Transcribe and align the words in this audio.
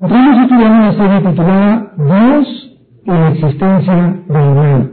Estamos 0.00 0.42
estudiando 0.42 0.76
una 0.76 0.92
serie 0.92 1.28
titulada 1.28 1.92
Dios 1.96 2.78
y 3.04 3.10
la 3.10 3.28
existencia 3.30 3.94
del 4.28 4.54
mal. 4.54 4.92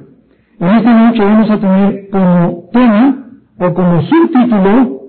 En 0.60 0.68
esta 0.68 0.94
noche 0.94 1.24
vamos 1.24 1.52
a 1.52 1.60
tener 1.60 2.10
como 2.10 2.64
tema 2.74 3.16
o 3.60 3.74
como 3.76 4.02
subtítulo 4.02 5.02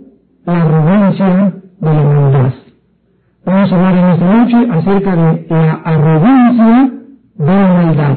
la 0.44 0.62
arrogancia 0.62 1.54
de 1.80 1.94
la 1.94 2.02
maldad. 2.02 2.52
Vamos 3.46 3.72
a 3.72 3.74
hablar 3.74 3.96
en 3.96 4.04
esta 4.10 4.36
noche 4.36 4.70
acerca 4.70 5.16
de 5.16 5.46
la 5.48 5.72
arrogancia 5.72 6.90
de 7.38 7.46
la 7.46 7.72
maldad. 7.72 8.16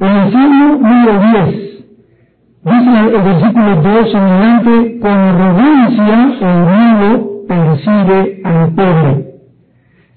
En 0.00 0.08
el 0.08 0.32
Salmo 0.32 0.74
número 0.74 1.20
10, 1.20 1.84
dice 2.64 3.16
el 3.16 3.22
versículo 3.22 3.76
2 3.76 4.14
en 4.14 4.20
adelante, 4.20 4.98
con 5.00 5.12
arrogancia 5.12 6.36
el 6.40 6.64
malo 6.64 7.30
persigue 7.46 8.42
al 8.44 8.74
pobre 8.74 9.29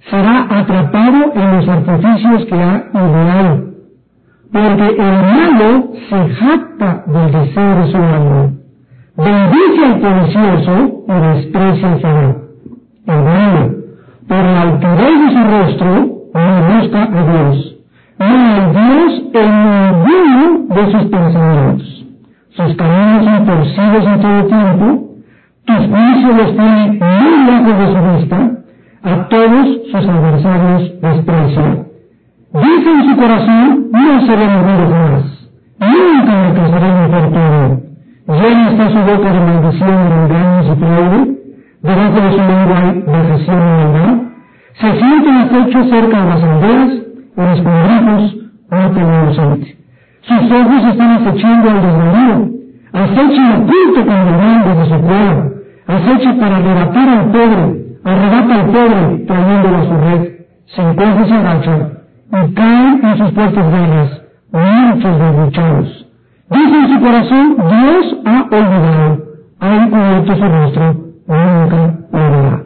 será 0.10 0.48
atrapado 0.50 1.34
en 1.34 1.58
los 1.58 1.68
artificios 1.68 2.46
que 2.46 2.56
ha 2.56 2.90
ideado, 2.94 3.74
porque 4.52 4.88
el 4.88 5.14
malo 5.22 5.92
se 6.10 6.30
jacta 6.36 7.04
del 7.08 7.32
deseo 7.32 7.76
de 7.76 7.92
su 7.92 7.98
alma, 7.98 8.52
bendice 9.18 9.86
al 9.86 10.02
codicioso 10.02 11.06
y 11.08 11.14
desprecia 11.14 11.94
al 11.94 12.00
favor. 12.02 12.44
El 13.06 13.24
malo, 13.24 13.76
por 14.28 14.38
la 14.38 14.62
altivez 14.62 15.20
de 15.20 15.34
su 15.34 15.44
rostro, 15.52 16.14
no 16.34 16.76
busca 16.76 17.04
a 17.04 17.24
Dios, 17.32 17.76
no 18.20 18.26
hay 18.26 18.72
Dios 18.72 19.24
en 19.34 20.04
ninguno 20.04 20.76
de 20.76 20.92
sus 20.92 21.04
pensamientos. 21.10 22.06
Sus 22.50 22.76
caminos 22.76 23.26
son 23.26 23.46
torcidos 23.46 24.06
en 24.06 24.22
todo 24.22 24.46
tiempo, 24.46 25.10
tus 25.66 25.78
juicios 25.78 26.38
los 26.38 26.56
tiene 26.56 27.00
muy 27.00 27.46
lejos 27.46 27.80
de 27.80 27.86
su 27.88 28.18
vista, 28.18 28.63
a 29.04 29.28
todos 29.28 29.68
sus 29.92 30.08
adversarios 30.08 31.02
desprecia. 31.02 31.86
Dice 32.54 32.90
en 32.90 33.10
su 33.10 33.16
corazón, 33.18 33.88
no 33.92 34.26
seré 34.26 34.48
movido 34.48 34.90
jamás, 34.90 35.50
nunca 35.80 36.32
me 36.32 36.46
alcanzaré 36.48 36.88
mi 36.94 37.12
fortuna. 37.12 37.80
Llena 38.28 38.72
está 38.72 38.90
su 38.90 39.00
boca 39.00 39.34
de 39.34 39.40
maldición, 39.40 40.10
de 40.10 40.16
engaños 40.16 40.66
y 40.66 40.80
fraude, 40.80 41.38
debajo 41.82 42.22
de 42.22 42.32
su 42.32 42.38
lengua 42.38 42.78
hay 42.80 42.94
depresión 43.02 43.58
y 43.58 43.84
maldad. 43.84 44.14
Se 44.80 44.92
siente 45.00 45.30
en 45.30 45.36
acecho 45.36 45.84
cerca 45.90 46.22
de 46.22 46.30
las 46.30 46.44
aldeas, 46.44 46.90
en 47.36 47.50
los 47.50 47.62
congrijos, 47.62 48.38
mata 48.72 49.02
al 49.02 49.24
inocente. 49.24 49.78
Sus 50.22 50.52
ojos 50.52 50.86
están 50.92 51.12
acechando 51.12 51.70
al 51.70 51.82
desvalido, 51.82 52.50
acecha 52.94 53.58
oculto 53.58 54.06
con 54.06 54.16
el 54.16 54.64
desde 54.64 54.86
su 54.86 55.02
cueva, 55.02 55.50
acecha 55.88 56.40
para 56.40 56.56
arrebatar 56.56 57.10
al 57.10 57.26
pobre, 57.32 57.83
arrebata 58.04 58.56
al 58.56 58.66
pobre 58.68 59.26
trayéndolo 59.26 59.78
a 59.78 59.86
su 59.86 59.98
red, 59.98 60.34
se 60.66 60.82
encuentra 60.82 61.26
y 61.26 61.30
se 61.30 61.36
y 62.34 62.54
caen 62.54 63.00
en 63.04 63.18
sus 63.18 63.32
puertas 63.32 63.72
velas 63.72 64.22
muchos 64.52 65.20
desdichados. 65.20 66.08
Dice 66.50 66.76
en 66.76 66.94
su 66.94 67.00
corazón, 67.00 67.56
Dios 67.58 68.18
ha 68.26 68.42
olvidado, 68.44 69.24
ha 69.60 69.76
encubierto 69.76 70.36
su 70.36 70.44
rostro, 70.44 70.96
nunca 71.28 72.00
verá. 72.12 72.64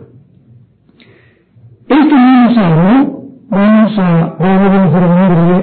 Este 1.89 2.15
mismo 2.15 2.55
salmo, 2.55 3.23
vamos 3.49 3.99
a 3.99 4.35
ver 4.39 4.61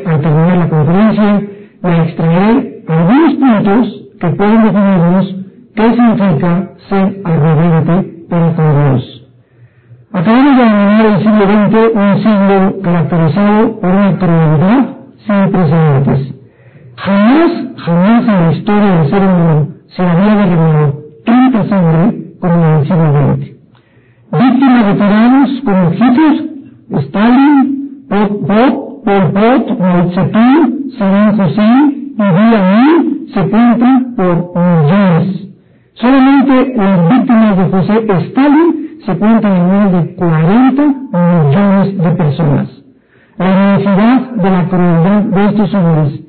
al 0.06 0.20
terminar 0.20 0.56
la 0.56 0.69
conferencia, 0.69 1.42
y 1.83 1.86
a 1.86 2.03
extraer 2.05 2.83
algunos 2.88 3.34
puntos 3.34 4.03
que 4.20 4.28
pueden 4.31 4.62
definirnos 4.64 5.36
qué 5.75 5.94
significa 5.94 6.70
ser 6.88 7.20
arrogante 7.25 8.27
para 8.31 8.55
con 8.55 8.91
Dios. 8.91 9.23
Acabamos 10.15 10.57
de 10.57 10.62
denominar 10.62 11.07
el 11.07 11.19
siglo 11.19 11.45
XX 11.45 11.75
un 11.93 12.23
siglo 12.23 12.83
caracterizado 12.84 13.81
por 13.81 13.91
una 13.91 14.17
crueldad 14.17 14.84
sin 15.27 15.51
precedentes. 15.51 16.34
Jamás, 16.94 17.50
jamás 17.78 18.28
en 18.28 18.47
la 18.47 18.53
historia 18.53 18.91
del 18.94 19.11
ser 19.11 19.22
humano 19.25 19.69
se 19.88 20.03
había 20.03 20.37
derramado 20.37 20.94
tanta 21.27 21.69
sangre 21.69 22.37
como 22.38 22.55
en 22.55 22.72
el 22.75 22.83
siglo 22.84 23.34
XX. 23.34 23.55
Víctimas 24.38 24.87
de 24.87 24.94
tiranos 24.94 25.50
como 25.65 25.91
Hitler, 25.91 27.05
Stalin, 27.06 28.06
Pol 28.09 29.33
Pot, 29.33 29.81
Mao 29.81 30.11
Zedong, 30.11 30.91
Saddam 30.97 31.41
Hussein 31.41 32.15
y 32.17 32.22
Amin 32.22 33.27
se 33.34 33.49
cuentan 33.49 34.15
por 34.15 34.55
millones. 34.55 35.49
Solamente 35.94 36.72
las 36.77 37.09
víctimas 37.09 37.56
de 37.59 37.65
José 37.65 38.06
Stalin 38.28 38.84
se 39.04 39.19
cuentan 39.19 39.56
en 39.56 39.69
más 39.69 39.92
de 39.92 40.15
40 40.15 40.82
millones 40.82 41.98
de 41.98 42.10
personas. 42.12 42.69
La 43.37 43.50
inmensidad 43.50 44.31
de 44.31 44.50
la 44.50 44.69
crueldad 44.69 45.22
de 45.22 45.47
estos 45.47 45.75
hombres, 45.75 46.20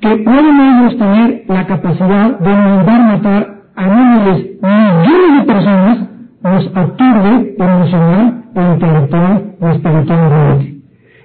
que 0.00 0.16
pueden 0.16 0.60
ellos 0.60 0.98
tener 0.98 1.44
la 1.48 1.66
capacidad 1.66 2.38
de 2.38 2.48
mandar 2.54 3.00
matar 3.00 3.54
a 3.76 3.86
miles, 3.86 4.46
millones 4.62 5.38
de 5.38 5.52
personas, 5.52 5.98
nos 6.42 6.66
aturde 6.76 7.56
emocional, 7.58 8.44
intelectual 8.54 9.54
y 9.60 9.64
espiritualmente. 9.66 10.64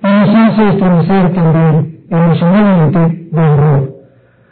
Y 0.03 0.07
nos 0.07 0.29
hace 0.29 0.69
estremecer 0.69 1.33
también 1.33 1.97
emocionalmente 2.09 3.29
de 3.31 3.41
horror. 3.41 3.89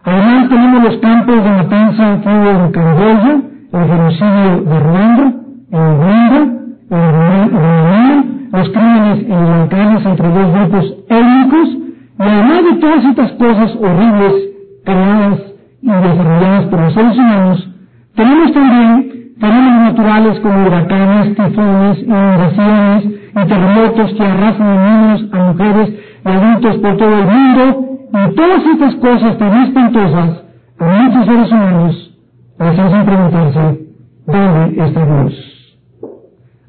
Además 0.03 0.49
tenemos 0.49 0.83
los 0.83 0.97
campos 0.97 1.43
de 1.43 1.49
matanza 1.49 2.21
que 2.21 2.29
hubo 2.29 2.65
en 2.65 2.71
Camboya, 2.71 3.41
el 3.73 3.87
genocidio 3.87 4.61
de 4.61 4.79
Ruanda, 4.79 5.33
en 5.75 5.81
Uganda, 5.81 6.55
en 6.89 8.49
los 8.51 8.69
crímenes 8.69 9.19
en 9.27 9.45
Balcanes 9.45 10.05
entre 10.05 10.29
dos 10.29 10.53
grupos 10.53 10.95
étnicos, 11.09 11.69
y 12.17 12.23
además 12.23 12.63
de 12.63 12.73
todas 12.79 13.05
estas 13.05 13.31
cosas 13.33 13.75
horribles 13.75 14.33
creadas 14.85 15.39
y 15.81 15.87
desarrolladas 15.87 16.65
por 16.65 16.79
los 16.79 16.93
seres 16.93 17.17
humanos, 17.17 17.69
tenemos 18.15 18.53
también 18.53 19.33
fenómenos 19.39 19.81
naturales 19.81 20.39
como 20.39 20.65
huracanes, 20.65 21.35
tifones, 21.35 21.99
inundaciones 22.03 23.05
y 23.05 23.47
terremotos 23.47 24.13
que 24.13 24.23
arrasan 24.23 24.67
a 24.67 24.89
niños, 24.89 25.33
a 25.33 25.37
mujeres 25.51 25.89
y 26.23 26.29
adultos 26.29 26.77
por 26.77 26.97
todo 26.97 27.19
el 27.19 27.25
mundo, 27.25 27.97
y 28.13 28.35
todas 28.35 28.65
estas 28.65 28.95
cosas 28.95 29.37
tan 29.37 29.63
espantosas 29.63 30.43
a 30.79 30.85
muchos 30.85 31.25
seres 31.25 31.51
humanos 31.51 32.11
les 32.59 32.79
hacen 32.79 33.05
preguntarse, 33.05 33.79
¿dónde 34.25 34.85
está 34.85 35.05
Dios? 35.05 35.54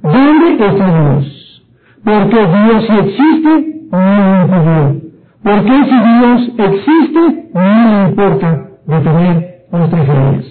¿Dónde 0.02 0.52
está 0.52 0.74
Dios? 0.74 1.64
Porque 2.04 2.36
Dios 2.36 2.86
si 2.86 2.92
existe, 2.92 3.76
no 3.90 4.42
impidió. 4.42 5.06
Porque 5.42 5.84
si 5.84 5.96
Dios 6.18 6.40
existe, 6.58 7.50
no 7.54 7.90
le 7.90 8.08
importa 8.08 8.68
detener 8.86 9.56
nuestras 9.72 10.06
vidas. 10.06 10.44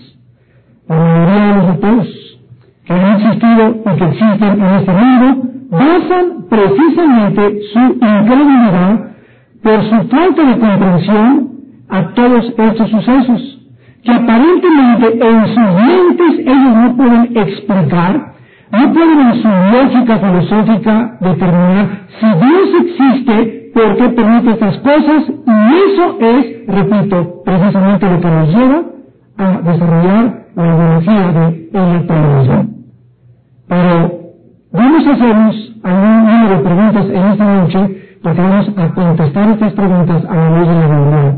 La 0.88 0.96
mayoría 0.96 1.46
de 1.46 1.56
los 1.56 2.08
que 2.86 2.94
han 2.94 3.22
existido 3.22 3.70
y 3.70 3.98
que 3.98 4.06
existen 4.06 4.64
en 4.64 4.76
este 4.76 4.92
mundo 4.92 5.50
basan 5.72 6.46
precisamente 6.50 7.60
su 7.74 7.80
incredulidad 7.80 9.16
por 9.64 9.84
su 9.84 10.08
falta 10.10 10.44
de 10.44 10.60
comprensión 10.60 11.52
a 11.90 12.14
todos 12.14 12.54
estos 12.58 12.90
sucesos, 12.90 13.60
que 14.04 14.12
aparentemente 14.12 15.28
en 15.28 15.48
sus 15.48 15.58
mentes 15.58 16.40
ellos 16.40 16.76
no 16.76 16.96
pueden 16.96 17.38
explicar 17.38 18.34
no 18.78 18.94
pueden 18.94 19.19
en 19.19 19.41
su 19.41 19.47
lógica 19.47 20.19
filosófica 20.19 21.18
determinar 21.19 21.88
si 22.19 22.25
Dios 22.25 22.69
existe, 22.81 23.72
por 23.74 23.97
qué 23.97 24.09
permite 24.09 24.52
estas 24.52 24.78
cosas, 24.78 25.24
y 25.30 25.75
eso 25.75 26.18
es, 26.19 26.68
repito, 26.68 27.44
precisamente 27.44 28.09
lo 28.09 28.22
que 28.22 28.28
nos 28.28 28.50
lleva 28.50 28.81
a 29.38 29.62
desarrollar 29.62 30.46
la 30.56 30.66
ideología 30.66 31.31
de 31.31 31.69
el 31.74 31.96
ateísmo. 31.97 32.66
Pero 33.68 34.12
vamos 34.72 35.08
a 35.08 35.12
hacernos 35.12 35.76
algún 35.84 36.26
número 36.26 36.58
de 36.58 36.64
preguntas 36.64 37.05
en 37.09 37.26
esta 37.26 37.55
noche, 37.55 38.17
porque 38.23 38.41
vamos 38.41 38.72
a 38.78 38.88
contestar 38.94 39.50
estas 39.50 39.73
preguntas 39.73 40.26
a 40.26 40.35
la 40.35 40.50
luz 40.58 40.67
de 40.67 40.76
la 40.76 40.88
Biblia. 40.88 41.35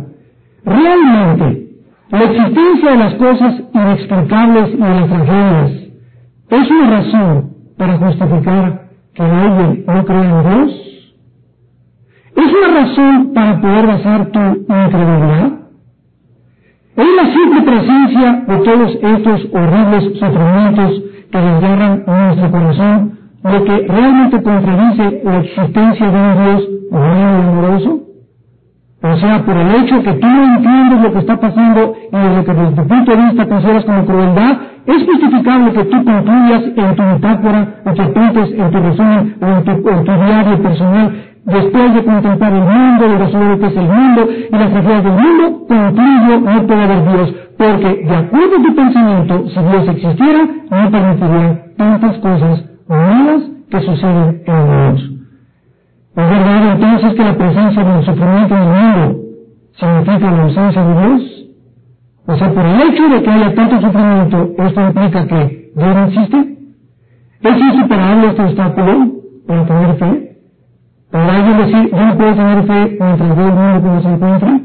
Realmente, 0.66 1.68
la 2.12 2.24
existencia 2.24 2.92
de 2.92 2.98
las 2.98 3.14
cosas 3.16 3.64
inexplicables 3.74 4.70
y 4.74 4.78
de 4.78 4.90
las 4.90 5.10
tragedias, 5.10 5.87
¿Es 6.50 6.72
una 6.72 6.90
razón 6.90 7.50
para 7.78 7.98
justificar 7.98 8.88
que 9.14 9.24
alguien 9.24 9.84
no 9.86 10.06
crea 10.06 10.24
en 10.24 10.50
Dios? 10.50 10.88
¿Es 12.38 12.54
una 12.54 12.80
razón 12.80 13.34
para 13.34 13.60
poder 13.60 13.88
basar 13.88 14.28
tu 14.28 14.40
incredulidad? 14.40 15.52
¿Es 16.96 17.08
la 17.16 17.34
simple 17.34 17.62
presencia 17.64 18.44
de 18.48 18.58
todos 18.60 18.96
estos 18.96 19.54
horribles 19.54 20.04
sufrimientos 20.20 21.04
que 21.32 21.38
desgarran 21.38 22.04
nuestro 22.08 22.52
corazón 22.52 23.20
lo 23.44 23.64
que 23.66 23.88
realmente 23.88 24.42
contradice 24.42 25.22
la 25.24 25.38
existencia 25.40 26.12
de 26.12 26.18
un 26.18 26.44
Dios 26.44 26.70
bueno 26.92 27.40
y 27.40 27.42
amoroso? 27.42 28.00
O 29.04 29.18
sea, 29.18 29.46
por 29.46 29.58
el 29.58 29.76
hecho 29.76 30.02
que 30.02 30.14
tú 30.14 30.28
no 30.28 30.44
entiendes 30.56 31.02
lo 31.02 31.14
que 31.14 31.20
está 31.20 31.38
pasando 31.40 31.94
y 32.12 32.36
lo 32.36 32.44
que 32.46 32.54
desde 32.54 32.76
tu 32.76 32.88
punto 32.88 33.12
de 33.12 33.18
vista 33.18 33.48
consideras 33.48 33.86
como 33.86 34.06
crueldad, 34.06 34.58
Es 34.88 35.06
justificable 35.06 35.74
que 35.74 35.84
tú 35.84 36.06
concluyas 36.06 36.64
en 36.64 36.96
tu 36.96 37.04
metáfora 37.04 37.68
o 37.86 37.94
que 37.94 38.02
apuntes 38.02 38.52
en 38.58 38.72
tu 38.72 38.78
resumen 38.80 39.36
o 39.42 39.46
en 39.46 39.64
tu, 39.66 40.14
diario 40.14 40.62
personal 40.64 41.12
después 41.44 41.94
de 41.94 42.04
contemplar 42.06 42.54
el 42.54 42.62
mundo, 42.62 43.06
el 43.06 43.20
resultado 43.20 43.60
que 43.60 43.68
es 43.68 43.78
el 43.78 43.88
mundo 43.88 44.28
y 44.50 44.52
las 44.52 44.72
tragedias 44.72 45.04
del 45.04 45.14
mundo, 45.14 45.68
concluyo 45.68 46.40
no 46.40 46.68
puede 46.68 46.84
haber 46.84 47.04
Dios, 47.04 47.36
porque 47.58 48.06
de 48.06 48.16
acuerdo 48.16 48.56
a 48.56 48.64
tu 48.64 48.76
pensamiento, 48.76 49.50
si 49.50 49.60
Dios 49.60 49.88
existiera, 49.90 50.48
no 50.72 50.92
permitiría 50.92 51.66
tantas 51.78 52.18
cosas 52.20 52.66
malas 52.88 53.42
que 53.70 53.82
suceden 53.82 54.42
en 54.46 54.56
el 54.56 54.66
mundo. 54.66 55.02
¿Es 56.16 56.30
verdad 56.30 56.72
entonces 56.72 57.14
que 57.14 57.24
la 57.24 57.38
presencia 57.38 57.84
del 57.84 58.06
sufrimiento 58.06 58.56
en 58.56 58.62
el 58.62 58.70
mundo 58.70 59.20
significa 59.74 60.32
la 60.32 60.44
ausencia 60.44 60.82
de 60.82 61.08
Dios? 61.08 61.37
O 62.28 62.36
sea, 62.36 62.54
por 62.54 62.66
el 62.66 62.82
hecho 62.82 63.08
de 63.08 63.24
que 63.24 63.30
haya 63.30 63.56
tanto 63.56 63.80
sufrimiento, 63.80 64.52
¿esto 64.58 64.82
implica 64.82 65.28
que 65.28 65.72
Dios 65.74 65.96
no 65.96 66.06
existe? 66.08 66.58
¿Es 67.42 67.58
insuperable 67.58 68.28
este 68.28 68.44
obstáculo 68.44 69.12
para 69.48 69.66
tener 69.66 69.96
fe? 69.96 70.38
¿Para 71.10 71.36
alguien 71.38 71.58
decir, 71.58 71.90
yo 71.90 72.06
no 72.06 72.18
puedo 72.18 72.36
tener 72.36 72.64
fe 72.66 72.98
mientras 73.00 73.36
veo 73.38 73.48
el 73.48 73.54
mundo 73.54 73.82
como 73.82 74.02
se 74.02 74.10
encuentra? 74.10 74.60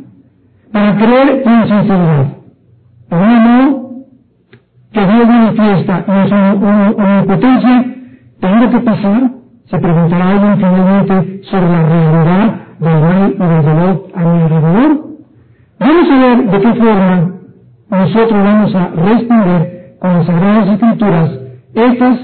Para 0.72 0.96
creer 0.96 1.42
en 1.46 1.68
sinceridad. 1.68 2.26
Por 3.08 3.18
modo, 3.20 3.90
que 4.92 5.06
Dios 5.06 5.28
manifiesta 5.28 6.04
en 6.08 6.28
su 6.28 6.34
omnipotencia, 6.34 7.84
tenga 8.40 8.70
que 8.70 8.80
pasar, 8.80 9.30
se 9.66 9.78
preguntará 9.78 10.30
alguien 10.30 10.56
finalmente 10.56 11.42
sobre 11.44 11.68
la 11.68 11.82
realidad 11.82 12.54
del 12.80 13.00
mal 13.00 13.34
y 13.34 13.38
del 13.38 13.62
dolor 13.62 14.06
a 14.16 14.20
mi 14.20 14.42
alrededor. 14.42 15.06
Vamos 15.78 16.10
a 16.10 16.18
ver 16.18 16.50
de 16.50 16.60
qué 16.60 16.74
forma 16.74 17.41
nosotros 17.98 18.44
vamos 18.44 18.74
a 18.74 18.88
responder 18.88 19.96
con 20.00 20.12
las 20.14 20.26
Sagradas 20.26 20.68
Escrituras 20.68 21.30
estas 21.74 22.18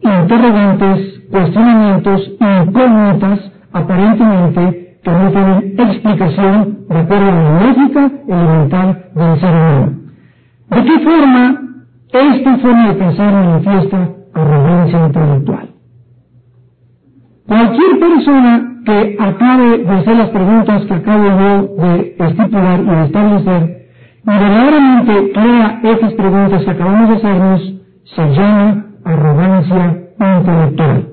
interrogantes, 0.00 1.20
cuestionamientos, 1.30 2.32
incógnitas, 2.40 3.52
aparentemente 3.72 4.98
que 5.02 5.10
no 5.10 5.30
tienen 5.30 5.74
explicación 5.78 6.78
de 6.88 6.98
acuerdo 6.98 7.26
a 7.26 7.34
la 7.34 7.60
lógica 7.60 8.10
elemental 8.28 9.04
del 9.14 9.40
ser 9.40 9.50
humano. 9.50 9.92
¿De 10.70 10.84
qué 10.84 10.98
forma 11.00 11.60
esta 12.12 12.58
forma 12.58 12.88
de 12.88 12.94
pensar 12.94 13.32
manifiesta 13.32 14.08
arrogancia 14.34 15.06
intelectual? 15.06 15.68
Cualquier 17.46 17.98
persona 18.00 18.82
que 18.84 19.16
acabe 19.18 19.78
de 19.78 19.90
hacer 19.90 20.16
las 20.16 20.30
preguntas 20.30 20.84
que 20.86 20.94
acabo 20.94 21.24
yo 21.24 21.62
de 21.76 22.16
estipular 22.18 22.80
y 22.80 22.86
de 22.86 23.04
establecer, 23.04 23.75
y 24.26 24.30
verdaderamente 24.30 25.32
crea 25.32 25.80
estas 25.84 26.12
preguntas 26.14 26.64
que 26.64 26.70
acabamos 26.70 27.08
de 27.08 27.14
hacernos, 27.16 27.74
se 28.04 28.28
llama 28.34 28.86
arrogancia 29.04 30.02
intelectual. 30.18 31.08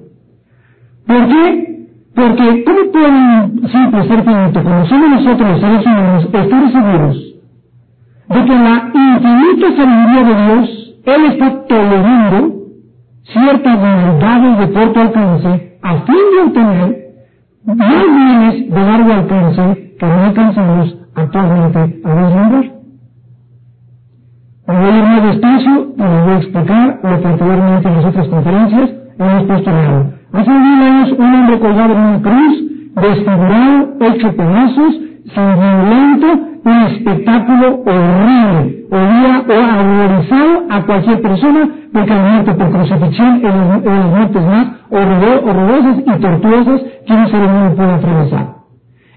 ¿Por 1.06 1.27
qué? 1.27 1.88
Porque 2.15 2.63
¿cómo 2.63 2.92
pueden 2.92 3.69
siempre 3.69 4.07
ser 4.07 4.24
finito 4.24 4.63
como 4.63 4.86
somos 4.86 5.10
nosotros 5.12 5.50
los 5.50 5.62
seres 5.62 5.86
humanos 5.86 6.30
estar 6.31 6.71
seguros 6.71 7.33
de 8.30 8.45
que 8.45 8.56
la 8.56 8.92
infinita 8.94 9.68
sabiduría 9.75 10.24
de 10.24 10.44
Dios, 10.45 10.95
Él 11.06 11.25
está 11.31 11.68
tolerando 11.68 12.56
ciertas 13.24 13.80
maldades 13.80 14.57
de 14.59 14.74
corto 14.74 15.00
alcance 15.00 15.77
a 15.81 15.98
fin 16.01 16.16
de 16.36 16.42
obtener 16.48 17.04
más 17.66 18.04
bienes 18.06 18.69
de 18.69 18.80
largo 18.80 19.13
alcance 19.13 19.95
que 20.00 20.06
no 20.06 20.24
alcanzamos 20.24 20.98
actualmente 21.16 21.80
a 21.80 22.16
vislumbrar? 22.16 22.82
Me 24.65 24.74
voy 24.75 24.86
a 24.86 24.98
ir 24.98 25.04
más 25.04 25.24
despacio 25.24 25.88
y 25.98 26.01
les 26.01 26.24
voy 26.24 26.33
a 26.33 26.38
explicar 26.38 27.00
lo 27.04 27.21
que 27.21 27.27
anteriormente 27.27 27.88
en 27.89 27.95
las 27.95 28.06
otras 28.06 28.27
conferencias 28.30 28.92
hemos 29.19 29.44
postulado. 29.44 30.06
Hace 30.31 30.51
mil 30.51 30.81
años 30.83 31.12
un 31.19 31.36
hombre 31.36 31.60
colgado 31.60 31.94
en 31.94 32.00
una 32.00 32.21
cruz, 32.21 32.63
desfigurado, 32.95 33.89
hecho 34.00 34.36
pedazos, 34.38 35.00
sanguinolento, 35.36 36.27
un 36.63 36.77
espectáculo 36.83 37.83
horrible. 37.86 38.86
Había 38.89 39.44
horrorizado 39.50 40.63
a 40.69 40.81
cualquier 40.83 41.21
persona 41.21 41.69
porque 41.92 42.09
la 42.09 42.21
muerte 42.21 42.54
por 42.54 42.71
crucifixión 42.71 43.36
es 43.36 43.83
de 43.83 43.89
las 43.89 44.06
muertes 44.06 44.45
más 44.45 44.68
horrorosas 44.89 45.98
y 46.00 46.21
tortuosas 46.21 46.81
que 47.06 47.13
un 47.13 47.27
ser 47.27 47.42
humano 47.42 47.75
puede 47.75 47.92
atravesar. 47.92 48.48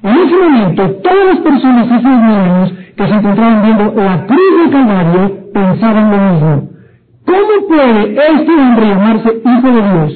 En 0.03 0.11
ese 0.11 0.37
momento, 0.37 0.91
todas 1.03 1.27
las 1.29 1.39
personas 1.39 1.91
hace 1.91 2.09
mil 2.09 2.37
años 2.37 2.75
que 2.97 3.07
se 3.07 3.15
encontraban 3.15 3.63
viendo 3.63 3.95
la 3.95 4.27
cruz 4.27 4.46
del 4.67 4.71
Calvario 4.71 5.53
pensaban 5.53 6.11
lo 6.11 6.33
mismo. 6.33 6.69
¿Cómo 7.27 7.69
puede 7.69 8.13
este 8.13 8.53
hombre 8.53 8.87
llamarse 8.87 9.43
Hijo 9.45 9.67
de 9.67 9.83
Dios? 9.83 10.13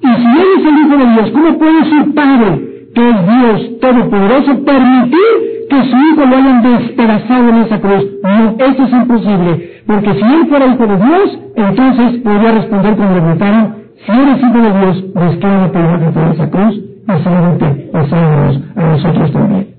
Y 0.00 0.06
si 0.06 0.26
él 0.26 0.46
es 0.58 0.66
el 0.66 0.78
Hijo 0.78 0.96
de 0.96 1.12
Dios, 1.12 1.30
¿cómo 1.32 1.58
puede 1.58 1.84
su 1.84 2.14
Padre, 2.14 2.88
que 2.94 3.10
es 3.10 3.16
Dios 3.26 3.80
Todopoderoso, 3.80 4.64
permitir 4.64 5.30
que 5.70 5.82
su 5.90 5.96
Hijo 5.96 6.26
lo 6.26 6.36
hayan 6.36 6.62
despedazado 6.62 7.48
en 7.48 7.56
esa 7.56 7.80
cruz? 7.80 8.04
No, 8.22 8.50
esto 8.58 8.82
es 8.84 8.92
imposible, 8.92 9.82
porque 9.86 10.14
si 10.14 10.22
él 10.22 10.46
fuera 10.48 10.66
Hijo 10.66 10.86
de 10.86 10.96
Dios, 10.96 11.38
entonces 11.56 12.20
podría 12.22 12.52
responder 12.52 12.96
cuando 12.96 13.14
le 13.14 13.20
preguntaron, 13.20 13.74
si 14.04 14.12
eres 14.12 14.38
Hijo 14.38 14.58
de 14.58 14.78
Dios, 14.78 15.14
desclávate 15.14 15.78
debajo 15.78 16.20
de 16.20 16.30
esa 16.32 16.50
cruz 16.50 16.76
y 16.76 17.24
sálvate 17.24 17.90
y 17.90 18.10
sálvanos 18.10 18.62
a 18.76 18.82
nosotros 18.82 19.32
también. 19.32 19.75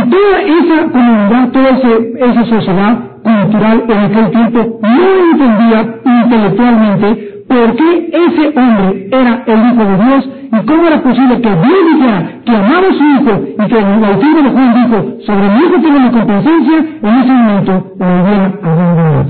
Y 0.00 0.10
toda 0.10 0.40
esa 0.42 0.92
comunidad, 0.92 1.48
toda 1.52 1.70
esa 1.70 2.44
sociedad 2.46 2.98
cultural 3.22 3.84
en 3.88 3.98
aquel 3.98 4.30
tiempo 4.30 4.80
no 4.82 5.32
entendía 5.32 5.94
intelectualmente 6.04 7.44
por 7.48 7.76
qué 7.76 8.10
ese 8.12 8.58
hombre 8.58 9.08
era 9.10 9.42
el 9.46 9.58
Hijo 9.58 9.84
de 9.84 10.04
Dios 10.04 10.30
y 10.52 10.66
cómo 10.66 10.86
era 10.86 11.02
posible 11.02 11.40
que 11.40 11.50
Dios 11.50 11.78
dijera 11.92 12.30
que 12.44 12.56
amaba 12.56 12.88
a 12.88 12.92
su 12.92 13.04
Hijo 13.04 13.44
y 13.58 13.68
que 13.68 13.78
el 13.78 14.00
bautismo 14.00 14.42
de 14.42 14.50
Juan 14.50 14.74
dijo 14.74 15.20
sobre 15.26 15.48
mi 15.48 15.58
Hijo 15.58 15.80
tiene 15.80 16.00
mi 16.00 16.10
compensancia, 16.10 16.78
en 17.02 17.14
ese 17.20 17.32
momento 17.32 17.92
lo 17.98 18.06
hubiera 18.06 18.52
abandonado. 18.62 19.26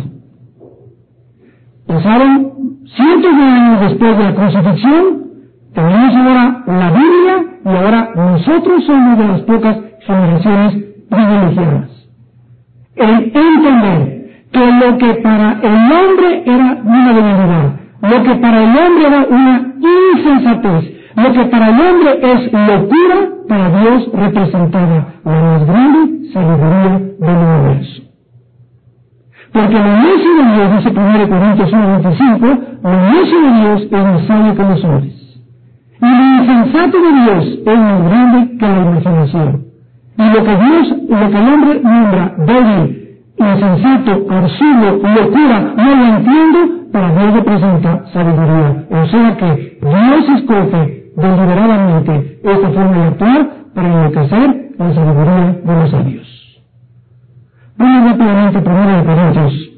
Pasaron 1.86 2.52
cientos 2.96 3.36
de 3.36 3.42
años 3.42 3.80
después 3.80 4.18
de 4.18 4.24
la 4.24 4.34
crucifixión, 4.34 5.04
tenemos 5.74 6.14
ahora 6.14 6.64
la 6.66 6.90
Biblia 6.90 7.44
y 7.64 7.68
ahora 7.68 8.10
nosotros 8.14 8.84
somos 8.84 9.18
de 9.18 9.28
las 9.28 9.40
pocas 9.42 9.89
generaciones 10.10 10.84
privilegiadas. 11.08 11.90
El 12.96 13.32
entender 13.34 14.20
que 14.52 14.72
lo 14.72 14.98
que 14.98 15.14
para 15.22 15.52
el 15.62 15.92
hombre 15.92 16.42
era 16.44 16.78
una 16.84 17.12
debilidad, 17.12 17.80
lo 18.02 18.22
que 18.24 18.34
para 18.36 18.62
el 18.62 18.70
hombre 18.70 19.06
era 19.06 19.26
una 19.30 19.74
insensatez, 19.80 21.00
lo 21.16 21.32
que 21.32 21.44
para 21.46 21.68
el 21.68 21.80
hombre 21.80 22.32
es 22.32 22.52
locura, 22.52 23.28
para 23.48 23.80
Dios 23.80 24.10
representaba 24.12 25.06
la 25.24 25.42
más 25.42 25.66
grande 25.66 26.30
sabiduría 26.32 27.00
del 27.18 27.36
universo. 27.36 28.02
Porque 29.52 29.74
lo 29.74 29.96
necio 29.96 30.34
de 30.36 30.54
Dios, 30.54 30.76
dice 30.76 30.90
1 30.90 31.28
Corintios 31.28 31.72
1.25, 31.72 32.60
lo 32.82 33.10
necio 33.10 33.40
de 33.40 33.52
Dios 33.60 33.82
es 33.82 33.90
más 33.90 34.26
sabio 34.26 34.54
que 34.54 34.62
los 34.62 34.84
hombres. 34.84 35.20
Y 36.00 36.06
lo 36.06 36.24
insensato 36.38 36.98
de 37.00 37.12
Dios 37.22 37.58
es 37.66 37.78
más 37.78 38.04
grande 38.04 38.56
que 38.58 38.66
la 38.66 38.78
imaginación. 38.78 39.70
Y 40.20 40.22
lo 40.22 40.44
que 40.44 40.54
Dios, 40.54 40.88
lo 41.08 41.30
que 41.30 41.38
el 41.38 41.48
hombre 41.48 41.80
nombra 41.82 42.34
débil, 42.36 43.20
insensato, 43.38 44.26
absurdo, 44.28 45.00
locura, 45.02 45.74
no 45.78 45.96
lo 45.96 46.16
entiendo, 46.16 46.58
para 46.92 47.10
Dios 47.10 47.34
representa 47.34 48.04
sabiduría. 48.12 48.84
O 48.90 49.06
sea 49.06 49.36
que 49.38 49.78
Dios 49.80 50.38
escoge 50.38 51.12
deliberadamente 51.16 52.40
esta 52.44 52.68
forma 52.68 52.96
de 52.98 53.04
actuar 53.04 53.50
para 53.74 53.88
enloquecer 53.88 54.72
la 54.76 54.94
sabiduría 54.94 55.58
de 55.64 55.74
los 55.74 55.90
sabios. 55.90 56.60
Vamos 57.78 58.10
rápidamente 58.10 58.60
primero 58.60 58.96
de 58.98 59.04
Corintios. 59.04 59.70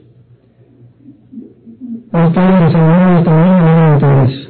Para 2.11 2.27
estar 2.27 2.51
en 2.51 3.25
mañana 3.25 3.97
otra 3.97 4.23
vez. 4.23 4.49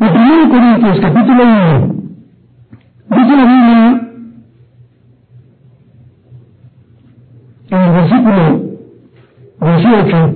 El 0.00 0.10
primero 0.10 0.48
Corintios, 0.50 1.00
capítulo 1.00 1.42
1. 1.42 2.05
Dice 3.08 3.36
la 3.36 3.44
Biblia 3.44 4.00
en 7.70 7.80
el 7.80 7.92
versículo 7.92 8.62
18, 9.60 10.34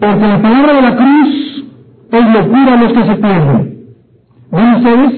porque 0.00 0.28
la 0.28 0.42
palabra 0.42 0.72
de 0.74 0.82
la 0.82 0.96
cruz 0.96 1.64
es 2.10 2.24
locura 2.34 2.72
a 2.72 2.76
los 2.76 2.92
que 2.92 3.06
se 3.06 3.14
pierden. 3.16 3.84
¿Ven 4.50 4.74
ustedes? 4.74 5.12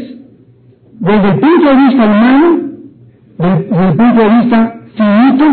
Desde 1.01 1.29
el 1.29 1.41
punto 1.41 1.69
de 1.69 1.77
vista 1.77 2.05
humano, 2.05 2.61
desde 3.39 3.89
el 3.89 3.97
punto 3.97 4.21
de 4.21 4.29
vista 4.29 4.81
finito, 4.97 5.45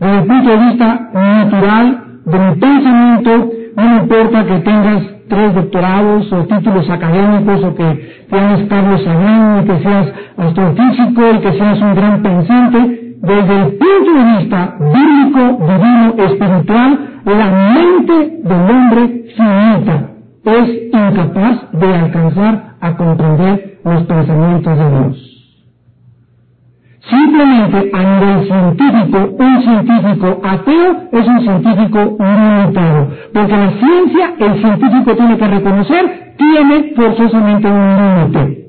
desde 0.00 0.18
el 0.18 0.26
punto 0.26 0.50
de 0.50 0.56
vista 0.56 1.10
natural, 1.12 2.04
de 2.24 2.38
mi 2.38 2.60
pensamiento, 2.60 3.50
no 3.76 3.96
importa 3.96 4.46
que 4.46 4.58
tengas 4.60 5.19
tres 5.30 5.54
doctorados 5.54 6.32
o 6.32 6.44
títulos 6.44 6.90
académicos 6.90 7.64
o 7.64 7.74
que 7.74 7.88
seas 8.28 8.60
Carlos 8.68 9.02
Sagan 9.04 9.64
que 9.64 9.78
seas 9.82 10.06
astrofísico 10.36 11.22
y 11.34 11.38
que 11.38 11.52
seas 11.52 11.80
un 11.80 11.94
gran 11.94 12.22
pensante, 12.22 12.78
desde 13.22 13.54
el 13.62 13.68
punto 13.78 14.10
de 14.14 14.38
vista 14.38 14.76
bíblico, 14.78 15.42
divino, 15.70 16.06
espiritual, 16.26 16.98
la 17.24 17.48
mente 17.76 18.38
del 18.42 18.70
hombre 18.70 19.24
finita 19.36 20.10
es 20.44 20.68
incapaz 20.92 21.70
de 21.72 21.94
alcanzar 21.94 22.74
a 22.80 22.96
comprender 22.96 23.78
los 23.84 24.02
pensamientos 24.04 24.78
de 24.78 24.90
Dios. 24.90 25.29
Simplemente 27.10 27.90
a 27.92 27.98
nivel 27.98 28.46
científico, 28.46 29.36
un 29.36 29.62
científico 29.62 30.40
ateo 30.44 31.08
es 31.10 31.26
un 31.26 31.40
científico 31.40 32.16
limitado, 32.20 33.08
porque 33.34 33.56
la 33.56 33.70
ciencia, 33.72 34.34
el 34.38 34.60
científico 34.60 35.16
tiene 35.16 35.36
que 35.36 35.48
reconocer, 35.48 36.34
tiene 36.38 36.92
forzosamente 36.94 37.68
un 37.68 37.96
límite. 37.96 38.60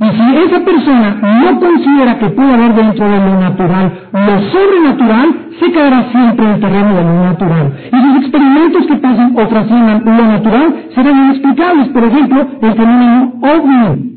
Y 0.00 0.06
si 0.06 0.36
esa 0.36 0.64
persona 0.64 1.16
no 1.22 1.60
considera 1.60 2.18
que 2.18 2.28
puede 2.30 2.54
haber 2.54 2.74
dentro 2.74 3.08
de 3.08 3.18
lo 3.18 3.40
natural 3.40 3.92
lo 4.12 4.40
sobrenatural, 4.50 5.34
se 5.60 5.72
quedará 5.72 6.10
siempre 6.10 6.46
en 6.46 6.52
el 6.52 6.60
terreno 6.60 6.94
de 6.94 7.04
lo 7.04 7.24
natural. 7.24 7.72
Y 7.92 7.96
los 7.96 8.16
experimentos 8.22 8.86
que 8.86 8.96
pasan 8.96 9.36
o 9.36 9.46
trasciendan 9.46 10.02
lo 10.04 10.26
natural 10.26 10.74
serán 10.94 11.24
inexplicables. 11.24 11.88
Por 11.88 12.04
ejemplo, 12.04 12.46
el 12.62 12.74
fenómeno 12.74 13.32
ovni. 13.42 14.13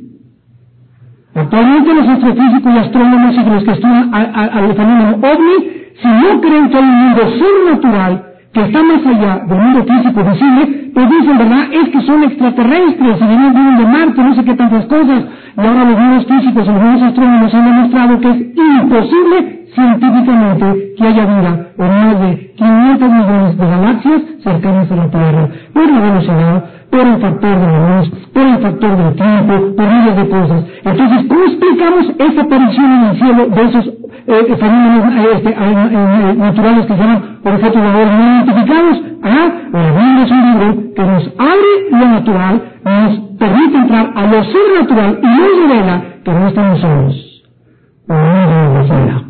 Actualmente 1.38 1.94
los 1.94 2.08
astrofísicos 2.08 2.74
y 2.74 2.78
astrónomos 2.80 3.36
y 3.36 3.50
los 3.50 3.64
que 3.64 3.72
estudian 3.72 4.10
al 4.12 4.74
fenómeno 4.74 5.12
ovni, 5.18 5.58
si 6.02 6.08
no 6.08 6.42
creen 6.42 6.70
que 6.70 6.78
hay 6.78 6.84
un 6.84 6.96
mundo 6.96 7.22
sobrenatural 7.38 8.24
que 8.54 8.62
está 8.62 8.82
más 8.82 9.06
allá 9.06 9.44
del 9.46 9.60
mundo 9.60 9.84
físico 9.84 10.24
visible, 10.24 10.92
pues 10.96 11.10
dicen, 11.12 11.38
¿verdad? 11.38 11.64
Es 11.72 11.90
que 11.90 12.02
son 12.02 12.24
extraterrestres 12.24 13.22
y 13.22 13.26
vienen 13.28 13.78
de 13.78 13.86
Marte, 13.86 14.24
no 14.24 14.34
sé 14.34 14.44
qué 14.46 14.56
tantas 14.56 14.86
cosas. 14.86 15.26
Y 15.56 15.62
ahora 15.62 15.86
los 15.86 16.00
nuevos 16.00 16.26
físicos 16.26 16.64
y 16.68 16.72
los 16.72 16.82
nuevos 16.82 17.02
astrónomos 17.04 17.54
han 17.54 17.66
demostrado 17.66 18.20
que 18.20 18.30
es 18.30 18.38
imposible 18.58 19.57
científicamente 19.74 20.94
que 20.98 21.08
haya 21.08 21.26
vida 21.26 21.68
en 21.78 21.90
más 21.90 22.20
de 22.22 22.54
500 22.56 23.10
millones 23.10 23.58
de 23.58 23.66
galaxias 23.66 24.22
cercanas 24.44 24.92
a 24.92 24.96
la 24.96 25.10
Tierra, 25.10 25.50
por 25.74 25.92
la 25.92 26.00
velocidad, 26.00 26.66
por 26.90 27.00
el 27.02 27.22
factor 27.22 27.60
de 27.60 27.68
la 27.68 27.98
luz, 27.98 28.10
por 28.34 28.44
el 28.44 28.58
factor 28.60 28.98
del 28.98 29.16
tiempo, 29.16 29.76
por 29.76 29.88
miles 29.88 30.16
de 30.16 30.30
cosas. 30.30 30.64
Entonces, 30.84 31.26
¿cómo 31.28 31.44
explicamos 31.46 32.12
esa 32.18 32.42
aparición 32.42 32.92
en 32.92 33.04
el 33.04 33.18
cielo 33.18 33.46
de 33.48 33.64
esos 33.64 33.88
eh, 34.28 34.56
fenómenos 34.60 35.14
eh, 35.14 35.28
este, 35.36 35.50
eh, 35.50 36.36
naturales 36.38 36.86
que 36.86 36.94
se 36.94 37.00
llaman 37.00 37.40
objetos 37.44 37.82
de 37.82 37.88
valor 37.88 38.08
no 38.08 38.46
identificados? 38.46 39.02
Ah, 39.24 39.52
la 39.74 39.92
Biblia 39.92 40.24
es 40.24 40.32
un 40.32 40.52
libro 40.52 40.94
que 40.96 41.04
nos 41.04 41.24
abre 41.38 41.74
lo 41.92 42.08
natural, 42.08 42.62
nos 42.86 43.20
permite 43.38 43.78
entrar 43.78 44.12
a 44.16 44.28
lo 44.28 44.44
sobrenatural 44.44 45.20
y 45.22 45.28
nos 45.28 45.70
revela 45.70 46.04
que 46.24 46.32
no 46.32 46.48
estamos 46.48 46.80
solos. 46.82 47.44
No, 48.08 48.16
no, 48.16 49.27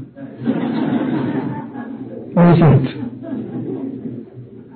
no 2.35 2.51
es 2.51 2.57
cierto. 2.57 2.89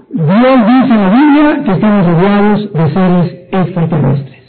Dios 0.09 0.67
dice 0.67 0.93
en 0.93 1.01
la 1.01 1.09
Biblia 1.09 1.63
que 1.63 1.71
estamos 1.71 2.05
rodeados 2.05 2.73
de 2.73 2.93
seres 2.93 3.47
extraterrestres. 3.51 4.41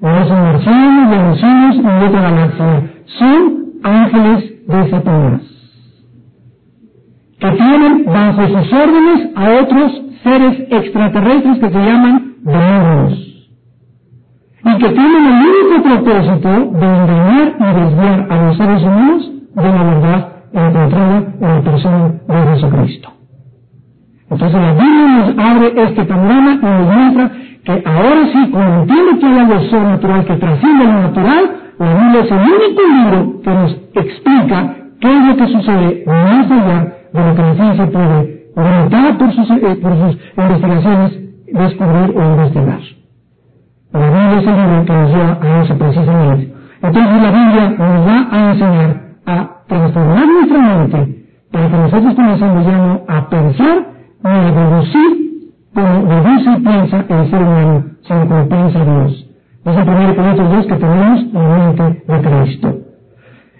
No 0.00 0.26
son 0.26 0.42
marcianos, 0.42 1.10
venusinos 1.10 1.76
ni 1.76 1.82
de 1.82 2.06
otra 2.06 2.20
galaxia. 2.20 2.90
Son 3.18 3.64
ángeles 3.82 4.66
de 4.66 4.90
Satanás. 4.90 5.42
Que 7.38 7.50
tienen 7.52 8.04
bajo 8.04 8.46
sus 8.48 8.72
órdenes 8.72 9.36
a 9.36 9.62
otros 9.62 10.02
seres 10.22 10.60
extraterrestres 10.70 11.58
que 11.58 11.70
se 11.70 11.78
llaman 11.78 12.34
demonios. 12.42 13.26
Y 14.62 14.78
que 14.78 14.88
tienen 14.88 15.26
el 15.26 15.46
único 15.46 15.82
propósito 15.82 16.48
de 16.48 16.86
engañar 16.86 17.56
y 17.58 17.80
desviar 17.80 18.26
a 18.30 18.46
los 18.46 18.56
seres 18.56 18.82
humanos 18.82 19.39
de 19.62 19.68
la 19.72 19.82
verdad 19.84 20.28
encontrada 20.52 21.22
en 21.40 21.48
la 21.48 21.60
persona 21.62 22.14
de 22.26 22.54
Jesucristo. 22.54 23.12
Entonces 24.30 24.60
la 24.60 24.72
Biblia 24.72 25.06
nos 25.06 25.38
abre 25.38 25.82
este 25.84 26.04
panorama 26.04 26.52
y 26.52 26.64
nos 26.64 26.94
muestra 26.94 27.30
que 27.64 27.82
ahora 27.84 28.32
sí, 28.32 28.50
cuando 28.50 28.82
entiende 28.82 29.18
que 29.18 29.26
hay 29.26 29.38
algo 29.38 29.60
sobrenatural 29.64 30.24
que 30.24 30.36
trasciende 30.36 30.84
lo 30.84 30.92
natural, 30.92 31.50
la 31.78 31.94
Biblia 31.94 32.20
es 32.20 32.30
el 32.30 32.38
único 32.38 32.82
libro 32.94 33.40
que 33.42 33.50
nos 33.50 33.72
explica 33.94 34.76
qué 35.00 35.16
es 35.16 35.24
lo 35.24 35.36
que 35.36 35.46
sucede 35.48 36.04
más 36.06 36.50
allá 36.50 36.94
de 37.12 37.26
lo 37.26 37.34
que 37.34 37.42
la 37.42 37.54
ciencia 37.54 37.86
puede, 37.90 38.46
orientada 38.54 39.18
por 39.18 39.32
sus, 39.32 39.50
eh, 39.50 39.78
por 39.82 39.96
sus 39.98 40.18
investigaciones, 40.36 41.20
descubrir 41.52 42.16
o 42.16 42.22
investigar. 42.22 42.80
La 43.92 44.10
Biblia 44.10 44.38
es 44.38 44.46
el 44.46 44.56
libro 44.56 44.84
que 44.84 44.92
nos 44.92 45.10
lleva 45.10 45.38
a 45.42 45.62
eso 45.62 45.78
precisamente. 45.78 46.54
Entonces 46.82 47.22
la 47.22 47.30
Biblia 47.30 47.68
nos 47.78 48.06
va 48.06 48.28
a 48.30 48.50
enseñar 48.52 49.09
a 49.30 49.64
transformar 49.66 50.26
nuestra 50.26 50.58
mente 50.58 51.26
para 51.52 51.68
que 51.68 51.76
nosotros 51.76 52.14
comencemos 52.14 52.66
ya 52.66 52.76
no 52.76 53.02
a 53.08 53.28
pensar 53.28 53.86
ni 54.22 54.30
a 54.30 54.52
deducir 54.52 55.30
como 55.74 56.04
deduce 56.04 56.50
y 56.50 56.60
piensa 56.62 57.04
el 57.08 57.30
ser 57.30 57.42
humano, 57.42 57.84
sino 58.02 58.28
como 58.28 58.48
piensa 58.48 58.84
Dios. 58.84 59.26
Es 59.64 59.76
el 59.76 59.88
1 59.88 60.16
Corintios 60.16 60.52
2 60.52 60.66
que 60.66 60.74
tenemos 60.74 61.32
la 61.32 61.40
mente 61.40 61.82
de 61.82 62.20
Cristo. 62.20 62.78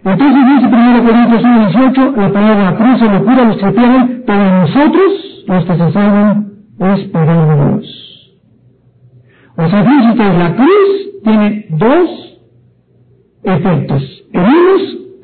Entonces 0.03 0.47
dice 0.47 0.67
1 0.67 1.05
Corintios 1.05 1.45
1, 1.45 1.69
18, 1.69 2.13
la 2.17 2.33
palabra 2.33 2.77
cruz 2.77 3.03
es 3.03 3.13
locura 3.13 3.43
a 3.43 3.45
los 3.45 3.57
que 3.57 3.71
pierden, 3.71 4.25
pero 4.27 4.61
nosotros, 4.61 5.45
los 5.47 5.65
que 5.65 5.77
se 5.77 5.93
salvan, 5.93 6.51
es 6.79 7.01
poder 7.09 7.47
de 7.47 7.55
Dios. 7.55 8.01
O 9.57 9.69
sea, 9.69 9.85
fíjense 9.85 10.39
la 10.39 10.57
cruz 10.57 11.01
tiene 11.23 11.67
dos 11.71 12.41
efectos. 13.43 14.03
El 14.33 14.45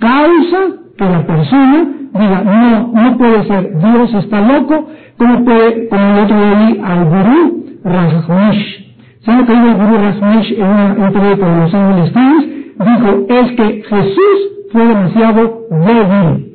causa 0.06 0.60
que 0.96 1.04
la 1.04 1.26
persona 1.26 1.78
diga, 2.12 2.42
no, 2.44 2.92
no 2.92 3.18
puede 3.18 3.46
ser, 3.46 3.78
Dios 3.78 4.14
está 4.14 4.40
loco, 4.40 4.88
como 5.18 5.44
puede, 5.44 5.88
como 5.88 6.02
el 6.02 6.24
otro 6.24 6.36
día 6.36 6.86
al 6.86 7.04
gurú 7.04 7.64
Rajneesh. 7.84 8.86
¿Saben 9.24 9.40
lo 9.40 9.46
que 9.46 9.52
dijo 9.52 9.66
el 9.66 9.74
gurú 9.74 9.94
Rajneesh 9.96 10.52
en 10.52 10.64
una 10.64 11.06
entrevista 11.06 11.46
de 11.46 11.60
Los 11.60 11.74
Ángeles 11.74 12.12
Times? 12.12 12.44
Dijo, 12.78 13.26
es 13.28 13.52
que 13.52 13.82
Jesús 13.88 14.38
fue 14.72 14.86
demasiado 14.86 15.60
débil. 15.70 16.46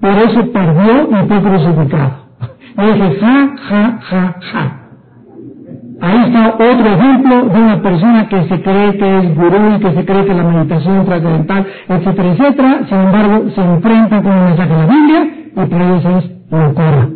Por 0.00 0.10
eso 0.10 0.52
perdió 0.52 1.08
y 1.10 1.28
fue 1.28 1.42
crucificado. 1.42 2.24
Y 2.76 2.82
dije, 2.86 3.18
ja, 3.20 3.56
ja, 3.68 3.98
ja, 4.10 4.36
ja. 4.52 4.83
Ahí 6.04 6.22
está 6.26 6.48
otro 6.48 6.86
ejemplo 6.86 7.44
de 7.46 7.58
una 7.62 7.80
persona 7.80 8.28
que 8.28 8.44
se 8.44 8.60
cree 8.60 8.98
que 8.98 9.18
es 9.20 9.34
gurú 9.34 9.74
y 9.74 9.80
que 9.80 9.92
se 9.94 10.04
cree 10.04 10.26
que 10.26 10.34
la 10.34 10.42
meditación 10.42 11.06
trascendental, 11.06 11.66
etcétera, 11.88 12.28
etcétera, 12.28 12.80
sin 12.90 12.98
embargo 12.98 13.50
se 13.54 13.60
enfrenta 13.62 14.20
con 14.20 14.32
el 14.32 14.44
mensaje 14.44 14.68
de 14.68 14.76
la 14.76 14.86
Biblia 14.86 15.30
y 15.56 15.66
para 15.66 15.96
eso 15.96 16.18
es 16.18 16.30
locura. 16.50 17.08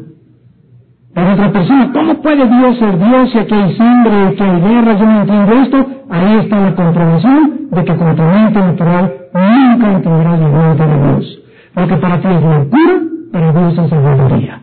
Para 1.15 1.33
otra 1.35 1.53
persona, 1.53 1.91
¿cómo 1.93 2.15
puede 2.23 2.47
Dios 2.47 2.79
ser 2.79 2.99
Dios 2.99 3.31
si 3.31 3.39
aquí 3.39 3.55
hay 3.55 3.77
sangre, 3.77 4.35
que 4.35 4.45
hay 4.45 4.61
guerra? 4.61 4.93
Yo 4.95 5.05
no 5.05 5.21
entiendo 5.21 5.53
esto. 5.53 5.87
Ahí 6.09 6.39
está 6.39 6.61
la 6.61 6.75
comprobación 6.75 7.69
de 7.71 7.85
que 7.85 7.95
con 7.95 8.17
tu 8.17 8.23
mente 8.23 8.59
natural 8.59 9.13
nunca 9.35 9.93
entenderás 9.93 10.41
la 10.41 10.49
voluntad 10.49 10.87
de 10.87 10.97
Dios. 10.97 11.39
Lo 11.77 11.89
que 11.89 11.97
para 11.97 12.21
ti 12.21 12.29
es 12.29 12.43
locura, 12.43 12.95
para 13.33 13.53
Dios 13.53 13.79
es 13.79 13.91
sabiduría. 13.91 14.63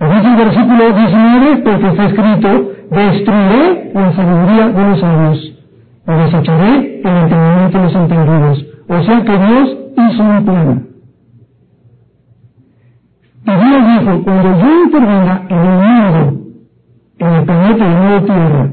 Dice 0.00 0.28
el 0.28 0.36
versículo 0.36 0.92
19, 0.92 1.56
porque 1.58 1.86
está 1.88 2.04
escrito, 2.06 2.73
destruiré 2.94 3.92
la 3.94 4.12
sabiduría 4.12 4.68
de 4.68 4.88
los 4.88 5.00
sabios 5.00 5.54
y 6.06 6.12
desecharé 6.12 7.00
el 7.02 7.16
entendimiento 7.16 7.78
de 7.78 7.84
los 7.84 7.94
entendidos. 7.94 8.66
O 8.88 9.02
sea 9.02 9.24
que 9.24 9.38
Dios 9.38 9.76
hizo 9.96 10.22
un 10.22 10.44
plan. 10.44 10.86
Y 13.46 13.50
Dios 13.50 14.00
dijo, 14.00 14.24
cuando 14.24 14.58
yo 14.58 14.84
intervenga 14.84 15.42
en 15.48 15.58
el 15.58 15.78
mundo, 15.84 16.40
en 17.18 17.28
el 17.28 17.44
planeta 17.44 17.84
de 17.84 17.94
nueva 17.94 18.20
tierra, 18.24 18.70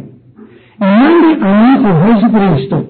y 0.79 0.83
mande 0.83 1.45
a 1.45 1.61
mi 1.61 1.75
Hijo 1.75 1.89
Jesucristo, 2.05 2.85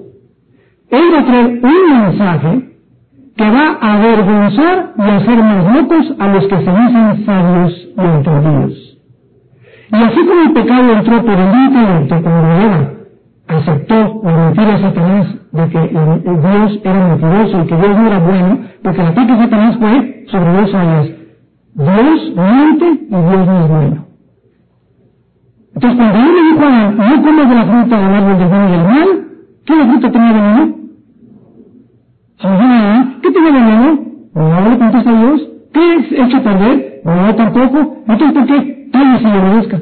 Él 0.89 1.03
va 1.13 1.19
a 1.19 1.25
traer 1.25 1.59
un 1.63 2.01
mensaje 2.01 2.71
que 3.35 3.49
va 3.49 3.77
a 3.81 3.93
avergonzar 3.95 4.93
y 4.97 5.01
hacer 5.01 5.43
más 5.43 5.75
locos 5.75 6.15
a 6.19 6.27
los 6.27 6.47
que 6.47 6.57
se 6.57 6.71
dicen 6.71 7.25
sabios 7.25 7.87
y 7.97 8.01
entendidos. 8.01 8.90
Y 9.91 9.95
así 9.95 10.19
como 10.25 10.41
el 10.41 10.53
pecado 10.53 10.93
entró 10.93 11.21
por 11.21 11.33
el 11.33 11.53
intelecto, 11.53 12.21
cuando 12.21 12.61
Eva 12.61 12.91
aceptó 13.47 14.21
la 14.23 14.37
mentira 14.37 14.71
de 14.71 14.81
Satanás 14.81 15.27
de 15.51 15.69
que 15.69 15.79
Dios 15.79 16.79
era 16.83 17.07
mentiroso 17.07 17.61
y 17.61 17.67
que 17.67 17.75
Dios 17.75 17.97
no 17.97 18.07
era 18.07 18.19
bueno, 18.19 18.59
porque 18.83 19.01
el 19.01 19.07
ataque 19.07 19.33
de 19.33 19.37
Satanás 19.37 19.77
fue 19.77 20.25
sobre 20.27 20.53
dos 20.53 20.73
áreas. 20.73 21.07
Dios 21.73 22.35
miente 22.35 22.85
y 22.85 23.15
Dios 23.15 23.47
no 23.47 23.59
es 23.59 23.69
bueno. 23.69 24.05
Entonces 25.75 25.99
cuando 25.99 26.17
Dios 26.17 26.31
le 26.35 26.41
dijo 26.51 26.65
a 26.65 26.91
no 26.91 27.23
comas 27.23 27.49
de 27.49 27.55
la 27.55 27.65
fruta 27.65 27.97
del 27.97 28.13
árbol 28.13 28.37
del 28.39 28.49
bien 28.49 28.67
y 28.67 28.71
del 28.71 28.83
mal, 28.83 29.27
¿qué 29.65 29.75
la 29.75 29.85
fruta 29.85 30.11
tenía 30.11 30.33
veneno? 30.33 30.75
¿Qué 33.21 33.31
tiene 33.31 33.51
veneno? 33.51 33.99
No 34.35 34.69
le 34.69 34.77
contesta 34.77 35.11
Dios. 35.11 35.50
¿Qué 35.81 35.95
es 35.95 36.11
hecho 36.11 36.37
a 36.37 36.43
perder? 36.43 37.01
No, 37.03 37.35
tampoco. 37.35 37.97
Entonces, 38.07 38.33
¿por 38.33 38.45
qué? 38.45 38.89
Cállese 38.93 39.27
y 39.27 39.31
obedezca. 39.31 39.79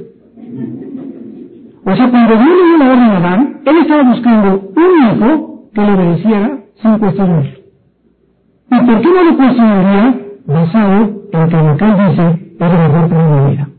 O 1.83 1.95
sea, 1.95 2.09
cuando 2.09 2.35
Dios 2.35 2.47
le 2.47 2.67
dio 2.67 2.77
la 2.77 2.85
orden 2.85 3.09
a 3.09 3.17
Adán, 3.17 3.59
él 3.65 3.77
estaba 3.79 4.03
buscando 4.03 4.71
un 4.77 4.91
hijo 5.03 5.69
que 5.73 5.81
le 5.81 5.93
obedeciera 5.93 6.57
sin 6.81 6.99
cuestionar. 6.99 7.43
¿Y 8.71 8.79
por 8.85 9.01
qué 9.01 9.07
no 9.09 9.23
lo 9.23 9.37
cuestionaría 9.37 10.15
basado 10.47 11.01
en 11.33 11.49
que 11.49 11.57
lo 11.57 11.77
que 11.77 11.85
él 11.85 11.95
dice 12.09 12.55
es 12.59 12.71
lo 12.71 12.77
mejor 12.77 13.09
para 13.09 13.29
mi 13.29 13.51
vida? 13.51 13.69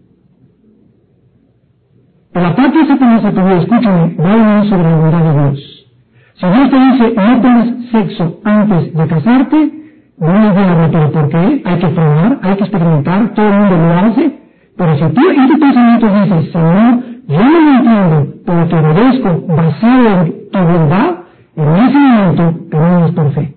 Pero 2.32 2.46
aparte 2.46 2.78
de 2.78 2.84
esa 2.84 2.96
promesa 2.96 3.32
que 3.32 3.56
escúchame, 3.56 4.16
va 4.16 4.58
a 4.58 4.64
sobre 4.64 4.82
la 4.82 4.96
bondad 4.96 5.24
de 5.24 5.42
Dios. 5.42 5.86
Si 6.34 6.46
Dios 6.46 6.70
te 6.70 6.78
dice, 6.78 7.14
no 7.16 7.40
tengas 7.40 7.90
sexo 7.90 8.40
antes 8.44 8.94
de 8.94 9.06
casarte, 9.06 9.79
no 10.20 10.48
es 10.48 10.54
de 10.54 10.88
pero 10.92 11.12
¿por 11.12 11.28
qué? 11.30 11.62
Hay 11.64 11.78
que 11.78 11.88
probar, 11.88 12.38
hay 12.42 12.56
que 12.56 12.64
experimentar, 12.64 13.34
todo 13.34 13.48
el 13.48 13.54
mundo 13.54 13.76
lo 13.76 13.94
hace. 13.94 14.38
Pero 14.76 14.94
si 14.94 15.14
tú 15.14 15.20
en 15.30 15.48
tu 15.48 15.58
pensamiento 15.58 16.06
dices, 16.06 16.52
Señor, 16.52 16.98
yo 17.26 17.38
no 17.38 17.50
lo 17.50 17.70
entiendo, 17.70 18.34
pero 18.44 18.68
te 18.68 18.76
obedezco 18.76 19.46
basado 19.48 20.22
en 20.22 20.50
tu 20.50 20.58
bondad, 20.58 21.10
en 21.56 21.76
ese 21.76 21.98
momento 21.98 22.68
caminas 22.70 23.10
por 23.12 23.32
fe. 23.32 23.54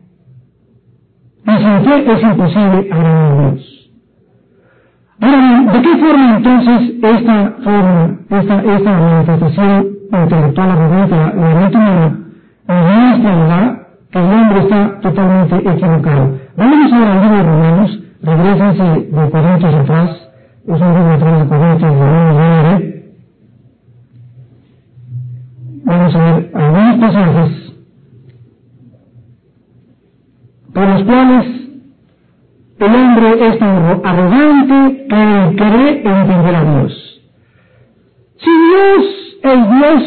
Y 1.46 1.52
sin 1.52 1.84
fe 1.84 2.14
es 2.14 2.24
imposible 2.24 2.90
agradar 2.92 3.32
a 3.32 3.52
Dios. 3.52 3.92
Ahora 5.20 5.38
bien, 5.38 5.66
¿de 5.68 5.82
qué 5.82 5.98
forma 5.98 6.38
entonces 6.38 6.94
esta 7.04 7.54
forma, 7.64 8.20
esta, 8.30 8.62
esta 8.62 8.92
manifestación 8.92 9.88
intelectual 10.12 10.72
arrogante, 10.72 11.16
la, 11.16 11.34
la 11.34 12.84
muestra 12.84 13.36
verdad 13.36 13.88
que 14.12 14.20
el 14.20 14.26
hombre 14.26 14.60
está 14.60 15.00
totalmente 15.02 15.56
equivocado? 15.58 16.43
Vamos 16.56 16.94
ahora 16.94 17.14
al 17.14 17.22
libro 17.22 17.38
de 17.38 17.44
Romanos, 17.44 18.00
regresense 18.22 18.84
de 18.84 19.30
Corintios 19.32 19.74
atrás, 19.74 20.30
es 20.68 20.82
un 20.82 20.94
libro 20.94 21.14
atrás 21.14 21.40
de 21.40 21.48
Corintios 21.48 21.92
de 21.92 22.06
1 22.06 22.94
Vamos 25.86 26.16
a 26.16 26.20
ver 26.20 26.52
algunos 26.54 27.00
pasajes 27.00 27.74
por 30.74 30.88
los 30.88 31.04
cuales 31.04 31.46
el 32.80 32.96
hombre 32.96 33.48
es 33.48 33.60
tan 33.60 34.02
arrogante 34.04 35.08
que 35.08 35.56
cree 35.56 35.98
entender 35.98 36.56
a 36.56 36.64
Dios. 36.64 37.22
Si 38.38 38.50
Dios 38.50 39.38
es 39.44 39.70
Dios, 39.70 40.04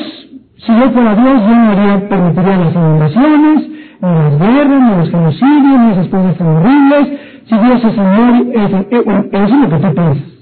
si 0.59 0.79
yo 0.79 0.91
fuera 0.91 1.15
Dios, 1.15 1.41
yo 1.41 1.57
no 1.57 1.71
haría, 1.71 2.09
permitiría 2.09 2.57
las 2.57 2.75
inundaciones, 2.75 3.76
las 4.15 4.39
guerras, 4.39 4.99
los 4.99 5.11
genocidios, 5.11 5.81
ni 5.81 5.93
esas 5.93 6.09
cosas 6.09 6.39
tan 6.39 6.47
horribles. 6.49 7.21
Si 7.49 7.59
Dios 7.59 7.85
es 7.85 7.95
Señor, 7.95 8.35
eh, 8.91 9.03
bueno, 9.05 9.25
eso 9.33 9.45
es 9.45 9.51
lo 9.51 9.69
que 9.69 9.87
tú 9.87 9.95
piensas. 9.95 10.37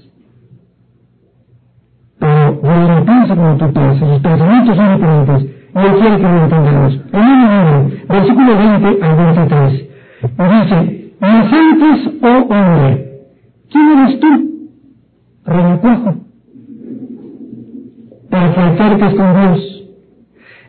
Pero 2.19 2.59
Dios 2.63 2.89
no 2.89 3.05
piensa 3.05 3.35
como 3.35 3.57
tú 3.57 3.73
piensas, 3.73 4.09
sus 4.09 4.21
pensamientos 4.21 4.75
son 4.75 4.95
diferentes. 4.95 5.55
Y 5.75 5.77
Él 5.77 5.93
quiere 5.99 6.17
que 6.17 6.23
lo 6.23 6.43
entendamos. 6.43 7.01
En 7.11 7.21
el 7.21 8.05
versículo 8.07 8.57
20 8.57 9.05
al 9.05 9.15
23. 9.17 9.85
Y 10.23 10.43
dice, 10.43 11.11
inocentes, 11.21 12.13
oh 12.23 12.53
hombre, 12.53 13.21
¿quién 13.71 13.99
eres 13.99 14.19
tú? 14.19 14.55
Renacuajo. 15.45 16.15
Para 18.29 18.53
que 18.53 18.61
acerques 18.61 19.13
con 19.15 19.33
Dios. 19.35 19.74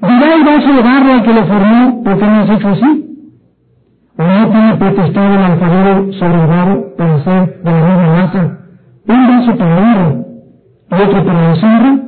Dirá 0.01 0.35
el 0.35 0.45
vaso 0.45 0.73
de 0.73 0.83
barro 0.83 1.13
al 1.13 1.23
que 1.23 1.33
lo 1.33 1.45
formó, 1.47 2.05
¿por 2.05 2.19
qué 2.19 2.27
no 2.27 2.41
has 2.41 2.51
hecho 2.51 2.69
así? 2.69 3.07
¿O 4.19 4.23
no 4.23 4.49
tiene 4.51 4.75
potestad 4.75 5.35
el 5.35 5.43
alfarero 5.43 6.13
sobre 6.15 6.41
el 6.41 6.47
barro 6.47 6.97
para 6.97 7.15
hacer 7.15 7.63
de 7.63 7.71
la 7.71 7.89
misma 7.89 8.17
masa 8.17 8.59
un 9.09 9.29
vaso 9.29 9.57
para 9.57 9.77
honra 9.77 10.15
y 10.91 11.03
otro 11.03 11.25
para 11.25 11.49
deshonra? 11.49 11.99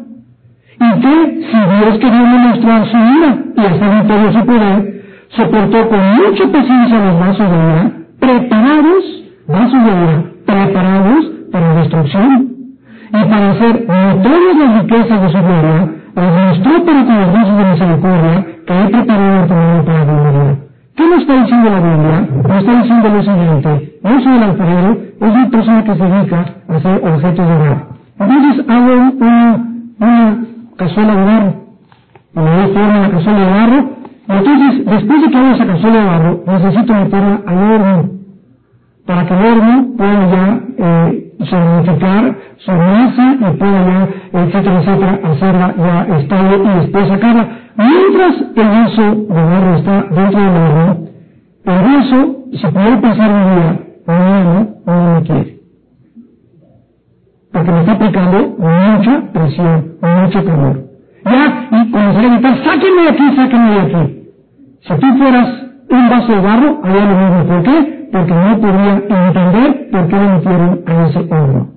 ¿Y 0.80 1.00
qué 1.00 1.38
si 1.50 1.56
Dios 1.56 1.98
quería 1.98 2.22
demostrar 2.22 2.86
su 2.86 2.96
ira 2.96 3.38
y 3.56 3.60
hacer 3.60 4.06
todo 4.06 4.32
su 4.32 4.46
poder, 4.46 5.04
soportó 5.28 5.88
con 5.88 6.16
mucha 6.16 6.46
paciencia 6.52 7.04
los 7.04 7.18
vasos 7.20 7.50
de 7.50 7.56
ira, 7.56 7.92
preparados, 8.20 9.24
vasos 9.48 9.84
de 9.84 9.90
ira, 9.90 10.24
preparados 10.46 11.24
para 11.50 11.74
la 11.74 11.80
destrucción, 11.80 12.48
y 13.08 13.24
para 13.24 13.50
hacer 13.50 13.86
notorias 13.88 14.56
las 14.58 14.82
riquezas 14.82 15.22
de 15.22 15.28
su 15.30 15.38
gloria, 15.38 15.97
mostró 16.22 16.84
para 16.84 17.04
con 17.04 17.20
los 17.20 17.32
brazos 17.32 17.58
de 17.58 17.64
misericordia 17.64 18.46
que 18.66 18.80
he 18.80 18.88
preparado 18.88 19.42
el 19.42 19.48
camino 19.48 19.84
para 19.84 19.98
la 19.98 20.30
gloria. 20.30 20.56
¿Qué 20.96 21.08
nos 21.08 21.20
está 21.20 21.42
diciendo 21.42 21.70
la 21.70 21.80
Biblia? 21.80 22.28
Nos 22.48 22.58
está 22.58 22.82
diciendo 22.82 23.08
lo 23.08 23.22
siguiente, 23.22 23.98
yo 24.02 24.20
soy 24.20 24.36
el 24.36 24.42
alfarero, 24.42 24.96
es 25.20 25.34
una 25.34 25.50
persona 25.50 25.84
que 25.84 25.94
se 25.94 26.04
dedica 26.04 26.44
a 26.68 26.76
hacer 26.76 27.00
objetos 27.04 27.48
de 27.48 27.54
oro. 27.54 27.86
Entonces 28.18 28.68
hago 28.68 28.92
una, 29.20 29.64
una 30.00 30.38
cazuela 30.76 31.14
de 31.14 31.24
barro, 31.24 31.54
le 32.34 32.42
doy 32.42 32.74
forma 32.74 32.98
la 32.98 33.10
cazuela 33.10 33.38
de 33.38 33.50
barro, 33.50 33.98
entonces, 34.28 34.84
después 34.84 35.22
de 35.22 35.30
que 35.30 35.36
haga 35.38 35.54
esa 35.54 35.66
cazuela 35.66 35.98
de 36.00 36.04
barro, 36.04 36.42
necesito 36.46 36.94
meterla 36.94 37.40
al 37.46 37.58
horno, 37.58 38.10
para 39.06 39.26
que 39.26 39.34
el 39.34 39.44
horno 39.46 39.86
pueda 39.96 40.30
ya 40.30 40.60
eh, 40.78 41.27
solidificar 41.44 42.36
su 42.58 42.72
masa 42.72 43.36
y 43.40 43.56
pueda 43.56 43.86
ya, 43.86 44.08
etcétera, 44.40 44.80
etcétera, 44.80 45.20
hacerla 45.24 45.74
ya 45.76 46.16
estable 46.18 46.56
y 46.56 46.80
después 46.80 47.08
sacarla. 47.08 47.48
Mientras 47.76 48.34
el 48.56 48.68
vaso 48.68 49.02
de 49.02 49.42
barro 49.42 49.74
está 49.76 50.02
dentro 50.02 50.40
del 50.40 50.56
horno, 50.56 50.96
el 51.64 51.82
vaso, 51.82 52.36
si 52.52 52.66
puede 52.66 52.96
pasar 52.96 53.30
un 53.30 53.54
día, 53.54 53.80
no, 54.06 54.68
no 54.86 55.14
lo 55.14 55.22
quiere. 55.22 55.58
Porque 57.52 57.70
me 57.72 57.80
está 57.80 57.92
aplicando 57.92 58.56
mucha 58.58 59.32
presión, 59.32 59.94
mucho 60.02 60.44
calor. 60.44 60.84
Ya, 61.24 61.68
y 61.70 61.90
cuando 61.90 62.14
se 62.14 62.22
le 62.22 62.28
grita, 62.30 62.56
sáquenme 62.64 63.02
de 63.02 63.08
aquí, 63.08 63.36
sáquenme 63.36 63.70
de 63.70 63.80
aquí. 63.80 64.18
Si 64.80 64.94
tú 64.94 65.18
fueras 65.18 65.64
un 65.90 66.08
vaso 66.08 66.32
de 66.32 66.40
barro, 66.40 66.80
haría 66.82 67.04
lo 67.04 67.16
mismo. 67.16 67.44
¿Por 67.44 67.62
qué? 67.62 67.97
Porque 68.12 68.34
no 68.34 68.60
podría 68.60 68.92
entender 68.94 69.88
por 69.90 70.08
qué 70.08 70.16
le 70.16 70.28
metieron 70.28 70.82
a 70.86 71.06
ese 71.06 71.18
horno. 71.18 71.68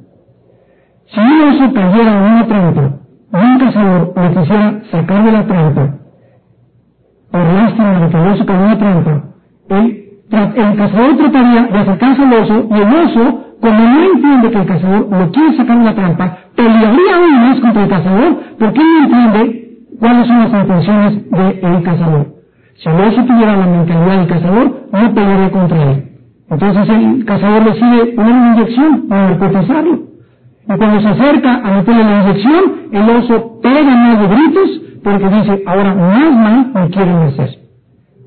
Si 1.07 1.19
un 1.19 1.41
oso 1.41 1.73
cayera 1.73 2.11
en 2.11 2.23
una 2.23 2.47
trampa 2.47 2.91
y 3.33 3.37
un 3.37 3.59
cazador 3.59 4.13
le 4.15 4.29
quisiera 4.33 4.81
sacar 4.91 5.23
de 5.25 5.31
la 5.31 5.45
trampa, 5.45 5.89
por 7.31 7.41
lástima 7.41 7.99
de 7.99 8.09
que 8.09 8.17
el 8.17 8.27
oso 8.27 8.45
cayó 8.45 8.59
en 8.59 8.69
la 8.69 8.77
trampa, 8.77 9.23
el, 9.69 10.09
el 10.31 10.77
cazador 10.77 11.17
trataría 11.17 11.63
de 11.63 11.79
acercarse 11.79 12.21
al 12.23 12.33
oso 12.33 12.67
y 12.69 12.73
el 12.79 12.93
oso, 12.93 13.39
como 13.59 13.79
no 13.79 14.03
entiende 14.13 14.51
que 14.51 14.57
el 14.57 14.65
cazador 14.65 15.07
lo 15.09 15.31
quiere 15.31 15.57
sacar 15.57 15.77
de 15.79 15.83
la 15.83 15.95
trampa, 15.95 16.37
pelearía 16.55 17.15
aún 17.15 17.49
más 17.49 17.59
contra 17.59 17.83
el 17.83 17.89
cazador 17.89 18.39
porque 18.57 18.79
no 18.79 19.03
entiende 19.03 19.61
cuáles 19.99 20.27
son 20.27 20.39
las 20.39 20.61
intenciones 20.61 21.31
del 21.31 21.83
cazador. 21.83 22.27
Si 22.75 22.89
el 22.89 23.01
oso 23.01 23.23
tuviera 23.25 23.57
la 23.57 23.67
mentalidad 23.67 24.17
del 24.17 24.27
cazador, 24.27 24.87
no 24.91 25.13
pelearía 25.13 25.51
contra 25.51 25.83
él. 25.91 26.10
Entonces 26.51 26.89
el 26.89 27.23
cazador 27.23 27.63
poner 27.63 28.13
una 28.17 28.53
inyección 28.53 29.07
para 29.07 29.29
narcotizarlo. 29.29 29.99
Y 30.63 30.77
cuando 30.77 30.99
se 30.99 31.07
acerca 31.07 31.55
a 31.55 31.71
meterle 31.77 32.03
la 32.03 32.21
inyección, 32.23 32.63
el 32.91 33.09
oso 33.09 33.59
pega 33.63 33.95
más 33.95 34.19
de 34.19 34.27
gritos 34.27 34.81
porque 35.01 35.29
dice, 35.29 35.63
ahora 35.65 35.95
más 35.95 36.31
mal 36.33 36.71
me 36.73 36.89
quieren 36.89 37.15
hacer. 37.15 37.49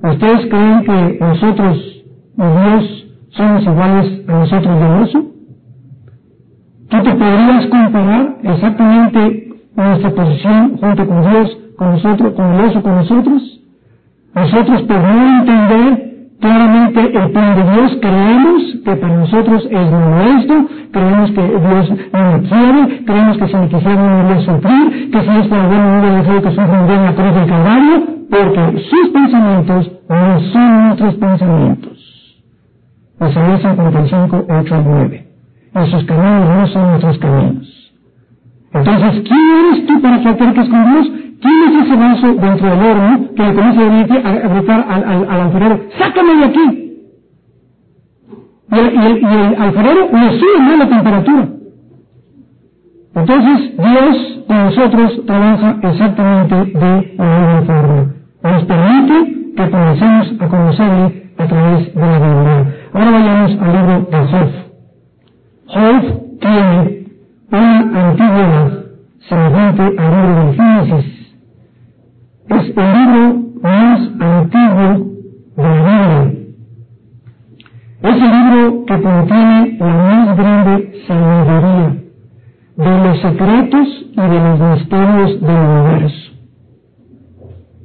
¿Ustedes 0.02 0.46
creen 0.46 0.84
que 0.84 1.18
nosotros 1.20 2.04
y 2.36 2.42
Dios 2.42 3.06
somos 3.30 3.62
iguales 3.62 4.28
a 4.28 4.32
nosotros 4.32 4.80
del 4.80 5.02
oso? 5.02 5.24
¿Tú 6.88 7.02
te 7.02 7.10
podrías 7.10 7.66
comparar 7.66 8.36
exactamente 8.42 9.48
nuestra 9.76 10.10
posición 10.10 10.76
junto 10.78 11.06
con 11.06 11.30
Dios, 11.30 11.58
con 11.76 11.90
nosotros, 11.90 12.32
con 12.34 12.52
el 12.52 12.60
oso, 12.66 12.82
con 12.82 12.94
nosotros? 12.96 13.60
Nosotros 14.34 14.82
por 14.82 14.96
no 14.98 15.38
entender 15.40 16.13
claramente 16.44 17.00
el 17.00 17.30
plan 17.32 17.56
de 17.56 17.62
Dios, 17.72 17.98
creemos 18.02 18.62
que 18.84 18.96
para 18.96 19.16
nosotros 19.16 19.66
es 19.70 19.90
nuestro, 19.90 20.66
creemos 20.92 21.30
que 21.30 21.40
Dios 21.42 21.90
no 22.12 22.42
quiere, 22.50 23.04
creemos 23.06 23.38
que 23.38 23.48
si 23.48 23.56
me 23.56 23.68
quisiera 23.68 23.96
no 23.96 24.24
me 24.24 24.34
voy 24.34 24.44
sufrir, 24.44 25.10
que 25.10 25.20
si 25.22 25.30
es 25.40 25.46
para 25.46 25.66
bueno 25.68 26.02
no 26.02 26.02
voy 26.02 26.36
a 26.36 26.42
que 26.42 26.50
sufra 26.50 26.80
en 26.80 27.04
la 27.04 27.14
cruz 27.14 27.34
del 27.34 27.46
Calvario, 27.46 28.02
porque 28.28 28.82
sus 28.90 29.08
pensamientos 29.08 29.90
no 30.10 30.40
son 30.52 30.84
nuestros 30.84 31.14
pensamientos. 31.14 32.34
Isaías 33.26 33.62
55, 33.62 34.46
8 34.46 34.74
y 34.74 34.84
9. 34.84 35.26
Y 35.76 35.90
sus 35.90 36.04
caminos 36.04 36.48
no 36.48 36.66
son 36.66 36.88
nuestros 36.90 37.18
caminos. 37.20 37.92
Entonces, 38.74 39.22
¿quién 39.26 39.40
eres 39.60 39.86
tú 39.86 40.02
para 40.02 40.20
que 40.20 40.28
acerques 40.28 40.68
con 40.68 40.92
Dios? 40.92 41.23
¿Quién 41.44 41.62
es 41.68 41.86
ese 41.86 41.96
vaso 41.96 42.26
dentro 42.40 42.70
del 42.70 42.80
horno 42.80 43.34
que 43.36 43.42
le 43.42 43.54
comienza 43.54 44.14
a 44.14 44.48
gritar 44.48 44.86
al, 44.88 45.04
al, 45.04 45.28
al, 45.28 45.40
alfarero, 45.42 45.80
sácame 45.98 46.36
de 46.36 46.44
aquí? 46.44 46.66
Y 48.72 48.78
el, 48.78 48.94
y 48.94 49.26
el, 49.26 49.62
alfarero 49.62 50.08
le 50.10 50.38
sube 50.38 50.58
más 50.60 50.78
la 50.78 50.88
temperatura. 50.88 51.48
Entonces 53.14 53.76
Dios 53.76 54.44
con 54.46 54.56
nosotros 54.56 55.26
trabaja 55.26 55.76
exactamente 55.82 56.54
de 56.54 57.14
la 57.18 57.24
misma 57.26 57.62
forma. 57.66 58.14
Nos 58.42 58.64
permite 58.64 59.54
que 59.54 59.70
comencemos 59.70 60.32
a 60.40 60.48
conocerle 60.48 61.30
a 61.36 61.46
través 61.46 61.94
de 61.94 62.00
la 62.00 62.18
Biblia. 62.20 62.74
Ahora 62.94 63.10
vayamos 63.10 63.60
al 63.60 63.72
libro 63.72 64.08
de 64.10 64.26
Job. 64.32 64.50
Job 65.66 66.38
tiene 66.40 67.06
una 67.52 68.08
antigüedad 68.08 68.84
semejante 69.28 69.82
al 69.82 70.10
libro 70.10 70.46
del 70.46 70.54
Génesis 70.56 71.13
es 72.48 72.76
el 72.76 72.92
libro 72.92 73.42
más 73.62 74.00
antiguo 74.20 75.06
de 75.56 75.62
la 75.62 76.20
Biblia. 76.20 76.44
contiene 79.02 79.76
la 79.78 79.86
más 79.86 80.36
grande 80.36 81.02
sabiduría 81.06 82.04
de 82.76 83.08
los 83.08 83.20
secretos 83.20 83.88
y 84.12 84.20
de 84.20 84.40
los 84.40 84.60
misterios 84.60 85.40
del 85.40 85.56
universo. 85.56 86.32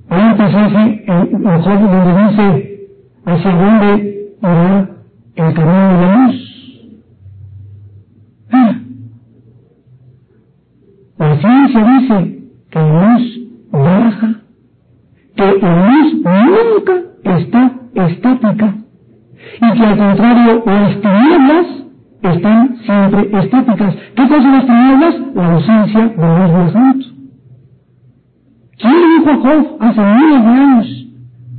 Hay 0.09 0.21
un 0.23 0.37
pasaje 0.37 1.03
en, 1.07 1.43
donde 1.43 2.27
dice 2.27 2.79
hacia 3.25 3.51
dónde 3.51 4.33
irá 4.41 4.89
el 5.35 5.53
camino 5.53 5.99
de 5.99 6.05
la 6.05 6.27
luz. 6.27 6.35
Ah. 8.51 8.75
La 11.19 11.37
ciencia 11.37 11.99
dice 11.99 12.39
que 12.71 12.79
la 12.79 13.13
luz 13.13 13.39
baja, 13.71 14.38
que 15.39 15.67
luz 15.67 16.13
nunca 16.15 16.93
está 17.23 17.71
estática 17.95 18.73
y 19.61 19.79
que 19.79 19.85
al 19.85 19.97
contrario 19.97 20.63
las 20.65 21.01
tinieblas 21.01 21.67
están 22.21 22.77
siempre 22.79 23.39
estáticas. 23.39 23.95
¿Qué 24.15 24.27
cosa 24.27 24.51
las 24.51 24.65
tinieblas? 24.65 25.15
La 25.35 25.53
ausencia 25.53 26.01
de 26.01 26.57
del 26.57 26.73
santo. 26.73 27.05
¿Quién 28.79 28.93
dijo 28.93 29.29
a 29.29 29.35
Job 29.35 29.77
hace 29.79 30.01
miles 30.01 30.43
de 30.43 30.49
años 30.49 31.07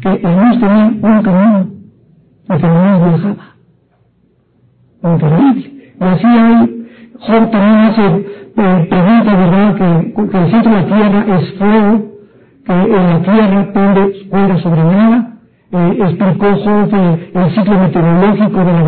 que 0.02 0.18
la 0.22 0.44
luz 0.44 0.60
tenía 0.60 0.84
un 0.86 1.22
camino 1.22 1.66
que 2.48 2.58
la 2.58 2.98
luz 2.98 3.22
viajaba? 3.22 3.46
Increíble. 5.14 5.94
Y 6.00 6.04
así 6.04 6.26
hay, 6.26 6.86
Job 7.18 7.50
también 7.50 7.78
hace 7.78 8.06
eh, 8.56 8.86
preguntas, 8.90 9.38
¿verdad? 9.38 9.74
Que, 9.76 10.38
el 10.38 10.50
centro 10.50 10.70
de 10.70 10.80
la 10.80 10.86
tierra 10.86 11.38
es 11.38 11.58
fuego, 11.58 12.09
en 12.66 13.10
la 13.10 13.22
tierra 13.22 13.72
pende 13.72 14.26
fuera 14.30 14.58
sobre 14.58 14.84
nada, 14.84 15.30
eh, 15.72 15.98
explicó 16.00 16.46
Jorge 16.64 17.30
el 17.34 17.54
ciclo 17.54 17.78
meteorológico 17.78 18.58
de 18.58 18.72
la 18.72 18.80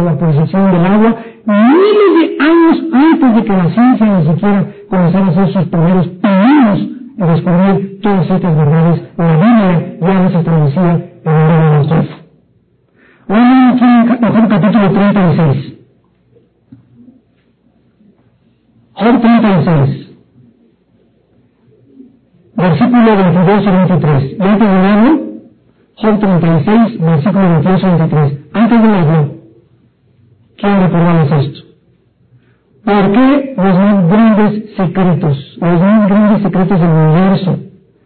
evaporización 0.00 0.72
del 0.72 0.86
agua, 0.86 1.16
miles 1.44 2.12
de 2.16 2.44
años 2.44 2.78
antes 2.92 3.34
de 3.34 3.44
que 3.44 3.52
la 3.52 3.70
ciencia 3.70 4.06
ni 4.06 4.26
siquiera 4.26 4.66
comenzara 4.88 5.26
a 5.26 5.28
hacer 5.28 5.52
sus 5.52 5.64
primeros 5.68 6.08
pininos 6.08 6.78
en 7.18 7.26
descubrir 7.26 8.00
todas 8.02 8.30
estas 8.30 8.56
verdades, 8.56 9.02
la 9.16 9.36
Biblia 9.36 9.96
ya 10.00 10.14
las 10.14 10.34
establecía 10.34 10.92
en 11.24 11.32
el 11.32 11.48
libro 11.48 11.78
de 11.78 11.88
Job. 11.88 12.06
Ahora 13.28 13.68
aquí 13.70 13.84
en 13.84 14.32
Job 14.32 14.48
capítulo 14.48 14.90
36. 14.92 15.78
Job 18.94 19.20
36. 19.20 20.01
Versículo 22.56 23.16
22 23.16 23.62
y 23.62 23.70
23. 23.70 24.36
Y 24.38 24.42
antes 24.42 24.68
de 24.68 24.82
leerlo, 24.82 25.20
Job 25.96 26.18
36, 26.18 27.00
versículo 27.00 27.48
28 27.48 27.86
y 27.86 27.90
23. 27.90 28.38
Antes 28.52 28.82
de 28.82 28.88
leerlo, 28.88 29.34
quiero 30.58 30.80
recordarles 30.82 31.32
esto. 31.46 31.68
¿Por 32.84 33.12
qué 33.12 33.54
los 33.56 33.78
más 33.78 34.08
grandes 34.08 34.76
secretos, 34.76 35.58
los 35.60 35.80
más 35.80 36.08
grandes 36.08 36.42
secretos 36.42 36.80
del 36.80 36.90
universo, 36.90 37.58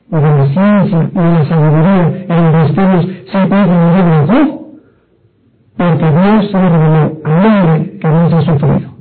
y 0.08 0.14
de 0.14 0.20
la 0.20 0.46
ciencia, 0.46 1.10
y 1.12 1.18
de 1.18 1.32
la 1.32 1.44
sabiduría, 1.46 2.24
y 2.24 2.28
de 2.28 2.42
los 2.42 2.62
misterios, 2.62 3.06
se 3.32 3.38
encuentran 3.38 3.70
en 3.70 3.88
el 3.88 3.94
libro 3.96 4.26
Job? 4.26 4.66
Porque 5.76 6.10
Dios 6.10 6.50
se 6.50 6.58
reveló 6.58 7.12
al 7.24 7.46
hombre 7.46 7.98
que 7.98 8.08
no 8.08 8.30
se 8.30 8.36
ha 8.36 8.42
sufrido. 8.42 8.95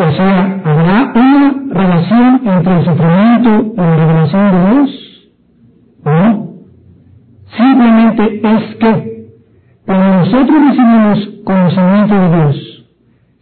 O 0.00 0.12
sea, 0.12 0.60
¿habrá 0.64 1.12
una 1.12 1.54
relación 1.70 2.40
entre 2.44 2.78
el 2.78 2.84
sufrimiento 2.84 3.72
y 3.74 3.76
la 3.76 3.96
revelación 3.96 4.50
de 4.52 4.70
Dios? 4.70 5.30
No. 6.04 6.48
Simplemente 7.56 8.40
es 8.44 8.76
que 8.76 9.28
cuando 9.84 10.18
nosotros 10.18 10.56
recibimos 10.68 11.28
conocimiento 11.44 12.14
de 12.14 12.36
Dios, 12.36 12.86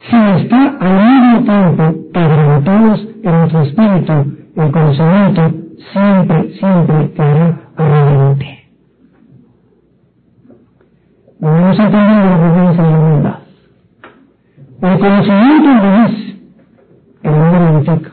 si 0.08 0.16
está 0.16 0.78
al 0.80 1.04
mismo 1.04 1.42
tiempo 1.44 1.94
quebrantados 2.14 3.06
en 3.22 3.32
nuestro 3.32 3.60
espíritu, 3.60 4.12
el 4.56 4.72
conocimiento 4.72 5.54
siempre, 5.92 6.52
siempre 6.58 7.12
quedará 7.12 7.60
arrogante. 7.76 8.64
No 11.38 11.54
hemos 11.54 11.78
entendido 11.78 12.24
la 12.24 12.36
referencia 12.38 12.82
de 12.82 13.22
la. 13.22 13.40
El 14.80 14.98
conocimiento 14.98 15.68
de 15.68 15.96
Dios 15.96 16.25
el 17.22 17.34
hombre 17.34 17.70
unifica. 17.72 18.10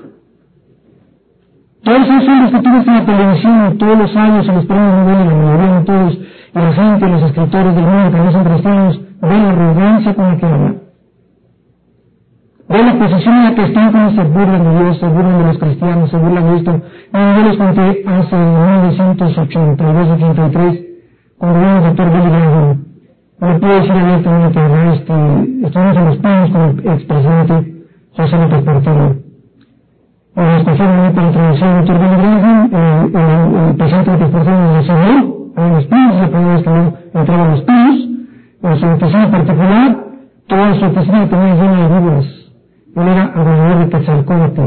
Todos 1.83 1.99
esos 1.99 2.27
hombres 2.29 2.51
que 2.51 2.61
tú 2.61 2.69
ves 2.71 2.87
en 2.87 2.93
la 2.93 3.05
televisión 3.05 3.77
todos 3.77 3.97
los 3.97 4.15
años 4.15 4.47
en 4.47 4.55
los 4.55 4.65
premios 4.65 4.93
Nobel, 4.93 5.27
la 5.27 5.35
mayoría 5.35 5.79
de 5.79 5.85
todos, 5.85 6.13
y 6.13 6.59
la 6.59 6.73
gente, 6.73 7.09
los 7.09 7.23
escritores 7.23 7.75
del 7.75 7.83
mundo 7.83 8.11
que 8.11 8.17
no 8.23 8.31
son 8.31 8.43
cristianos, 8.45 9.01
ven 9.21 9.43
la 9.43 9.49
arrogancia 9.49 10.15
con 10.15 10.29
la 10.29 10.37
que 10.37 10.45
hablan. 10.45 10.77
Ven 12.69 12.85
la 12.85 12.93
posición 12.93 13.35
en 13.35 13.43
la 13.43 13.55
que 13.55 13.65
están 13.65 13.91
cuando 13.91 14.11
se 14.11 14.23
burlan 14.29 14.63
de 14.63 14.83
Dios, 14.83 14.97
se 14.97 15.07
burlan 15.07 15.39
de 15.39 15.43
los 15.43 15.57
cristianos, 15.57 16.09
se 16.09 16.17
burlan 16.17 16.45
de 16.45 16.55
esto. 16.57 16.81
yo 17.11 17.43
les 17.43 17.57
conté 17.57 18.03
hace 18.07 18.35
1982-83, 18.35 20.85
cuando 21.37 21.59
vino 21.59 21.77
el 21.77 21.83
doctor 21.83 22.13
Billy 22.13 22.29
Graham. 22.29 22.85
No 23.41 23.59
puedo 23.59 23.75
decir 23.75 23.91
abiertamente, 23.91 24.57
¿verdad? 24.57 24.93
Este, 24.93 25.13
estuvimos 25.67 25.97
en 25.97 26.05
los 26.05 26.17
panos 26.19 26.49
con 26.51 26.61
el 26.61 26.79
expresidente 26.93 27.72
José 28.15 28.37
López 28.37 28.63
Portillo. 28.63 29.15
En 30.35 30.49
especialmente 30.57 31.21
la 31.21 31.27
introducción 31.27 31.85
de. 31.85 31.93
Billy 31.93 32.15
Graham, 32.15 32.69
el, 32.73 33.69
el 33.69 33.75
presidente 33.75 34.11
de 34.11 34.25
Portillo 34.27 34.73
le 34.73 34.81
siguió 34.81 35.33
a 35.55 35.67
los 35.67 35.85
pinos, 35.85 36.15
la 36.15 36.27
primera 36.29 36.53
vez 36.53 36.63
que 36.63 36.69
no 36.69 36.93
entraba 37.13 37.43
a 37.43 37.47
los 37.49 37.61
pinos, 37.61 38.09
en 38.63 38.79
su 38.79 38.85
oficina 38.85 39.31
particular, 39.31 39.97
toda 40.47 40.73
su 40.75 40.85
oficina 40.85 41.29
tenía 41.29 41.55
llena 41.55 41.87
de 41.87 41.99
víboras. 41.99 42.25
Él 42.95 43.07
era 43.07 43.27
gobernador 43.35 43.77
de 43.79 43.89
Quetzalcóatl, 43.89 44.61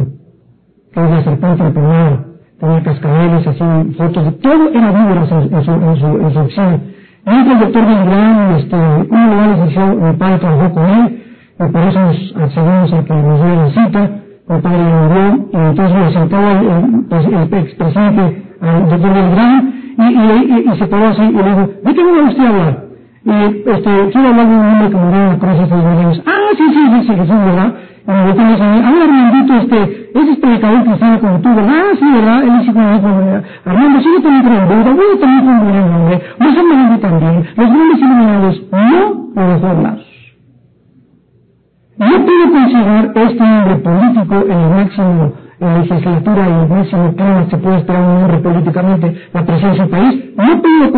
que 0.93 1.05
es 1.05 1.11
la 1.11 1.25
serpiente 1.25 1.65
empeñada, 1.65 2.25
tenía 2.61 2.83
cascabeles, 2.83 3.47
así, 3.47 3.95
fotos, 3.97 4.25
de, 4.25 4.33
todo 4.33 4.69
era 4.71 4.93
víboras 4.93 5.33
en, 5.33 5.55
en, 5.55 5.65
su, 5.65 5.73
en, 5.73 5.97
su, 5.97 6.07
en 6.07 6.33
su 6.33 6.39
oficina. 6.39 6.81
Mientras 7.27 7.55
el 7.55 7.73
doctor 7.73 7.83
Graham, 7.83 8.57
este, 8.57 8.77
un 8.77 9.31
lugar 9.31 9.49
licenciado, 9.49 9.95
mi 9.95 10.13
padre 10.13 10.39
trabajó 10.39 10.75
con 10.75 10.85
él, 10.85 11.23
y 11.59 11.73
por 11.73 11.83
eso 11.83 12.01
nos 12.01 12.37
accedimos 12.37 12.93
a 12.93 13.05
que 13.05 13.15
nos 13.15 13.43
diera 13.43 13.65
la 13.65 13.71
cita, 13.71 14.11
el 14.49 14.61
padre 14.63 14.79
lo 14.79 15.09
dio, 15.09 15.49
y 15.53 15.57
entonces 15.57 15.99
le 15.99 16.13
sentaba 16.13 16.53
el, 16.53 17.05
pues, 17.09 17.27
el 17.27 17.55
expresidente 17.55 18.43
al 18.61 18.89
doctor 18.91 19.15
Belgrano, 19.15 19.73
y, 19.99 20.03
y, 20.03 20.71
y, 20.71 20.79
se 20.79 20.87
paró 20.87 21.09
así, 21.09 21.23
y 21.23 21.33
le 21.33 21.43
dijo, 21.43 21.71
¿de 21.83 21.95
qué 21.95 22.05
me 22.05 22.21
va 22.21 22.29
usted 22.29 22.45
a 22.45 22.49
hablar? 22.49 22.87
Y 23.25 23.31
este, 23.31 24.11
quiero 24.13 24.29
hablar 24.29 24.47
de 24.47 24.55
un 24.55 24.67
hombre 24.67 24.91
que 24.91 24.97
murió 24.97 25.21
en 25.21 25.29
la 25.31 25.39
cruz 25.39 25.61
hace 25.61 25.75
dos. 25.75 26.23
Ah, 26.27 26.51
sí, 26.57 26.65
sí, 26.69 26.83
sí, 26.93 27.07
sí, 27.09 27.15
Jesús, 27.17 27.45
¿verdad? 27.45 27.75
Y 28.07 28.11
me 28.13 28.53
dijo, 28.53 28.63
ah, 28.63 29.03
Armandito, 29.03 29.55
este, 29.57 30.11
ese 30.15 30.31
es 30.31 30.39
predicador 30.39 30.85
cristiano 30.85 31.21
como 31.21 31.41
tú, 31.41 31.49
¿verdad? 31.49 31.75
Ah, 31.75 31.97
sí, 31.99 32.05
¿verdad? 32.13 32.43
Él 32.45 32.59
dice 32.61 32.73
como 32.73 32.87
Armando, 33.65 34.01
sí, 34.01 34.09
yo 34.15 34.23
también 34.23 34.45
creo 34.45 34.63
en 34.63 34.97
voy 34.97 35.07
a 35.17 35.21
también 35.21 35.43
creo 35.43 35.61
Buda, 35.65 35.97
hombre, 35.97 36.23
vos 36.39 36.59
Armando 36.59 36.99
también, 37.01 37.35
los 37.57 37.67
grandes 37.67 37.99
iluminados, 37.99 38.63
no 38.71 39.43
lo 39.43 39.53
dejó 39.55 39.67
hablar. 39.67 39.99
No 41.99 42.07
puedo 42.07 42.53
considerar 42.53 43.13
este 43.15 43.43
hombre 43.43 43.77
político 43.77 44.26
en 44.43 44.61
el 44.61 44.71
máximo 44.71 45.33
en 45.59 45.67
la 45.67 45.79
legislatura 45.79 46.49
y 46.49 46.53
el 46.53 46.69
máximo 46.69 47.15
clima 47.15 47.47
se 47.51 47.57
puede 47.57 47.77
esperar 47.79 48.03
un 48.03 48.23
hombre 48.23 48.39
políticamente 48.39 49.17
la 49.33 49.47
presencia 49.47 49.83
del 49.85 49.91
país. 49.91 50.25
No 50.37 50.63
puedo 50.63 50.93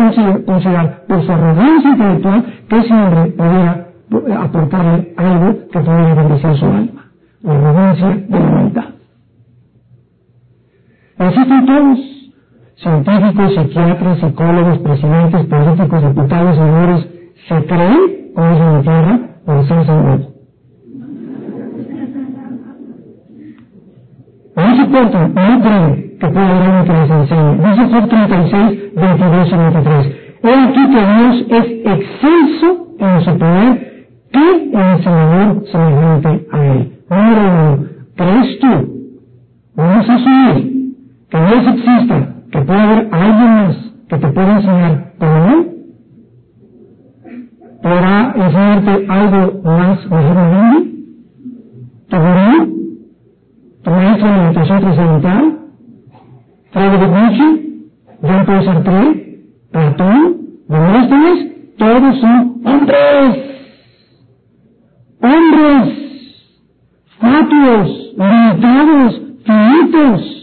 considerar 0.45 1.05
por 1.07 1.25
su 1.25 1.31
arrogancia 1.31 1.89
intelectual 1.91 2.45
que 2.67 2.77
ese 2.77 2.93
hombre 2.93 3.31
pudiera 3.31 3.89
aportarle 4.41 5.13
algo 5.17 5.55
que 5.71 5.79
pudiera 5.79 6.13
bendecir 6.15 6.57
su 6.57 6.65
alma. 6.65 7.05
La 7.41 7.53
arrogancia 7.53 8.07
de 8.07 8.39
la 8.39 8.45
humanidad. 8.45 8.85
Existen 11.19 11.65
todos, 11.65 11.99
científicos, 12.75 13.55
psiquiatras, 13.55 14.19
psicólogos, 14.19 14.79
presidentes, 14.79 15.45
políticos, 15.45 16.01
diputados, 16.01 16.55
senadores, 16.55 17.07
se 17.47 17.65
creen, 17.65 18.31
como 18.35 18.49
es 18.51 18.59
en 18.59 18.73
la 18.73 18.81
tierra, 18.81 19.19
por 19.45 19.67
ser 19.67 19.85
salvados. 19.85 20.28
No 24.59 24.75
se 24.75 24.85
porta, 24.91 25.27
no 25.27 25.61
cree 25.61 26.17
que 26.19 26.27
pueda 26.27 26.57
haber 26.57 26.89
les 26.89 27.11
enseñe. 27.11 27.51
Dice 27.63 27.87
Job 27.93 28.09
36, 28.09 28.93
22 28.93 29.47
y 29.47 29.55
23. 29.55 30.07
He 30.43 30.53
aquí 30.53 30.83
que 30.91 31.01
Dios 31.13 31.45
es 31.49 31.65
excelso 31.85 32.87
en 32.99 33.21
su 33.21 33.37
poder 33.37 34.05
que 34.33 34.63
enseñador 34.73 35.65
semejante 35.71 36.47
a 36.51 36.65
él. 36.65 36.91
Número 37.09 37.41
uno, 37.41 37.85
¿crees 38.17 38.59
tú? 38.59 38.67
Vamos 39.77 40.09
a 40.09 40.13
asumir 40.15 40.95
que 41.29 41.37
Dios 41.37 41.67
exista, 41.75 42.35
que 42.51 42.61
puede 42.61 42.79
haber 42.81 43.07
alguien 43.11 43.53
más 43.53 43.75
que 44.09 44.17
te 44.17 44.27
pueda 44.27 44.55
enseñar 44.57 45.13
como 45.19 45.45
él. 45.45 45.67
¿Podrá 47.81 48.33
enseñarte 48.35 49.05
algo 49.07 49.61
más 49.63 50.09
mejor 50.09 50.33
grande? 50.33 50.91
¿Tu 52.09 52.17
gurú? 52.17 52.59
tu 52.59 52.88
maestro 53.85 54.27
meditación 54.27 54.81
trascendental, 54.81 55.59
Frederick 56.71 57.11
Nietzsche, 57.11 57.69
Jean-Paul 58.21 58.65
Sartre, 58.65 59.39
Platón, 59.71 60.37
Demóstenes, 60.67 61.77
todos 61.77 62.19
son 62.19 62.61
hombres. 62.63 63.49
Hombres, 65.21 65.89
fatuos, 67.19 68.13
limitados, 68.17 69.21
finitos. 69.45 70.35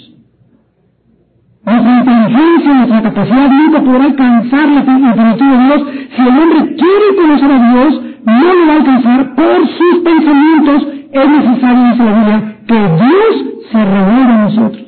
Nuestra 1.65 1.99
inteligencia, 1.99 2.75
nuestra 2.75 3.03
capacidad 3.03 3.49
nunca 3.51 3.81
podrá 3.83 4.05
alcanzar 4.05 4.69
la 4.69 4.81
infinitud 4.81 5.47
de 5.47 5.65
Dios. 5.65 5.83
Si 6.15 6.23
el 6.23 6.29
hombre 6.29 6.77
quiere 6.77 7.17
conocer 7.17 7.51
a 7.53 7.73
Dios, 7.73 8.03
no 8.25 8.55
lo 8.55 8.67
va 8.67 8.73
a 8.73 8.77
alcanzar 8.77 9.35
por 9.35 9.69
sus 9.69 10.03
pensamientos. 10.03 10.89
Es 11.13 11.31
necesario, 11.31 11.91
dice 11.91 12.05
la 12.05 12.13
Biblia, 12.13 12.56
que 12.67 12.75
Dios 12.75 13.67
se 13.71 13.85
revele 13.85 14.33
a 14.33 14.43
nosotros. 14.45 14.87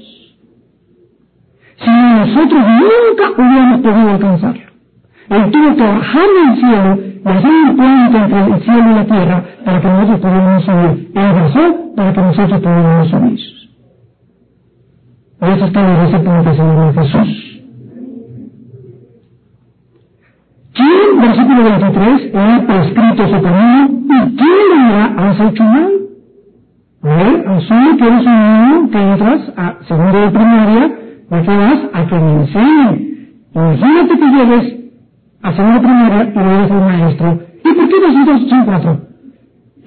Si 1.78 1.90
nosotros 1.90 2.60
nunca 2.60 3.30
hubiéramos 3.36 3.80
podido 3.80 4.10
alcanzarlo. 4.10 4.68
Él 5.30 5.50
tuvo 5.50 5.76
que 5.76 5.82
bajar 5.82 6.26
del 6.26 6.56
cielo 6.58 6.98
y 7.24 7.28
hacer 7.28 7.50
un 7.50 7.76
puente 7.76 8.16
entre 8.18 8.38
el 8.40 8.62
cielo 8.62 8.90
y 8.90 8.94
la 8.94 9.04
tierra 9.04 9.44
para 9.64 9.80
que 9.80 9.88
nosotros 9.88 10.20
pudiéramos 10.20 10.64
subir. 10.64 11.12
Él 11.14 11.32
bajó 11.34 11.94
para 11.94 12.12
que 12.12 12.20
nosotros 12.20 12.60
pudiéramos 12.60 13.08
subir. 13.08 13.40
Por 15.38 15.48
eso 15.50 15.64
estamos 15.66 15.98
en 15.98 16.06
ese 16.06 16.18
punto, 16.18 16.54
Señor 16.54 16.94
Jesús. 16.94 17.48
¿Quién, 20.74 21.20
versículo 21.20 21.64
23, 21.64 22.34
le 22.34 22.40
ha 22.40 22.66
prescrito 22.66 23.28
su 23.28 23.42
camino 23.42 23.88
y 24.04 24.36
quién 24.36 24.88
le 24.88 25.22
has 25.22 25.40
hecho 25.40 25.62
mal? 25.62 26.07
A 27.02 27.08
ver, 27.08 27.48
asume 27.48 27.96
que 27.96 28.06
eres 28.06 28.26
un 28.26 28.38
niño 28.42 28.90
que 28.90 28.98
entras 28.98 29.52
a 29.56 29.76
segundo 29.86 30.18
de 30.20 30.30
primaria, 30.30 30.88
¿de 31.30 31.42
qué 31.42 31.56
vas? 31.56 31.80
A 31.94 32.06
que 32.06 32.14
me 32.16 32.32
enseñen. 32.40 33.08
Imagínate 33.54 34.18
que 34.18 34.26
llegues 34.26 34.76
a 35.42 35.52
segundo 35.52 35.80
primaria 35.80 36.32
y 36.34 36.38
luego 36.38 36.68
ser 36.68 36.80
maestro. 36.80 37.38
¿Y 37.64 37.74
por 37.74 37.88
qué 37.88 37.94
dos 38.00 38.14
y 38.14 38.24
dos 38.24 38.48
son 38.50 38.64
cuatro? 38.64 39.00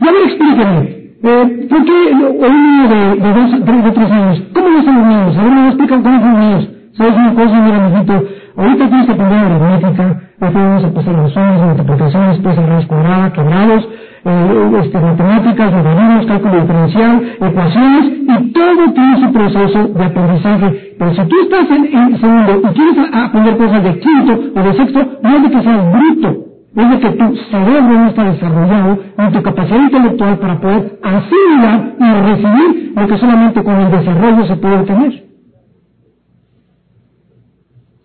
ya 0.00 0.12
me 0.12 0.18
explíquenme. 0.24 1.04
Eh, 1.26 1.66
¿Por 1.70 1.84
qué 1.84 1.92
un 2.12 2.62
niño 2.64 2.88
de, 2.88 3.16
de, 3.20 3.32
dos, 3.32 3.64
de, 3.64 3.72
de 3.82 3.92
tres 3.92 4.10
años? 4.10 4.42
¿Cómo 4.52 4.68
no 4.68 4.82
son 4.82 4.94
los 4.98 5.06
niños? 5.06 5.36
A 5.38 5.42
ver, 5.42 5.52
me 5.52 5.68
explican 5.68 6.02
cómo 6.02 6.20
son 6.20 6.32
los 6.32 6.40
niños. 6.40 6.68
¿Sabes 6.96 7.14
una 7.16 7.34
cosa, 7.34 7.60
mira, 7.60 7.86
amiguito? 7.86 8.24
Ahorita 8.56 8.88
tienes 8.88 9.06
que 9.06 9.12
aprender 9.12 9.38
aritmética, 9.38 10.20
después 10.44 10.64
vamos 10.64 10.84
a 10.84 10.92
pasar 10.92 11.14
a 11.14 11.22
las 11.22 11.32
sumas, 11.32 11.60
multiplicaciones, 11.60 12.46
a 12.46 12.66
raíz 12.66 12.86
cuadrada, 12.86 13.32
quebrados, 13.32 13.88
eh, 14.24 14.80
este, 14.82 15.00
matemáticas, 15.00 15.72
logaritmos, 15.72 16.26
cálculo 16.26 16.60
diferencial, 16.60 17.22
ecuaciones, 17.40 18.04
y 18.22 18.52
todo 18.52 18.92
tiene 18.94 19.20
su 19.20 19.32
proceso 19.32 19.88
de 19.88 20.04
aprendizaje. 20.04 20.94
Pero 20.98 21.14
si 21.14 21.22
tú 21.28 21.36
estás 21.42 21.70
en, 21.70 21.84
en 21.84 22.20
segundo 22.20 22.52
y 22.56 22.74
quieres 22.74 22.96
aprender 23.12 23.56
cosas 23.56 23.84
de 23.84 23.98
quinto 23.98 24.32
o 24.54 24.62
de 24.62 24.74
sexto, 24.74 25.00
no 25.22 25.36
es 25.36 25.42
de 25.42 25.50
que 25.50 25.62
seas 25.62 25.92
bruto, 25.92 26.44
es 26.76 26.90
de 26.90 26.98
que 26.98 27.10
tu 27.10 27.36
cerebro 27.50 27.98
no 27.98 28.06
está 28.08 28.24
desarrollado 28.24 28.98
ni 29.18 29.32
tu 29.32 29.42
capacidad 29.42 29.80
intelectual 29.80 30.38
para 30.38 30.60
poder 30.60 30.98
asimilar 31.02 31.94
y 32.00 32.30
recibir 32.30 32.92
lo 32.96 33.06
que 33.06 33.18
solamente 33.18 33.62
con 33.62 33.74
el 33.76 33.90
desarrollo 33.90 34.46
se 34.46 34.56
puede 34.56 34.74
obtener. 34.76 35.23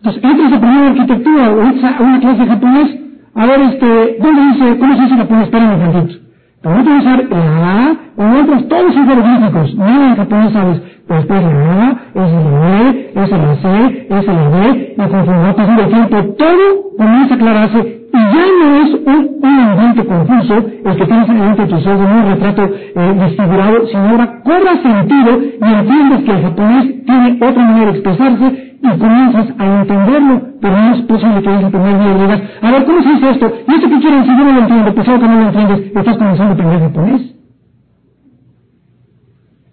Entonces, 0.02 0.24
entras 0.24 0.52
a 0.52 0.60
primera 0.60 0.86
arquitectura 0.88 1.50
o 1.50 1.60
a 1.60 2.02
una 2.02 2.20
clase 2.20 2.42
de 2.42 2.46
japonés, 2.46 3.00
a 3.34 3.46
ver, 3.46 3.60
este, 3.60 4.16
¿dónde 4.20 4.42
dice, 4.52 4.78
cómo 4.78 4.96
se 4.96 5.02
dice 5.02 5.16
japonés? 5.16 5.44
Espérame 5.44 5.74
un 5.74 5.92
tantito. 5.92 6.20
Pero 6.62 6.74
no 6.74 6.84
te 6.84 6.90
usar 6.90 7.24
la 7.30 7.82
A, 7.82 7.96
o 8.16 8.42
otras, 8.42 8.68
todos 8.68 8.94
son 8.94 9.08
jeroglíficos. 9.08 9.74
Nada 9.76 10.08
en 10.08 10.16
japonés 10.16 10.52
sabes. 10.52 10.82
Pero 11.06 11.20
después 11.20 11.42
la 11.42 11.82
A, 11.82 11.90
es 12.14 12.32
la 12.32 12.80
E, 12.80 13.12
es 13.14 13.30
la 13.30 13.56
C, 13.56 14.06
es 14.10 14.26
la 14.26 14.50
D, 14.50 14.94
y 14.96 14.96
conforme 14.96 15.42
va 15.42 15.54
pasando 15.54 15.82
el 15.82 15.88
tiempo, 15.88 16.34
todo 16.38 16.96
comienza 16.96 17.34
a 17.34 17.36
aclararse 17.36 18.00
y 18.12 18.18
ya 18.18 18.44
no 18.58 18.76
es 18.82 18.94
un, 19.06 19.38
un 19.40 19.58
ambiente 19.60 20.04
confuso 20.04 20.54
el 20.56 20.96
que 20.96 21.06
tienes 21.06 21.28
delante 21.28 21.62
de 21.62 21.68
tus 21.68 21.86
ojos, 21.86 22.00
un 22.00 22.26
retrato 22.26 22.64
eh, 22.64 23.14
desfigurado, 23.20 23.86
sino 23.86 24.08
ahora 24.08 24.42
cobra 24.42 24.82
sentido 24.82 25.40
y 25.40 25.72
entiendes 25.72 26.24
que 26.24 26.30
el 26.32 26.42
japonés 26.42 27.04
tiene 27.04 27.38
otra 27.40 27.62
manera 27.64 27.92
de 27.92 27.98
expresarse 27.98 28.69
y 28.82 28.98
comienzas 28.98 29.48
a 29.58 29.80
entenderlo, 29.80 30.42
pero 30.60 30.76
no 30.76 30.94
es 30.94 31.02
posible 31.02 31.42
que 31.42 31.50
desde 31.50 31.66
el 31.66 31.70
primer 31.70 31.98
día 31.98 32.14
digas, 32.14 32.42
a 32.62 32.70
ver, 32.70 32.84
¿cómo 32.86 33.02
se 33.02 33.10
dice 33.10 33.30
esto? 33.30 33.52
¿Y 33.68 33.74
esto 33.74 33.88
qué 33.88 33.98
quiere 34.00 34.16
decir? 34.16 34.32
Yo 34.38 34.44
no 34.44 34.52
lo 34.52 34.60
entiendo, 34.60 34.94
pues 34.94 35.06
que 35.06 35.18
no 35.18 35.34
lo 35.34 35.46
entiendes, 35.48 35.86
estás 35.86 36.16
comenzando 36.16 36.50
a 36.50 36.54
aprender 36.54 36.80
japonés. 36.80 37.34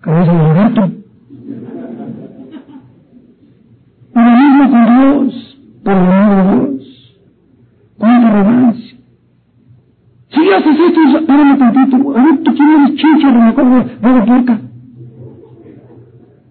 Cabeza 0.02 0.32
de 0.32 0.38
lagarto. 0.38 0.92
Y 4.14 4.20
lo 4.20 4.32
mismo 4.32 4.72
con 4.72 4.86
Dios, 5.00 5.58
por 5.84 5.94
el 5.94 6.00
amor 6.00 6.36
de 6.36 6.52
Dios. 6.52 7.18
Cuánta 7.98 8.28
arrogancia. 8.28 8.98
Si 10.30 10.52
haces 10.52 10.80
esto, 10.80 11.18
espérame 11.18 11.58
tantito, 11.58 12.18
a 12.18 12.24
ver, 12.24 12.44
tú 12.44 12.54
quién 12.54 12.70
eres 12.70 12.96
chicha, 12.96 13.32
me 13.32 13.50
acuerdo 13.50 13.76
de 13.78 14.26
puerca. 14.26 14.60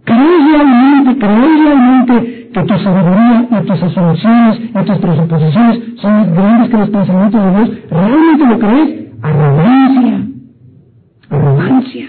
¿Crees 0.05 0.53
realmente, 0.53 1.19
crees 1.19 1.65
realmente 1.65 2.36
que 2.57 2.63
tu 2.63 2.79
sabiduría 2.79 3.49
y 3.51 3.67
tus 3.67 3.83
asociaciones 3.83 4.61
y 4.71 4.85
tus 4.87 4.99
presuposiciones 4.99 6.01
son 6.01 6.13
más 6.13 6.33
grandes 6.33 6.71
que 6.71 6.79
los 6.79 6.89
pensamientos 6.89 7.45
de 7.45 7.51
Dios, 7.51 7.71
¿realmente 7.91 8.47
lo 8.47 8.59
crees? 8.59 9.13
Arrogancia. 9.23 10.27
Arrogancia. 11.29 12.09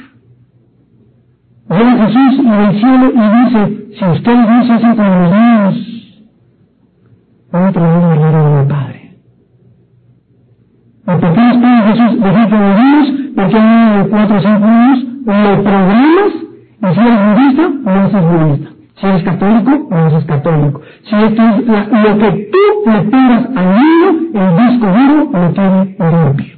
Llega 1.69 2.07
Jesús 2.07 2.39
y 2.39 2.49
del 2.49 2.79
cielo 2.79 3.11
y 3.13 3.43
dice, 3.43 3.87
si 3.99 4.05
ustedes 4.05 4.49
no 4.49 4.65
se 4.65 4.71
hacen 4.71 4.95
como 4.95 5.09
los 5.09 5.31
niños, 5.33 6.23
van 7.51 7.63
a 7.65 7.71
traer 7.73 7.97
un 7.97 8.09
regalo 8.09 8.49
de 8.49 8.61
mi 8.61 8.69
Padre. 8.69 9.17
¿Y 11.01 11.19
por 11.19 11.33
qué 11.33 11.41
nos 11.41 11.57
pide 11.57 11.81
Jesús 11.87 12.21
decir 12.21 12.49
como 12.49 12.73
niños? 12.73 13.07
Porque 13.35 13.57
hay 13.57 13.63
un 13.63 13.79
niño 13.81 14.03
de 14.03 14.09
cuatro 14.09 14.37
o 14.37 14.41
cinco 14.41 14.65
años, 14.65 15.03
lo 15.25 15.63
programas 15.63 16.33
y 16.79 16.93
si 16.93 16.99
eres 17.01 17.35
budista, 17.35 17.69
no 17.83 17.91
haces 17.91 18.23
budista. 18.23 18.66
Si 18.99 19.05
eres 19.05 19.23
católico, 19.23 19.87
no 19.89 20.07
eres 20.07 20.25
católico. 20.25 20.81
Si 21.03 21.15
es 21.15 21.31
lo 21.31 22.17
que 22.17 22.49
tú 22.51 22.89
le 22.89 22.93
al 22.93 23.75
niño, 23.75 24.09
el 24.33 24.57
disco 24.57 24.87
duro 24.87 25.29
lo 25.33 25.49
tiene 25.51 25.95
limpio. 25.99 26.57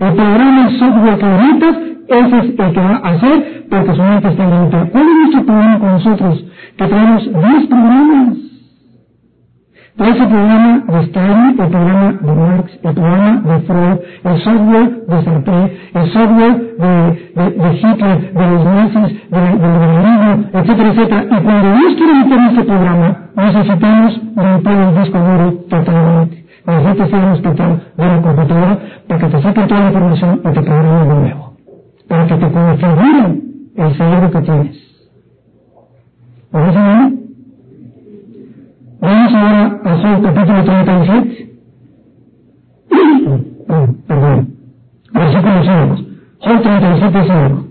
El 0.00 0.14
programa, 0.14 0.68
el 0.68 0.78
software 0.78 1.18
que 1.18 1.26
necesitas, 1.26 1.76
ese 2.08 2.38
es 2.38 2.44
el 2.58 2.72
que 2.72 2.80
va 2.80 2.96
a 2.96 3.08
hacer 3.10 3.66
porque 3.70 3.94
su 3.94 4.02
mente 4.02 4.28
está. 4.28 4.44
¿Cuál 4.90 5.08
es 5.08 5.16
nuestro 5.16 5.46
problema 5.46 5.78
con 5.78 5.92
nosotros? 5.92 6.44
Que 6.76 6.86
tenemos 6.86 7.24
10 7.24 7.66
programas. 7.68 8.53
Para 9.96 10.10
ese 10.10 10.26
programa 10.26 10.82
de 10.88 11.00
Stalin, 11.04 11.50
el 11.50 11.68
programa 11.70 12.12
de 12.20 12.32
Marx, 12.34 12.78
el 12.82 12.94
programa 12.94 13.40
de 13.42 13.60
Freud, 13.60 13.98
el 14.24 14.38
software 14.42 15.06
de 15.06 15.24
Sartre, 15.24 15.78
el 15.94 16.12
software 16.12 16.56
de, 16.78 17.32
de, 17.36 17.50
de 17.50 17.74
Hitler, 17.74 18.34
de 18.34 18.50
los 18.50 18.64
nazis, 18.64 19.30
del 19.30 19.44
liberalismo, 19.52 20.44
etcétera, 20.52 20.88
etcétera. 20.90 21.24
Y 21.24 21.44
cuando 21.44 21.76
Dios 21.76 21.94
quiere 21.94 22.14
meter 22.14 22.38
ese 22.50 22.64
programa, 22.64 23.18
necesitamos 23.36 24.20
limpiar 24.34 24.76
el 24.80 24.94
disco 25.00 25.18
duro 25.18 25.52
totalmente. 25.70 26.44
Necesitas 26.66 27.08
ir 27.10 27.24
hospital 27.24 27.82
de 27.96 28.06
la 28.06 28.22
computadora 28.22 28.78
para 29.06 29.20
que 29.20 29.26
te 29.28 29.42
saquen 29.42 29.68
toda 29.68 29.80
la 29.80 29.86
información 29.86 30.40
y 30.40 30.48
te 30.48 30.62
programen 30.62 31.08
de 31.08 31.14
nuevo. 31.14 31.52
Para 32.08 32.26
que 32.26 32.34
te 32.34 32.50
configuren 32.50 33.42
el 33.76 33.96
cerebro 33.96 34.30
que 34.32 34.40
tienes. 34.40 34.76
¿Lo 36.52 36.58
ves, 36.64 36.74
hermano? 36.74 37.23
Vamos 39.04 39.34
ahora 39.34 39.80
a 39.84 39.96
Job 39.98 40.22
capítulo 40.22 40.64
37. 40.64 41.52
Perdón. 44.08 44.48
Versículo 45.12 45.62
5. 45.62 45.96
Job 46.40 46.62
37, 46.62 47.24
5. 47.26 47.66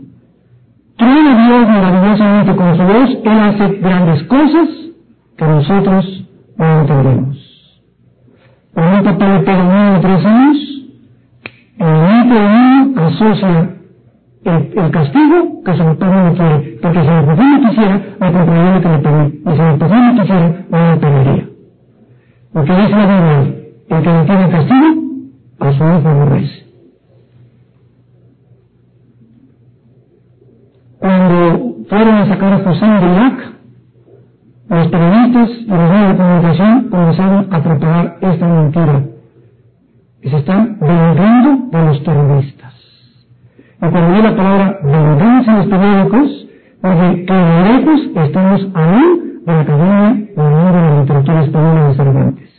Truena 0.96 1.48
Dios 1.48 1.68
maravillosamente 1.70 2.56
con 2.56 2.78
su 2.78 2.84
voz, 2.84 3.10
Él 3.24 3.40
hace 3.40 3.68
grandes 3.80 4.24
cosas 4.26 4.70
que 5.36 5.46
nosotros 5.46 6.30
no 6.56 6.82
entendemos. 6.82 7.82
Cuando 8.76 8.98
un 9.00 9.04
papá 9.04 9.28
le 9.30 9.40
pega 9.40 9.60
a 9.60 9.64
un 9.64 9.70
niño 9.76 9.94
de 9.94 10.00
tres 10.02 10.26
años, 10.26 10.58
el 11.80 12.30
del 12.30 12.48
niño 12.52 13.02
asocia 13.08 13.73
el, 14.46 14.74
el, 14.78 14.92
castigo 14.92 15.64
que 15.64 15.74
su 15.74 15.84
papá 15.84 16.06
no 16.08 16.34
quiere, 16.34 16.80
porque 16.82 17.02
si 17.02 17.10
mi 17.10 17.26
papá 17.26 17.44
no 17.44 17.70
quisiera, 17.70 18.02
lo 18.20 18.82
que 18.82 18.90
le 18.90 19.00
pedí, 19.00 19.42
y 19.46 19.56
si 19.56 19.62
mi 19.62 19.78
papá 19.78 20.12
no 20.12 20.22
quisiera, 20.22 20.66
no 20.70 20.78
me 20.78 20.98
pediría. 20.98 21.50
Porque 22.54 22.72
dice 22.72 22.90
la 22.90 23.06
Biblia, 23.06 23.56
el 23.90 24.04
que 24.04 24.14
no 24.14 24.26
tiene 24.26 24.50
castigo, 24.50 25.04
a 25.60 25.72
su 25.72 25.84
hijo 25.84 26.10
aborrece. 26.10 26.64
Cuando 31.00 31.76
fueron 31.90 32.16
a 32.16 32.28
sacar 32.28 32.54
a 32.54 32.60
José 32.60 32.86
de 32.86 33.14
Irak, 33.14 33.54
los 34.70 34.88
periodistas 34.88 35.50
y 35.50 35.68
los 35.68 35.90
medios 35.92 36.10
de 36.10 36.18
comunicación 36.18 36.90
comenzaron 36.90 37.54
a 37.54 37.64
preparar 37.64 38.18
esta 38.22 38.48
mentira, 38.48 39.04
que 40.22 40.30
se 40.30 40.38
están 40.38 40.78
vengando 40.80 41.78
de 41.78 41.86
los 41.86 42.04
terroristas. 42.04 42.53
Y 43.84 43.90
cuando 43.90 44.22
la 44.22 44.36
palabra 44.36 44.80
venganza 44.82 45.52
en 45.52 45.58
los 45.58 45.68
periódicos, 45.68 46.48
dije 46.84 47.26
que 47.26 47.34
lejos 47.34 48.02
estamos 48.16 48.68
aún 48.76 49.44
de 49.46 49.52
la 49.52 49.60
Academia 49.60 50.28
de 50.38 50.82
la 50.82 51.00
Literatura 51.02 51.44
Española 51.44 51.88
de 51.90 51.96
Cervantes. 51.96 52.50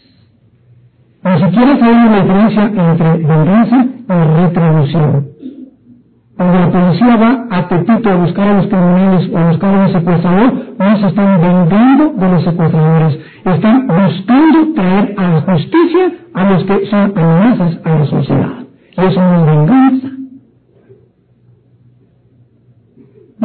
Ni 1.24 1.44
siquiera 1.44 1.78
sabemos 1.78 2.10
la 2.10 2.22
diferencia 2.22 2.64
entre 2.64 3.16
venganza 3.16 3.86
y 4.06 4.42
retribución. 4.42 5.26
Cuando 6.36 6.58
la 6.58 6.70
policía 6.70 7.16
va 7.16 7.46
a 7.50 7.68
Tepito 7.68 8.10
a 8.10 8.16
buscar 8.16 8.48
a 8.48 8.54
los 8.56 8.66
criminales 8.66 9.30
o 9.32 9.38
a 9.38 9.48
buscar 9.48 9.74
a 9.74 9.78
un 9.78 9.92
secuestrador, 9.92 10.52
no 10.78 10.98
se 10.98 11.06
están 11.06 11.40
vengando 11.40 12.12
de 12.20 12.28
los 12.28 12.44
secuestradores. 12.44 13.18
Están 13.46 13.86
buscando 13.86 14.74
traer 14.74 15.14
a 15.16 15.22
la 15.22 15.40
justicia 15.40 16.12
a 16.34 16.50
los 16.50 16.64
que 16.64 16.86
son 16.86 17.12
amenazas 17.16 17.80
a 17.82 17.88
la 17.88 18.04
sociedad. 18.04 18.52
Y 18.98 19.00
eso 19.00 19.20
no 19.22 19.40
es 19.40 19.46
venganza. 19.46 20.13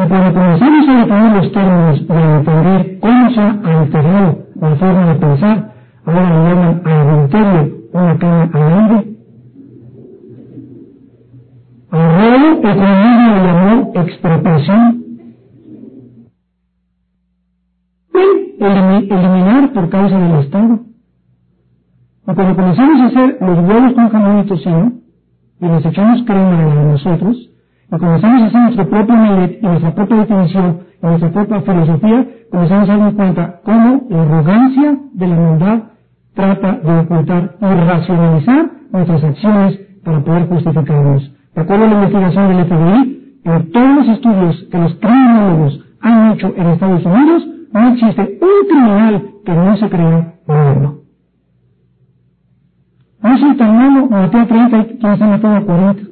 Y 0.02 0.08
cuando 0.08 0.32
comenzamos 0.32 0.88
a 0.88 0.92
definir 0.94 1.32
los 1.36 1.52
términos 1.52 2.08
de 2.08 2.36
entender 2.36 3.00
cómo 3.00 3.30
se 3.30 3.40
ha 3.40 3.80
alterado 3.80 4.38
la 4.60 4.76
forma 4.76 5.06
de 5.06 5.14
pensar, 5.14 5.74
ahora 6.06 6.22
le 6.22 6.48
llaman 6.48 6.82
adulterio 6.86 7.80
una 7.92 8.18
cama 8.18 8.50
al 8.52 8.72
aire. 8.72 9.16
Al 11.90 12.00
robo, 12.16 12.68
el 12.68 12.76
comunismo 12.76 13.34
le 13.34 13.44
llamó 13.44 13.92
expropiación. 13.94 15.00
eliminar 18.60 19.72
por 19.72 19.90
causa 19.90 20.18
del 20.18 20.40
Estado. 20.40 20.80
Y 22.28 22.34
cuando 22.34 22.56
comenzamos 22.56 23.00
a 23.00 23.06
hacer 23.06 23.38
los 23.40 23.68
huevos 23.68 23.92
con 23.94 24.08
jamón 24.08 24.38
y 24.38 24.46
tocino, 24.46 24.92
y 25.60 25.66
les 25.66 25.84
echamos 25.84 26.22
crema 26.24 26.58
a 26.58 26.84
nosotros, 26.84 27.49
y 27.92 27.98
comenzamos 27.98 28.42
a 28.42 28.46
hacer 28.46 28.60
nuestro 28.60 28.88
propio 28.88 29.16
millet 29.16 29.58
y 29.60 29.66
nuestra 29.66 29.94
propia 29.94 30.16
definición 30.18 30.78
y 31.02 31.06
nuestra 31.06 31.30
propia 31.30 31.60
filosofía, 31.62 32.26
comenzamos 32.50 32.88
a 32.88 32.92
darnos 32.92 33.14
cuenta 33.14 33.60
cómo 33.64 34.02
la 34.08 34.22
arrogancia 34.22 34.98
de 35.12 35.26
la 35.26 35.36
maldad 35.36 35.82
trata 36.34 36.72
de 36.72 36.98
ocultar 37.00 37.56
y 37.60 37.64
racionalizar 37.64 38.70
nuestras 38.92 39.24
acciones 39.24 39.80
para 40.04 40.20
poder 40.20 40.48
justificarnos. 40.48 41.32
De 41.54 41.60
acuerdo 41.62 41.84
a 41.84 41.88
la 41.88 41.94
investigación 41.94 42.48
del 42.48 42.66
FBI, 42.66 43.20
en 43.44 43.72
todos 43.72 43.96
los 43.96 44.08
estudios 44.08 44.68
que 44.70 44.78
los 44.78 44.94
criminólogos 44.94 45.84
han 46.00 46.32
hecho 46.32 46.54
en 46.56 46.66
Estados 46.68 47.04
Unidos, 47.04 47.48
no 47.72 47.88
existe 47.88 48.38
un 48.40 48.68
criminal 48.68 49.30
que 49.44 49.52
no 49.52 49.76
se 49.76 49.88
crea 49.88 50.34
malo. 50.46 51.00
No 53.22 53.38
soy 53.38 53.56
tan 53.56 53.76
malo, 53.76 54.06
maté 54.08 54.38
a 54.38 54.46
30 54.46 54.76
y 54.76 55.04
matado 55.04 55.56
a 55.56 55.60
40. 55.60 56.09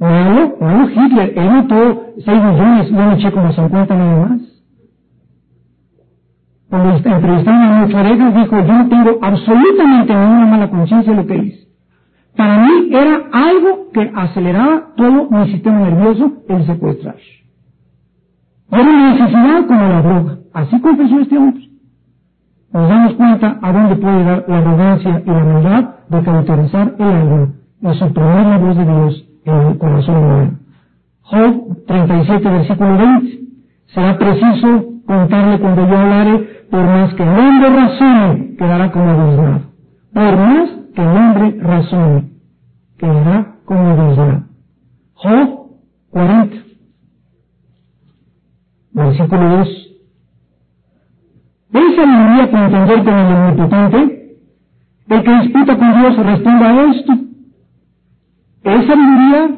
Malo, 0.00 0.56
malo 0.60 0.88
Hitler, 0.90 1.32
él 1.36 1.50
mató 1.50 2.02
6 2.24 2.26
millones, 2.26 2.90
yo 2.90 2.96
me 2.96 3.14
eché 3.14 3.32
como 3.32 3.52
50 3.52 3.94
nada 3.96 4.28
más. 4.28 4.40
Cuando 6.70 6.96
entrevistaron 6.96 7.62
a 7.62 7.86
mi 7.86 7.92
pareja, 7.92 8.30
dijo, 8.30 8.60
yo 8.60 8.72
no 8.74 8.88
tengo 8.88 9.18
absolutamente 9.22 10.14
ninguna 10.14 10.46
mala 10.46 10.70
conciencia 10.70 11.12
de 11.12 11.22
lo 11.22 11.26
que 11.26 11.36
hice. 11.36 11.68
Para 12.36 12.58
mí 12.58 12.88
era 12.92 13.22
algo 13.32 13.90
que 13.92 14.12
aceleraba 14.14 14.94
todo 14.96 15.28
mi 15.30 15.50
sistema 15.50 15.80
nervioso 15.80 16.32
el 16.48 16.66
secuestrar. 16.66 17.16
Era 18.70 18.82
una 18.82 19.12
necesidad 19.14 19.66
como 19.66 19.80
la 19.80 20.02
droga. 20.02 20.38
Así 20.52 20.80
confesó 20.80 21.20
este 21.20 21.38
hombre. 21.38 21.68
Nos 22.72 22.88
damos 22.88 23.14
cuenta 23.14 23.58
a 23.62 23.72
dónde 23.72 23.96
puede 23.96 24.24
dar 24.24 24.44
la 24.46 24.58
arrogancia 24.58 25.22
y 25.24 25.28
la 25.28 25.44
maldad 25.44 25.84
de 26.08 26.22
caracterizar 26.22 26.94
el 26.98 27.06
alma 27.06 27.54
y 27.80 27.98
suprimir 27.98 28.46
la 28.46 28.58
voz 28.58 28.76
de 28.76 28.84
Dios 28.84 29.27
el 29.48 29.78
corazón 29.78 30.16
humano. 30.16 30.58
Job 31.22 31.86
37, 31.86 32.48
versículo 32.48 32.98
20. 32.98 33.38
Será 33.94 34.18
preciso 34.18 34.84
contarle 35.06 35.58
cuando 35.58 35.86
yo 35.88 35.96
hablare, 35.96 36.66
por 36.70 36.84
más 36.84 37.14
que 37.14 37.22
el 37.22 37.28
hombre 37.28 37.70
razone, 37.70 38.56
quedará 38.56 38.90
como 38.92 39.10
abusado. 39.10 39.60
Por 40.12 40.36
más 40.36 40.70
que 40.94 41.02
el 41.02 41.08
hombre 41.08 41.56
razone, 41.60 42.30
quedará 42.98 43.54
como 43.64 43.88
abusado. 43.88 44.42
Job 45.14 45.48
40, 46.10 46.56
versículo 48.92 49.48
2. 49.58 49.68
¿Es 51.70 51.96
sabiduría 51.96 52.50
para 52.50 52.64
entender 52.66 53.04
con 53.04 53.14
el 53.14 53.34
omnipotente? 53.34 54.36
El 55.08 55.22
que 55.22 55.40
disputa 55.40 55.78
con 55.78 56.00
Dios 56.00 56.16
responda 56.16 56.68
a 56.68 56.90
esto. 56.90 57.27
¿Es 58.64 58.86
sabiduría? 58.86 59.50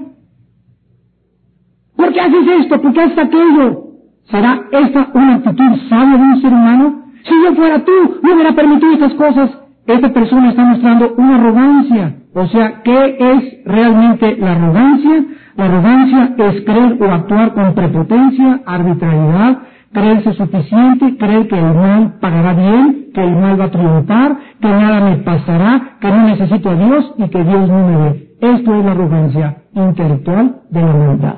¿Por 1.96 2.12
qué 2.12 2.20
haces 2.20 2.48
esto? 2.60 2.80
¿Por 2.80 2.92
qué 2.92 3.00
haces 3.02 3.18
aquello? 3.18 3.84
¿Será 4.30 4.60
esta 4.70 5.10
una 5.14 5.34
actitud 5.36 5.76
sabia 5.88 6.16
de 6.16 6.22
un 6.22 6.40
ser 6.40 6.52
humano? 6.52 7.02
Si 7.24 7.34
yo 7.44 7.54
fuera 7.54 7.84
tú, 7.84 7.92
no 8.22 8.34
hubiera 8.34 8.52
permitido 8.52 8.92
estas 8.92 9.14
cosas. 9.14 9.50
Esta 9.86 10.12
persona 10.12 10.50
está 10.50 10.64
mostrando 10.64 11.14
una 11.16 11.36
arrogancia. 11.36 12.16
O 12.34 12.46
sea, 12.46 12.82
¿qué 12.82 13.16
es 13.18 13.64
realmente 13.64 14.36
la 14.36 14.52
arrogancia? 14.52 15.24
La 15.56 15.64
arrogancia 15.64 16.34
es 16.38 16.64
creer 16.64 16.96
o 17.02 17.12
actuar 17.12 17.54
con 17.54 17.74
prepotencia, 17.74 18.60
arbitrariedad, 18.66 19.58
creerse 19.92 20.32
suficiente, 20.34 21.16
creer 21.16 21.48
que 21.48 21.58
el 21.58 21.74
mal 21.74 22.18
pagará 22.20 22.54
bien, 22.54 23.10
que 23.12 23.22
el 23.22 23.36
mal 23.36 23.60
va 23.60 23.64
a 23.64 23.70
triunfar, 23.70 24.38
que 24.60 24.68
nada 24.68 25.00
me 25.00 25.16
pasará, 25.16 25.98
que 26.00 26.08
no 26.08 26.28
necesito 26.28 26.70
a 26.70 26.74
Dios 26.74 27.14
y 27.18 27.28
que 27.28 27.44
Dios 27.44 27.68
no 27.68 27.86
me 27.88 27.96
ve. 27.96 28.29
Esto 28.40 28.74
es 28.74 28.85
la 28.85 28.92
arrogancia 28.92 29.62
intelectual 29.74 30.62
de 30.70 30.81
la 30.81 30.92
maldad. 30.94 31.37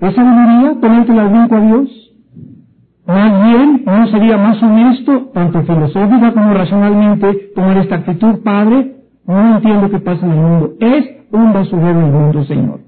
¿Es 0.00 0.14
sabiduría 0.14 0.80
ponerte 0.80 1.12
el 1.12 1.28
brinco 1.28 1.54
a 1.56 1.60
Dios? 1.60 1.90
Más 3.06 3.44
bien, 3.44 3.82
¿no 3.84 4.06
sería 4.08 4.36
más 4.36 4.62
honesto, 4.62 5.30
tanto 5.34 5.62
filosófica 5.62 6.32
como 6.32 6.54
racionalmente, 6.54 7.52
tomar 7.54 7.78
esta 7.78 7.96
actitud, 7.96 8.42
Padre? 8.44 8.96
No 9.26 9.56
entiendo 9.56 9.90
qué 9.90 9.98
pasa 9.98 10.24
en 10.24 10.32
el 10.32 10.38
mundo. 10.38 10.72
Es 10.80 11.04
un 11.32 11.52
basurero 11.52 12.00
el 12.00 12.12
mundo, 12.12 12.44
Señor. 12.44 12.80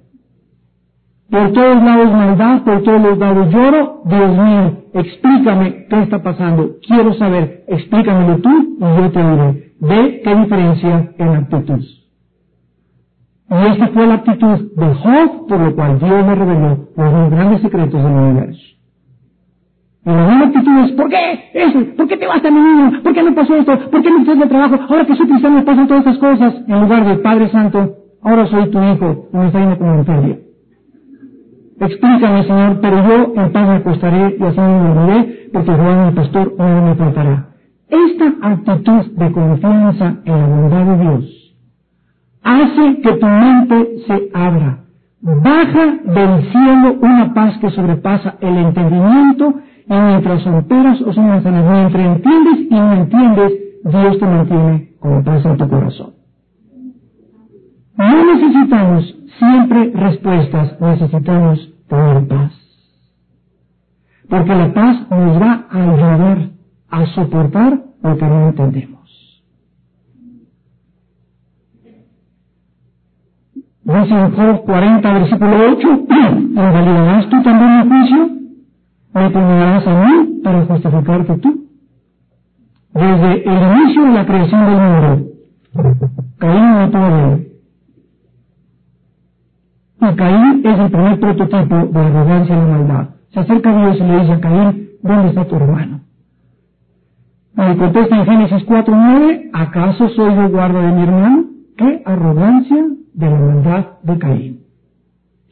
Por 1.30 1.52
todos 1.52 1.82
lados 1.82 2.12
maldad, 2.12 2.62
por 2.64 2.82
todos 2.82 3.02
los 3.02 3.18
lados 3.18 3.50
lloro. 3.50 4.02
Dios 4.04 4.36
mío, 4.36 4.78
explícame 4.94 5.86
qué 5.88 6.02
está 6.02 6.22
pasando. 6.22 6.70
Quiero 6.86 7.14
saber, 7.14 7.64
explícamelo 7.68 8.38
tú 8.38 8.76
y 8.78 9.00
yo 9.00 9.10
te 9.10 9.22
diré. 9.22 9.72
Ve 9.80 10.20
qué 10.24 10.34
diferencia 10.34 11.12
en 11.18 11.28
actitud. 11.28 11.84
Y 13.50 13.66
esta 13.72 13.88
fue 13.88 14.06
la 14.06 14.14
actitud 14.14 14.76
de 14.76 14.94
Job, 14.94 15.48
por 15.48 15.60
lo 15.60 15.74
cual 15.74 15.98
Dios 15.98 16.24
le 16.24 16.34
reveló 16.36 16.78
los 16.96 17.30
grandes 17.30 17.62
secretos 17.62 18.00
del 18.00 18.12
universo. 18.12 18.60
Y 20.06 20.08
la 20.08 20.28
misma 20.28 20.44
actitud 20.46 20.78
es, 20.84 20.92
¿por 20.92 21.08
qué? 21.08 21.50
Eso, 21.54 21.96
¿por 21.96 22.06
qué 22.06 22.16
te 22.16 22.26
vas 22.28 22.44
a 22.44 22.50
mi 22.50 22.60
niño? 22.60 23.02
¿Por 23.02 23.12
qué 23.12 23.22
me 23.24 23.32
pasó 23.32 23.56
esto? 23.56 23.76
¿Por 23.90 24.02
qué 24.02 24.10
me 24.10 24.20
estás 24.20 24.38
de 24.38 24.46
trabajo? 24.46 24.76
Ahora 24.88 25.04
que 25.04 25.16
soy 25.16 25.26
cristiano 25.26 25.56
me 25.56 25.62
pasan 25.62 25.88
todas 25.88 26.06
estas 26.06 26.18
cosas. 26.18 26.54
En 26.68 26.80
lugar 26.80 27.04
de 27.04 27.16
Padre 27.16 27.48
Santo, 27.50 27.96
ahora 28.22 28.46
soy 28.46 28.70
tu 28.70 28.78
hijo 28.78 29.28
y 29.32 29.36
me 29.36 29.46
está 29.46 29.58
yendo 29.58 29.78
como 29.78 29.94
enfermo. 29.94 30.36
Explícame, 31.80 32.44
Señor, 32.44 32.78
pero 32.80 33.08
yo 33.08 33.32
en 33.34 33.52
paz 33.52 33.68
me 33.68 33.74
acostaré 33.74 34.36
y 34.38 34.42
así 34.44 34.60
me 34.60 34.78
dormiré, 34.78 35.50
porque 35.52 35.72
Juan, 35.72 36.06
mi 36.06 36.12
pastor, 36.12 36.54
no 36.56 36.82
me 36.82 36.94
faltará. 36.94 37.48
Esta 37.88 38.48
actitud 38.48 39.06
de 39.16 39.32
confianza 39.32 40.14
en 40.24 40.38
la 40.38 40.46
bondad 40.46 40.84
de 40.84 41.02
Dios 41.02 41.39
hace 42.42 43.00
que 43.02 43.12
tu 43.12 43.26
mente 43.26 43.98
se 44.06 44.30
abra. 44.34 44.84
Baja 45.22 45.98
del 46.04 46.50
cielo 46.50 46.96
una 47.02 47.34
paz 47.34 47.58
que 47.58 47.70
sobrepasa 47.70 48.36
el 48.40 48.56
entendimiento 48.56 49.54
y 49.86 49.94
mientras 49.94 50.46
operas 50.46 51.00
o 51.02 51.12
son 51.12 51.30
mientras 51.30 52.06
entiendes 52.06 52.60
y 52.70 52.74
no 52.74 52.92
entiendes, 52.94 53.52
Dios 53.84 54.18
te 54.18 54.26
mantiene 54.26 54.92
con 54.98 55.24
paz 55.24 55.44
en 55.44 55.56
tu 55.56 55.68
corazón. 55.68 56.14
No 57.96 58.34
necesitamos 58.34 59.14
siempre 59.38 59.92
respuestas, 59.94 60.80
necesitamos 60.80 61.74
tener 61.88 62.28
paz. 62.28 62.52
Porque 64.28 64.54
la 64.54 64.72
paz 64.72 65.10
nos 65.10 65.42
va 65.42 65.66
a 65.70 65.82
ayudar 65.82 66.50
a 66.88 67.06
soportar 67.06 67.82
lo 68.02 68.16
que 68.16 68.24
no 68.24 68.48
entendemos. 68.48 68.99
Dice 73.90 74.14
en 74.14 74.30
Job 74.36 74.64
40, 74.66 75.12
versículo 75.14 75.56
8, 75.72 75.88
¿invalidarás 75.88 77.28
tú 77.30 77.42
también 77.42 77.76
mi 77.76 77.88
juicio? 77.88 78.30
¿Me 79.14 79.32
condenarás 79.32 79.86
a 79.88 80.04
mí 80.04 80.40
para 80.44 80.64
justificarte 80.64 81.38
tú? 81.38 81.64
Desde 82.94 83.50
el 83.50 83.62
inicio 83.62 84.04
de 84.04 84.12
la 84.12 84.26
creación 84.26 84.66
del 84.66 84.80
mundo, 84.80 85.26
Caín 86.38 86.70
mató 86.70 86.98
a. 86.98 87.38
Y 90.02 90.14
Caín 90.14 90.62
es 90.64 90.78
el 90.78 90.90
primer 90.92 91.18
prototipo 91.18 91.76
de 91.86 92.00
arrogancia 92.00 92.56
y 92.56 92.70
maldad. 92.70 93.08
Se 93.32 93.40
acerca 93.40 93.70
a 93.70 93.76
Dios 93.76 93.96
y 93.96 94.04
le 94.04 94.20
dice 94.20 94.32
a 94.34 94.40
Caín, 94.40 94.88
¿dónde 95.02 95.28
está 95.30 95.44
tu 95.46 95.56
hermano? 95.56 96.00
Le 97.56 97.76
contesta 97.76 98.16
en 98.16 98.24
Génesis 98.24 98.68
4.9, 98.68 99.50
¿acaso 99.52 100.08
soy 100.10 100.32
yo 100.36 100.48
guarda 100.48 100.80
de 100.80 100.92
mi 100.92 101.02
hermano? 101.02 101.44
¡Qué 101.76 102.02
arrogancia 102.06 102.84
de 103.14 103.30
la 103.30 103.38
maldad 103.38 103.86
de 104.02 104.18
Caín! 104.18 104.60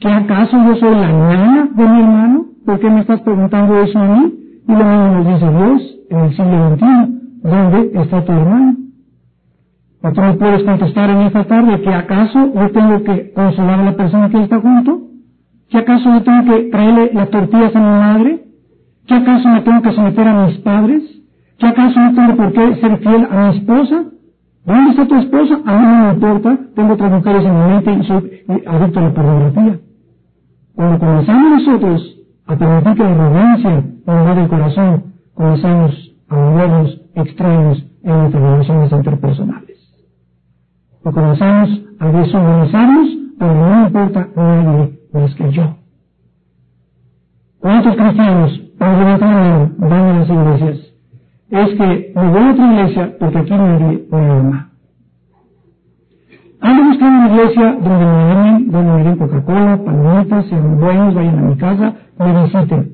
¿Que 0.01 0.09
acaso 0.09 0.57
yo 0.57 0.77
soy 0.77 0.95
la 0.95 1.13
nana 1.13 1.69
de 1.75 1.89
mi 1.89 2.01
hermano? 2.01 2.47
¿Por 2.65 2.79
qué 2.79 2.91
me 2.91 3.01
estás 3.01 3.21
preguntando 3.23 3.81
eso 3.81 3.99
a 3.99 4.07
mí? 4.07 4.35
Y 4.69 4.73
lo 4.73 4.85
mismo 4.85 5.09
nos 5.09 5.27
dice 5.27 5.51
Dios 5.51 5.97
en 6.11 6.19
el 6.21 6.31
siglo 6.37 6.77
XXI. 6.77 7.19
¿dónde 7.43 7.91
está 8.01 8.25
tu 8.25 8.33
hermano? 8.33 8.77
¿O 10.03 10.39
puedes 10.39 10.63
contestar 10.63 11.11
en 11.11 11.23
esta 11.23 11.45
tarde 11.45 11.81
que 11.81 11.93
acaso 11.93 12.53
yo 12.55 12.71
tengo 12.71 13.03
que 13.03 13.33
consolar 13.33 13.81
a 13.81 13.85
la 13.85 13.97
persona 13.97 14.31
que 14.31 14.43
está 14.43 14.61
junto? 14.61 15.03
¿Que 15.69 15.79
acaso 15.79 16.09
yo 16.15 16.23
tengo 16.23 16.45
que 16.45 16.63
traerle 16.71 17.11
las 17.13 17.31
tortillas 17.31 17.75
a 17.75 17.81
mi 17.81 17.99
madre? 17.99 18.45
¿Que 19.07 19.15
acaso 19.15 19.49
me 19.49 19.61
tengo 19.63 19.83
que 19.83 19.93
someter 19.93 20.29
a 20.29 20.47
mis 20.47 20.59
padres? 20.59 21.03
¿Que 21.59 21.67
acaso 21.67 22.01
no 22.01 22.15
tengo 22.15 22.37
por 22.37 22.53
qué 22.53 22.77
ser 22.77 22.99
fiel 22.99 23.27
a 23.31 23.51
mi 23.51 23.57
esposa? 23.59 24.05
¿Dónde 24.69 24.91
está 24.91 25.09
tu 25.09 25.15
esposa? 25.15 25.55
A 25.65 25.79
mí 25.79 25.87
no 25.87 26.05
me 26.05 26.13
importa, 26.13 26.59
tengo 26.75 26.93
otras 26.93 27.11
mujeres 27.11 27.43
en 27.43 27.55
mi 27.55 27.73
mente 27.73 27.91
y 27.91 28.05
soy 28.05 28.45
adicto 28.67 28.99
a 28.99 29.03
la 29.03 29.15
pornografía. 29.15 29.81
Cuando 30.75 30.99
comenzamos 30.99 31.51
nosotros 31.53 32.17
a 32.47 32.57
permitir 32.57 32.95
que 32.95 33.03
la 33.03 33.11
arrogancia 33.13 33.85
invade 34.07 34.43
el 34.43 34.49
corazón, 34.49 35.05
comenzamos 35.33 36.13
a 36.29 36.37
volvernos 36.37 37.01
extraños 37.15 37.83
en 38.03 38.19
nuestras 38.19 38.43
relaciones 38.43 38.93
interpersonales. 38.93 39.79
O 41.03 41.13
comenzamos 41.13 41.81
a 42.01 42.13
deshumanizarnos, 42.13 43.09
pero 43.39 43.55
no 43.55 43.87
importa 43.87 44.29
nadie 44.37 44.99
más 45.15 45.35
que 45.35 45.51
yo. 45.51 45.77
¿Cuántos 47.61 47.97
cristianos, 47.97 48.61
para 48.79 48.99
levantar 48.99 49.71
van 49.79 49.93
a 49.93 50.19
las 50.19 50.29
iglesias? 50.29 50.88
Es 51.51 51.69
que 51.71 52.13
me 52.15 52.29
voy 52.31 52.43
a 52.43 52.51
otra 52.51 52.73
iglesia 52.73 53.17
porque 53.19 53.39
aquí 53.39 53.53
me 53.53 54.31
ama. 54.31 54.69
Ando 56.61 56.85
buscando 56.85 57.19
una 57.21 57.35
iglesia 57.35 57.73
donde 57.73 58.05
me 58.05 58.33
amen, 58.33 58.71
donde 58.71 58.93
me 58.93 59.05
den 59.05 59.17
Coca-Cola, 59.17 59.79
palomitas, 59.85 60.47
sean 60.47 60.81
buenos, 60.81 61.15
vayan 61.15 61.39
a 61.39 61.43
mi 61.43 61.57
casa, 61.57 61.95
me 62.19 62.43
visiten. 62.43 62.93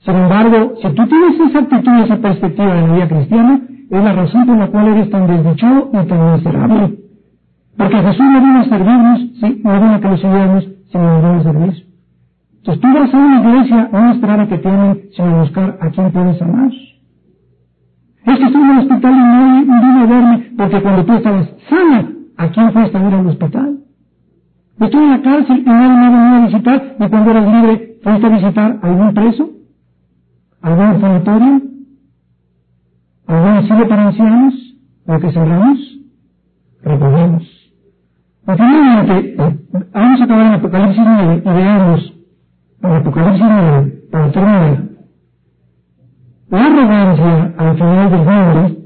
Sin 0.00 0.14
embargo, 0.14 0.74
si 0.80 0.88
tú 0.90 1.06
tienes 1.06 1.40
esa 1.40 1.58
actitud, 1.58 2.00
esa 2.04 2.16
perspectiva 2.18 2.74
de 2.74 2.86
la 2.86 2.94
vida 2.94 3.08
cristiana, 3.08 3.60
es 3.90 4.04
la 4.04 4.12
razón 4.12 4.46
por 4.46 4.58
la 4.58 4.66
cual 4.68 4.88
eres 4.88 5.10
tan 5.10 5.26
desdichado 5.26 5.90
y 5.92 6.06
tan 6.06 6.32
miserable. 6.34 6.98
Porque 7.76 7.96
Jesús 7.96 8.26
no 8.26 8.40
vino 8.40 8.60
a 8.60 8.64
servirnos, 8.64 9.20
sí, 9.40 9.60
no 9.64 9.72
vino 9.80 9.94
a 9.94 10.00
que 10.00 10.08
lo 10.08 10.16
siguiéramos, 10.16 10.68
sino 10.92 11.08
a 11.08 11.18
vino 11.18 11.34
a 11.34 11.42
servir. 11.42 11.86
Entonces 12.58 12.80
tú 12.80 12.94
vas 12.94 13.14
a 13.14 13.18
una 13.18 13.40
iglesia 13.40 13.88
no 13.92 14.12
esperar 14.12 14.40
a 14.40 14.48
que 14.48 14.58
te 14.58 14.68
amen, 14.68 15.00
sino 15.16 15.40
buscar 15.40 15.78
a 15.80 15.90
quien 15.90 16.12
puedes 16.12 16.42
amar. 16.42 16.70
Es 18.26 18.38
que 18.38 18.44
en 18.44 18.70
el 18.70 18.78
hospital 18.78 19.12
y 19.14 19.66
no 19.66 19.80
vine 19.80 20.02
a 20.02 20.06
verme, 20.06 20.52
porque 20.56 20.82
cuando 20.82 21.04
tú 21.04 21.12
estabas 21.12 21.48
sana, 21.68 22.10
¿a 22.36 22.48
quién 22.48 22.72
fuiste 22.72 22.98
a 22.98 23.02
ver 23.02 23.14
al 23.14 23.26
hospital? 23.28 23.78
Estoy 24.80 25.04
en 25.04 25.10
la 25.10 25.22
cárcel 25.22 25.58
y 25.58 25.64
nadie 25.64 25.88
me 25.88 26.10
venido 26.10 26.34
a 26.34 26.46
visitar, 26.46 26.96
y 26.98 27.08
cuando 27.08 27.30
eras 27.30 27.46
libre, 27.54 27.98
¿fuiste 28.02 28.26
a 28.26 28.30
visitar 28.30 28.78
a 28.82 28.86
algún 28.86 29.14
preso? 29.14 29.50
¿Algún 30.60 30.86
orfanatorio? 30.86 31.62
¿Algún 33.28 33.52
asilo 33.52 33.88
para 33.88 34.08
ancianos? 34.08 34.54
¿Lo 35.06 35.20
que 35.20 35.32
cerramos? 35.32 35.98
Recordemos. 36.82 37.42
Finalmente, 38.44 39.36
vamos 39.92 40.20
a 40.20 40.24
acabar 40.24 40.46
en 40.46 40.52
Apocalipsis 40.52 41.02
9 41.04 41.42
y 41.44 41.48
veamos 41.48 42.14
en 42.82 42.90
Apocalipsis 42.90 43.46
9, 43.48 44.02
para 44.10 44.32
terminar, 44.32 44.85
la 46.48 46.66
arrogancia 46.66 47.54
al 47.58 47.74
final 47.74 48.10
del 48.10 48.20
mundo 48.20 48.76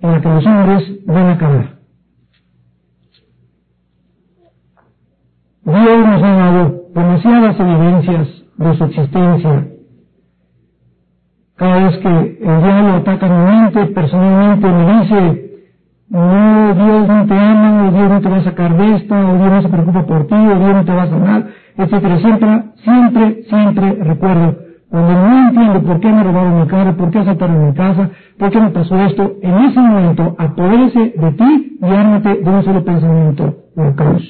en 0.00 0.12
la 0.12 0.20
que 0.20 0.28
los 0.28 0.46
hombres 0.46 1.06
van 1.06 1.26
a 1.26 1.32
acabar. 1.32 1.76
Dios 5.64 6.06
nos 6.06 6.22
ha 6.22 6.32
dado 6.32 6.82
demasiadas 6.94 7.60
evidencias 7.60 8.28
de 8.56 8.76
su 8.76 8.84
existencia. 8.84 9.66
Cada 11.56 11.88
vez 11.88 11.98
que 11.98 12.08
el 12.08 12.62
diablo 12.62 12.94
ataca 12.96 13.28
mi 13.28 13.50
mente, 13.50 13.86
personalmente 13.86 14.68
me 14.68 15.00
dice, 15.00 15.46
no, 16.08 16.74
Dios 16.74 17.08
no 17.08 17.26
te 17.26 17.34
ama, 17.34 17.88
o 17.88 17.92
Dios 17.92 18.10
no 18.10 18.20
te 18.20 18.28
va 18.28 18.36
a 18.36 18.44
sacar 18.44 18.76
de 18.76 18.96
esta, 18.96 19.26
o 19.26 19.36
Dios 19.36 19.50
no 19.50 19.62
se 19.62 19.68
preocupa 19.68 20.06
por 20.06 20.26
ti, 20.26 20.34
o 20.34 20.58
Dios 20.58 20.74
no 20.74 20.84
te 20.84 20.92
va 20.92 21.02
a 21.02 21.10
sanar, 21.10 21.46
etcétera, 21.76 22.14
etcétera. 22.14 22.64
Siempre, 22.84 23.42
siempre 23.48 23.94
recuerdo, 24.04 24.65
cuando 24.88 25.12
no 25.12 25.48
entiendo 25.48 25.82
por 25.82 26.00
qué 26.00 26.12
me 26.12 26.22
robaron 26.22 26.60
mi 26.60 26.66
carro, 26.68 26.96
por 26.96 27.10
qué 27.10 27.18
asaltaron 27.18 27.66
mi 27.66 27.74
casa, 27.74 28.10
por 28.38 28.50
qué 28.50 28.60
me 28.60 28.70
pasó 28.70 28.96
esto, 29.00 29.36
en 29.42 29.54
ese 29.64 29.80
momento 29.80 30.36
apodérese 30.38 31.14
de 31.16 31.32
ti 31.32 31.78
y 31.80 31.84
ármate 31.84 32.36
de 32.36 32.50
un 32.50 32.64
solo 32.64 32.84
pensamiento, 32.84 33.56
la 33.74 33.94
cruz. 33.94 34.22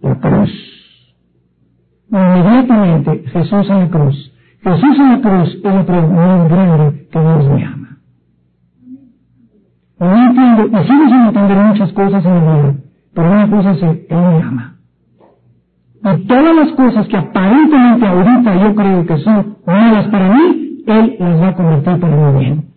La 0.00 0.14
cruz. 0.16 0.50
Inmediatamente 2.10 3.24
Jesús 3.28 3.70
en 3.70 3.78
la 3.78 3.88
cruz. 3.88 4.32
Jesús 4.62 4.98
en 4.98 5.12
la 5.12 5.20
cruz 5.20 5.54
es 5.54 5.74
la 5.74 5.86
prueba 5.86 6.08
más 6.08 6.50
grande 6.50 7.08
que 7.10 7.20
Dios 7.20 7.48
me 7.48 7.64
ama. 7.64 7.98
No 10.00 10.16
entiendo, 10.16 10.66
y 10.66 10.86
sigo 10.86 11.04
sin 11.06 11.26
entender 11.26 11.56
muchas 11.56 11.92
cosas 11.92 12.24
en 12.24 12.34
mi 12.34 12.40
vida, 12.40 12.74
pero 13.14 13.30
una 13.30 13.50
cosa 13.50 13.72
es, 13.72 13.82
Él 13.82 14.06
me 14.10 14.42
ama. 14.42 14.77
Y 16.14 16.26
todas 16.26 16.56
las 16.56 16.72
cosas 16.72 17.08
que 17.08 17.16
aparentemente 17.16 18.06
ahorita 18.06 18.54
yo 18.62 18.74
creo 18.74 19.06
que 19.06 19.18
son 19.18 19.56
malas 19.66 20.06
para 20.08 20.34
mí, 20.34 20.82
Él 20.86 21.16
las 21.18 21.42
va 21.42 21.48
a 21.48 21.54
convertir 21.54 22.00
para 22.00 22.16
mi 22.16 22.38
bien. 22.38 22.68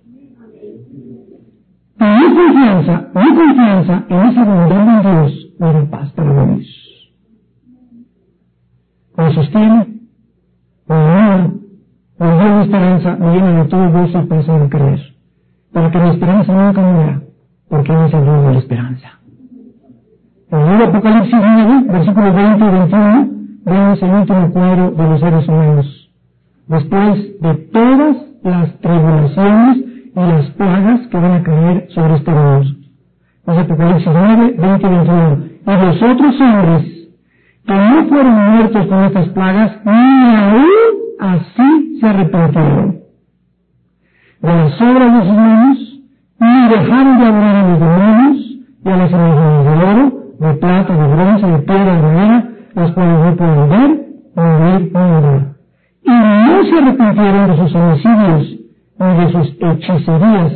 Mi 2.00 2.36
confianza, 2.36 3.10
mi 3.14 3.36
confianza 3.36 4.06
en 4.10 4.20
esa 4.28 4.44
bondad 4.44 5.04
de 5.04 5.12
Dios 5.12 5.48
me 5.60 5.74
da 5.74 5.86
paz 5.92 6.12
para 6.14 6.46
vivir. 6.46 6.66
Me 9.18 9.34
sostiene, 9.34 9.88
me 10.88 10.96
honra, 10.96 11.52
me 12.20 12.26
da 12.26 12.64
esperanza, 12.64 13.16
me 13.18 13.34
llena 13.34 13.64
de 13.64 13.70
todo 13.70 13.92
gozo 13.92 14.20
y 14.20 14.26
paz 14.26 14.48
de 14.48 14.70
creer. 14.70 15.00
Para 15.72 15.92
que 15.92 16.00
mi 16.00 16.10
esperanza 16.10 16.54
nunca 16.54 16.82
muera, 16.82 17.22
porque 17.70 17.94
Él 17.94 18.06
es 18.08 18.14
el 18.14 18.24
Dios 18.24 18.44
de 18.46 18.54
la 18.54 18.60
esperanza. 18.60 19.21
En 20.52 20.60
el 20.60 20.82
Apocalipsis 20.82 21.34
9, 21.34 21.84
versículos 21.88 22.36
20 22.36 22.66
y 22.66 22.70
21, 22.70 23.30
vemos 23.66 24.04
el 24.04 24.10
último 24.12 24.52
cuadro 24.52 24.92
de 24.92 25.04
los 25.10 25.20
seres 25.20 25.48
humanos. 25.48 26.12
Después 26.68 27.42
de 27.42 27.54
todas 27.72 28.18
las 28.44 28.80
tribulaciones 28.80 29.78
y 29.78 30.20
las 30.20 30.50
plagas 30.52 31.08
que 31.08 31.18
van 31.18 31.32
a 31.32 31.44
caer 31.44 31.88
sobre 31.92 32.16
este 32.16 32.32
mundo. 32.32 32.70
Es 33.48 33.58
Apocalipsis 33.58 34.08
9, 34.14 34.56
20 34.58 34.86
y 34.86 34.90
21. 34.90 35.46
Y 35.68 35.86
los 35.86 36.04
otros 36.04 36.42
hombres 36.42 37.10
que 37.66 37.74
no 37.74 38.06
fueron 38.10 38.52
muertos 38.52 38.88
con 38.88 39.04
estas 39.06 39.30
plagas, 39.30 39.72
ni 39.86 40.36
aún 40.36 40.68
así 41.20 42.00
se 42.00 42.08
arrepintieron 42.08 43.02
de 44.42 44.48
las 44.48 44.82
obras 44.82 45.14
de 45.14 45.20
sus 45.20 45.38
manos, 45.38 45.78
ni 46.40 46.70
dejaron 46.70 47.20
de 47.20 47.26
adorar 47.26 47.56
a 47.56 47.70
los 47.70 47.80
demonios 47.80 48.38
y 48.84 48.90
a 48.90 48.98
las 48.98 49.12
imágenes 49.12 49.66
de 49.66 49.84
oro, 49.86 50.21
de 50.42 50.54
plata, 50.56 50.98
de 50.98 51.08
bronce, 51.08 51.46
de 51.46 51.60
piedra, 51.60 51.96
de 51.96 52.02
madera, 52.02 52.50
las 52.74 52.92
cuales 52.94 53.26
no 53.26 53.36
pueden 53.36 53.70
ver, 53.70 53.92
oír, 54.36 54.92
ni 54.92 55.00
orar. 55.00 55.54
Y 56.04 56.10
no 56.10 56.64
se 56.64 56.78
arrepintieron 56.80 57.52
de 57.52 57.58
sus 57.58 57.76
homicidios, 57.76 58.60
ni 59.00 59.18
de 59.18 59.32
sus 59.32 59.58
hechicerías, 59.62 60.54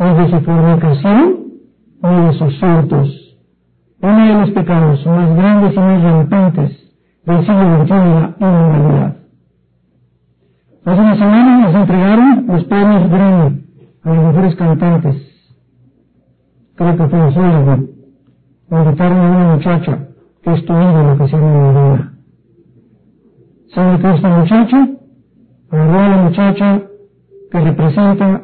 ni 0.00 0.14
de 0.14 0.30
su 0.30 0.40
fornicación, 0.40 1.36
ni 2.02 2.26
de 2.26 2.32
sus 2.38 2.62
hurtos. 2.62 3.38
Uno 4.00 4.26
de 4.26 4.34
los 4.34 4.50
pecados 4.52 5.06
más 5.06 5.36
grandes 5.36 5.74
y 5.74 5.78
más 5.78 6.02
rampantes 6.02 6.94
del 7.26 7.40
siglo 7.40 7.84
XXI 7.84 7.94
la 7.94 8.34
inmoralidad. 8.40 9.16
Hace 10.86 11.00
una 11.02 11.16
semana 11.18 11.58
nos 11.58 11.74
entregaron 11.74 12.46
los 12.46 12.64
premios 12.64 13.10
Grammy 13.10 13.62
a 14.04 14.08
las 14.08 14.24
mejores 14.24 14.56
cantantes. 14.56 15.16
Creo 16.76 16.96
que 16.96 17.08
fue 17.08 17.20
Hollywood 17.20 17.97
invitaron 18.70 19.18
a 19.18 19.30
una 19.30 19.54
muchacha 19.54 19.98
que 20.42 20.52
es 20.52 20.64
tu 20.64 20.72
ídolo, 20.72 21.18
que 21.18 21.28
se 21.28 21.36
llama 21.36 21.72
Madonna. 21.72 22.12
¿Sabe 23.74 23.98
qué 23.98 24.08
es 24.08 24.16
esta 24.16 24.28
muchacha? 24.28 24.88
Agarró 25.70 25.98
a 25.98 26.08
la 26.08 26.16
muchacha 26.22 26.82
que 27.50 27.60
representa 27.60 28.42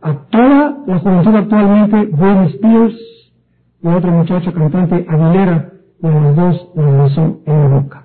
a 0.00 0.14
toda 0.30 0.78
la 0.86 0.98
juventud 0.98 1.34
actualmente, 1.34 1.96
Britney 1.96 2.48
Spears, 2.48 2.94
y 3.82 3.88
a 3.88 3.96
otra 3.96 4.10
muchacha 4.10 4.52
cantante, 4.52 5.06
Aguilera, 5.08 5.72
y 6.02 6.06
a 6.06 6.10
las 6.10 6.36
dos 6.36 6.68
las 6.74 7.02
besó 7.02 7.40
en 7.46 7.60
la 7.60 7.68
boca. 7.68 8.04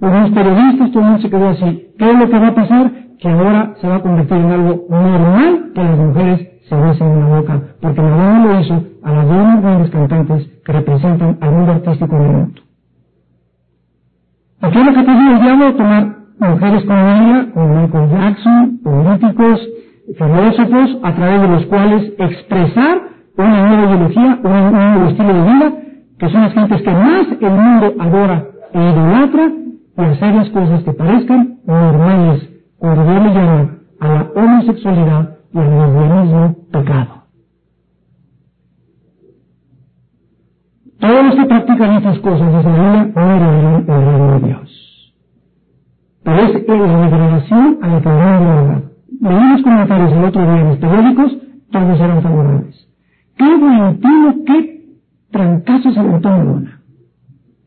Los 0.00 0.30
periodistas, 0.32 0.90
todo 0.90 1.00
el 1.00 1.08
mundo 1.08 1.22
se 1.22 1.30
quedó 1.30 1.48
así. 1.48 1.94
¿Qué 1.96 2.10
es 2.10 2.18
lo 2.18 2.28
que 2.28 2.38
va 2.38 2.48
a 2.48 2.54
pasar? 2.54 2.92
Que 3.18 3.28
ahora 3.28 3.74
se 3.80 3.86
va 3.86 3.96
a 3.96 4.02
convertir 4.02 4.36
en 4.36 4.50
algo 4.50 4.84
normal 4.90 5.70
que 5.74 5.84
las 5.84 5.98
mujeres 5.98 6.51
se 6.72 7.04
en 7.04 7.20
la 7.20 7.26
boca, 7.26 7.60
porque 7.80 8.00
lo 8.00 8.60
hizo 8.60 8.84
a 9.02 9.12
las 9.12 9.28
dos 9.28 9.62
grandes 9.62 9.90
cantantes 9.90 10.50
que 10.64 10.72
representan 10.72 11.38
al 11.40 11.50
mundo 11.52 11.72
artístico 11.72 12.16
del 12.16 12.32
mundo. 12.32 12.60
Aquí 14.62 14.78
es 14.78 14.86
lo 14.86 14.92
que 14.92 15.00
digo 15.00 15.32
el 15.32 15.42
diablo, 15.42 15.74
tomar 15.74 16.16
mujeres 16.38 16.84
como 16.84 17.00
ella, 17.00 17.46
como 17.52 17.68
Michael 17.74 18.10
Jackson, 18.10 18.78
políticos, 18.82 19.60
filósofos, 20.16 20.98
a 21.02 21.14
través 21.14 21.40
de 21.42 21.48
los 21.48 21.66
cuales 21.66 22.12
expresar 22.18 23.02
una 23.36 23.66
nueva 23.66 23.84
ideología, 23.84 24.38
un 24.42 24.72
nuevo 24.72 25.08
estilo 25.10 25.34
de 25.34 25.42
vida, 25.42 25.72
que 26.18 26.28
son 26.30 26.42
las 26.42 26.52
gentes 26.54 26.82
que 26.82 26.90
más 26.90 27.26
el 27.38 27.50
mundo 27.50 27.94
adora 27.98 28.44
e 28.72 28.78
idolatra, 28.78 29.52
y 29.98 30.00
hacer 30.00 30.34
las 30.34 30.48
cosas 30.50 30.82
que 30.84 30.92
parezcan 30.92 31.58
normales 31.66 32.48
cuando 32.78 33.04
Dios 33.04 33.22
le 33.24 33.34
llama 33.34 33.70
a 34.00 34.08
la 34.08 34.26
homosexualidad 34.34 35.31
y 35.52 35.58
al 35.58 35.70
lesbianismo 35.70 36.56
pecado. 36.70 37.22
Todos 40.98 41.24
los 41.24 41.34
que 41.34 41.44
practican 41.46 41.96
estas 41.96 42.18
cosas, 42.20 42.52
desde 42.52 42.70
heredarán 42.70 43.84
el 43.88 44.04
reino 44.06 44.38
de 44.38 44.46
Dios. 44.46 45.14
Pero 46.22 46.36
es 46.38 46.68
la 46.68 47.00
degradación 47.00 47.78
a 47.82 47.88
la 47.88 48.00
que 48.00 48.08
de 48.08 48.14
verdad. 48.14 48.82
Leí 49.20 49.62
comentarios 49.62 50.12
el 50.12 50.24
otro 50.24 50.42
día 50.42 50.60
en 50.60 50.68
los 50.68 50.76
periódicos, 50.78 51.36
todos 51.70 52.00
eran 52.00 52.22
favorables. 52.22 52.88
Qué 53.36 53.56
buen 53.56 54.00
qué 54.44 54.82
trancazo 55.30 55.90
se 55.90 56.00
aventó 56.00 56.28
Madonna. 56.28 56.80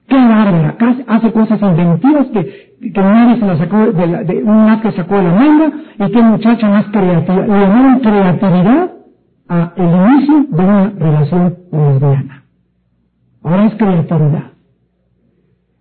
Qué 0.08 0.16
bárbara, 0.16 0.78
hace 1.08 1.32
cosas 1.32 1.62
inventivas 1.62 2.28
que, 2.28 2.75
que 2.92 3.02
nadie 3.02 3.40
se 3.40 3.46
la 3.46 3.58
sacó 3.58 3.78
de, 3.78 4.08
la, 4.08 4.24
de 4.24 4.44
un 4.44 4.82
que 4.82 4.92
sacó 4.92 5.16
de 5.16 5.24
la 5.24 5.34
manga 5.34 5.72
y 6.00 6.12
qué 6.12 6.22
muchacha 6.22 6.70
más 6.70 6.86
creativa. 6.88 7.48
Le 7.48 7.60
llamaron 7.60 8.00
creatividad 8.00 8.92
a 9.48 9.74
el 9.76 9.86
inicio 9.86 10.46
de 10.50 10.64
una 10.64 10.90
relación 10.98 11.56
lesbiana. 11.72 12.44
Ahora 13.44 13.66
es 13.66 13.76
creatividad. 13.76 14.44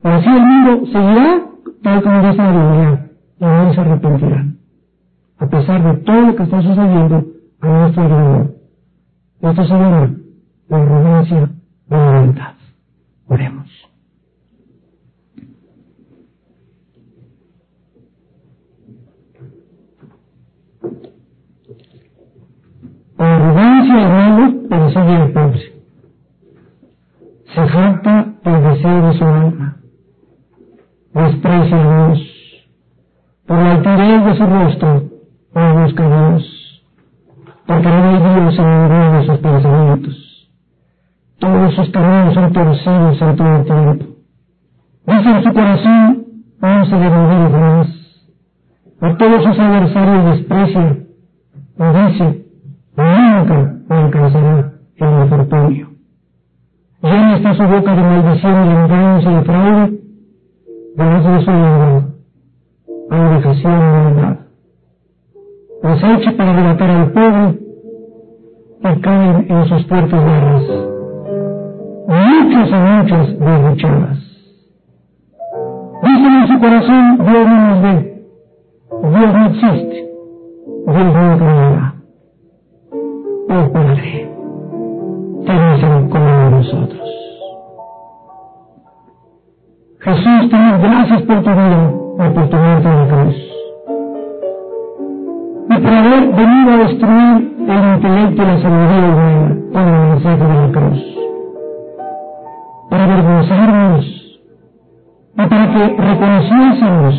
Así 0.02 0.28
el 0.28 0.42
mundo 0.42 0.86
seguirá 0.86 1.40
tal 1.82 2.02
como 2.02 2.16
dice 2.22 2.36
la 2.36 2.50
Biblia 2.52 3.10
y 3.38 3.44
no 3.44 3.74
se 3.74 3.80
arrepentirán. 3.80 4.58
A 5.38 5.46
pesar 5.46 5.82
de 5.82 5.94
todo 6.02 6.20
lo 6.20 6.36
que 6.36 6.42
está 6.42 6.62
sucediendo 6.62 7.26
a 7.60 7.66
nuestro 7.66 8.02
alrededor. 8.02 8.54
Esto 9.42 9.64
se 9.64 9.74
llama 9.74 10.10
la 10.68 10.76
arrogancia 10.76 11.40
de 11.40 11.96
la 11.96 12.10
voluntad. 12.12 12.54
Oremos. 13.28 13.70
La 20.82 20.90
arrogancia, 23.18 24.00
hermano, 24.00 24.68
persigue 24.68 25.16
al 25.16 25.32
pobre. 25.32 25.72
Se 27.54 27.68
jacta 27.68 28.34
el 28.44 28.62
deseo 28.62 29.06
de 29.06 29.18
su 29.18 29.24
alma. 29.24 29.76
Desprecia 31.14 31.76
a 31.76 32.06
Dios. 32.06 32.20
Por 33.46 33.58
la 33.58 33.72
altivez 33.72 34.24
de 34.24 34.36
su 34.36 34.46
rostro, 34.46 35.02
no 35.54 35.82
busca 35.82 36.04
a 36.04 36.30
Dios. 36.30 36.84
Porque 37.66 37.88
no 37.88 38.08
hay 38.08 38.40
Dios 38.40 38.58
en 38.58 38.82
ninguno 38.82 39.12
de 39.12 39.26
sus 39.26 39.38
pensamientos. 39.38 40.50
Todos 41.38 41.74
sus 41.74 41.90
caminos 41.90 42.34
son 42.34 42.52
torcidos 42.52 43.22
en 43.22 43.36
todo 43.36 43.56
el 43.56 43.64
tiempo. 43.64 44.06
Dice 45.06 45.30
en 45.30 45.44
su 45.44 45.52
corazón, 45.52 46.26
no 46.60 46.86
se 46.86 46.96
debe 46.96 47.10
jamás. 47.10 47.88
A 49.00 49.16
todos 49.16 49.44
sus 49.44 49.58
adversarios 49.58 50.38
desprecia. 50.38 50.98
Dice, 51.76 52.43
nunca 52.96 53.76
alcanzará 53.88 54.72
el 54.96 55.22
infortunio. 55.22 55.88
Llena 57.02 57.36
está 57.36 57.54
su 57.54 57.62
boca 57.64 57.94
de 57.94 58.02
maldición, 58.02 58.68
de 58.68 58.74
engaños 58.74 59.24
y 59.24 59.34
de 59.34 59.42
fraude, 59.42 60.04
de 60.96 61.44
su 61.44 61.50
lengua, 61.50 62.04
hay 63.10 63.20
vejación 63.34 63.72
y 63.72 64.14
maldad. 64.14 64.36
Desecha 65.82 66.36
para 66.36 66.54
delatar 66.54 66.90
al 66.90 67.12
pobre 67.12 67.58
y 68.80 69.00
caen 69.00 69.46
en 69.48 69.68
sus 69.68 69.84
puertas 69.84 70.24
garras. 70.24 70.62
Muchas 72.06 72.68
y 72.68 72.74
muchas 72.74 73.38
desdichadas. 73.38 74.18
Dicen 76.02 76.32
en 76.32 76.48
su 76.48 76.60
corazón, 76.60 77.18
Dios 77.18 77.46
no 77.46 77.68
nos 77.68 77.82
ve, 77.82 78.22
Dios 79.02 79.34
no 79.34 79.46
existe, 79.46 80.10
Dios 80.86 81.14
no 81.14 81.38
creerá. 81.38 81.94
Oh 83.46 83.72
Padre, 83.72 84.30
ten 85.44 85.72
misericordia 85.72 86.36
de 86.36 86.50
nosotros. 86.50 87.10
Jesús, 90.00 90.50
te 90.50 90.56
doy 90.56 90.80
gracias 90.80 91.22
por 91.22 91.42
tu 91.42 91.50
vida 91.50 91.92
y 92.14 92.34
por 92.34 92.48
tu 92.48 92.56
muerte 92.56 92.88
en 92.88 92.96
la 92.96 93.08
cruz. 93.08 93.36
Y 95.68 95.78
por 95.78 95.92
haber 95.92 96.32
venido 96.32 96.72
a 96.72 96.76
destruir 96.88 97.56
el 97.68 97.94
intelecto 97.94 98.42
y 98.42 98.46
la 98.46 98.62
sabiduría 98.62 99.08
humana 99.08 99.56
con 99.72 99.82
el 99.82 100.08
mensaje 100.08 100.44
de 100.44 100.54
la 100.54 100.72
cruz. 100.72 101.18
Para 102.88 103.04
avergonzarnos 103.04 104.04
y 105.34 105.46
para 105.46 105.72
que 105.72 105.96
reconociésemos 105.98 107.14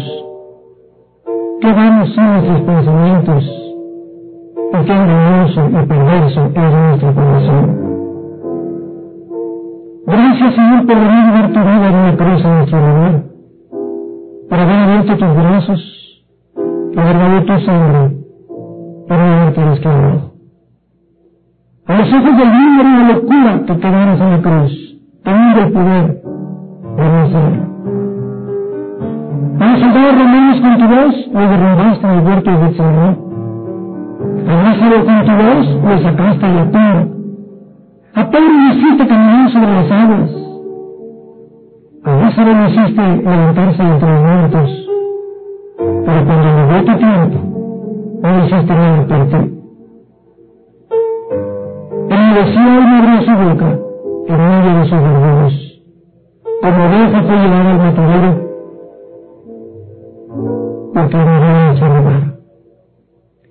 que 1.61 1.73
vamos 1.73 2.13
sin 2.15 2.25
nuestros 2.25 2.61
pensamientos 2.61 3.64
porque 4.75 4.91
engañoso 4.91 5.69
y 5.69 5.85
perverso 5.85 6.51
es 6.53 6.73
nuestro 6.73 7.15
corazón. 7.15 7.85
Gracias, 10.05 10.55
Señor, 10.55 10.85
por 10.85 10.95
venir 10.95 11.31
ver 11.33 11.53
tu 11.53 11.59
vida 11.59 11.87
en 11.87 11.95
una 11.95 12.17
cruz 12.17 12.45
en 12.45 12.55
nuestro 12.55 12.79
lugar, 12.79 13.23
por 14.49 14.59
haber 14.59 14.79
abierto 14.79 15.17
tus 15.17 15.35
brazos, 15.35 16.23
por 16.93 17.03
haber 17.03 17.17
dado 17.17 17.43
tu 17.45 17.65
sangre, 17.65 18.17
por 19.07 19.17
no 19.17 19.23
haberte 19.23 19.65
rescatado. 19.65 20.31
A 21.87 21.97
los 21.97 22.13
ojos 22.13 22.37
del 22.37 22.49
mundo 22.49 22.81
era 22.81 22.89
una 22.89 23.13
locura 23.13 23.61
que 23.65 23.75
te 23.75 23.87
en 23.87 24.31
la 24.31 24.41
cruz, 24.41 24.97
teniendo 25.23 25.61
el 25.61 25.71
poder 25.71 26.21
de 26.97 27.09
vencerlo. 27.09 27.63
A 29.57 29.71
los 29.71 29.79
soldados 29.79 30.17
romanos 30.17 30.61
con 30.61 30.77
tu 30.77 30.87
voz 30.87 31.27
lo 31.31 31.39
derrumbaste 31.39 32.07
en 32.07 32.13
el 32.13 32.25
huerto 32.25 32.51
de 32.51 32.73
Señor. 32.73 33.24
A 34.47 34.63
Lázaro 34.63 35.05
con 35.05 35.25
tu 35.25 35.31
voz 35.31 35.83
lo 35.83 36.01
sacaste 36.01 36.47
la 36.47 36.65
tumba. 36.71 37.07
A 38.13 38.29
Pedro 38.29 38.53
lo 38.53 38.73
hiciste 38.73 39.07
caminar 39.07 39.51
sobre 39.51 39.73
las 39.73 39.91
aguas. 39.91 40.31
A 42.03 42.15
Lázaro 42.15 42.53
lo 42.53 42.67
hiciste 42.69 43.01
levantarse 43.01 43.83
entre 43.83 44.09
los 44.11 44.21
muertos. 44.21 44.89
Pero 45.77 46.25
cuando 46.25 46.47
llegó 46.55 46.85
tu 46.85 46.97
tiempo, 46.97 47.37
no 48.21 48.45
hiciste 48.45 48.73
nada 48.73 49.07
por 49.07 49.27
ti. 49.27 49.55
Enmudeció 52.09 52.61
y 52.61 52.97
abrió 52.97 53.21
su 53.21 53.31
boca 53.31 53.79
en 54.27 54.37
medio 54.37 54.79
de 54.79 54.85
sus 54.85 55.01
verdugos. 55.01 55.81
Como 56.61 56.85
oveja 56.85 57.23
fue 57.23 57.35
llevada 57.35 57.71
al 57.71 57.77
matadero, 57.77 58.31
porque 60.93 61.17
no 61.17 61.69
en 61.69 61.77
su 61.77 61.85
lugar. 61.85 62.34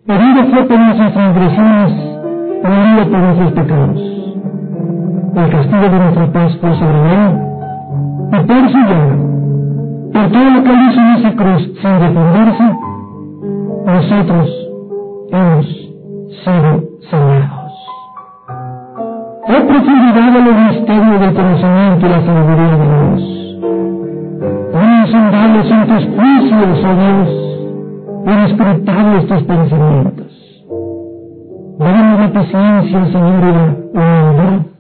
Herido 0.07 0.45
fue 0.51 0.65
por 0.65 0.79
nuestras 0.79 1.15
transgresiones, 1.15 1.93
herido 2.63 3.11
por 3.11 3.21
nuestros 3.21 3.53
pecados. 3.53 4.01
El 5.35 5.51
castigo 5.51 5.81
de 5.81 5.99
nuestra 5.99 6.31
paz 6.31 6.59
fue 6.61 6.75
sobre 6.79 7.15
él, 7.15 7.39
y 8.29 8.47
por 8.47 8.71
su 8.71 8.79
llaga, 8.79 9.17
por 10.13 10.31
todo 10.31 10.51
lo 10.51 10.63
que 10.63 10.71
él 10.71 10.91
hizo 10.91 11.01
en 11.01 11.11
esa 11.17 11.33
cruz 11.35 11.63
sin 11.81 11.99
defenderse, 12.01 12.65
nosotros 13.87 14.51
hemos 15.33 15.67
sido 16.45 16.85
sanados. 17.11 17.73
Oh 19.49 19.67
profundidad 19.67 20.33
de 20.33 20.43
los 20.43 20.57
misterios 20.69 21.21
del 21.21 21.35
conocimiento 21.35 22.07
y 22.07 22.11
la 22.11 22.27
sabiduría 22.27 22.77
de 22.77 22.87
Dios. 22.93 23.23
Oh 24.75 25.07
insondables 25.07 25.67
son 25.67 25.87
tus 25.87 26.05
juicios, 26.15 26.85
oh 26.85 26.95
Dios 26.95 27.44
inescrutables 28.25 29.23
estos 29.25 29.43
pensamientos. 29.45 30.65
Dame 31.79 32.19
la 32.19 32.33
paciencia, 32.33 33.05
Señor, 33.07 33.43
y 33.45 33.99
la 33.99 34.31
humildad 34.31 34.75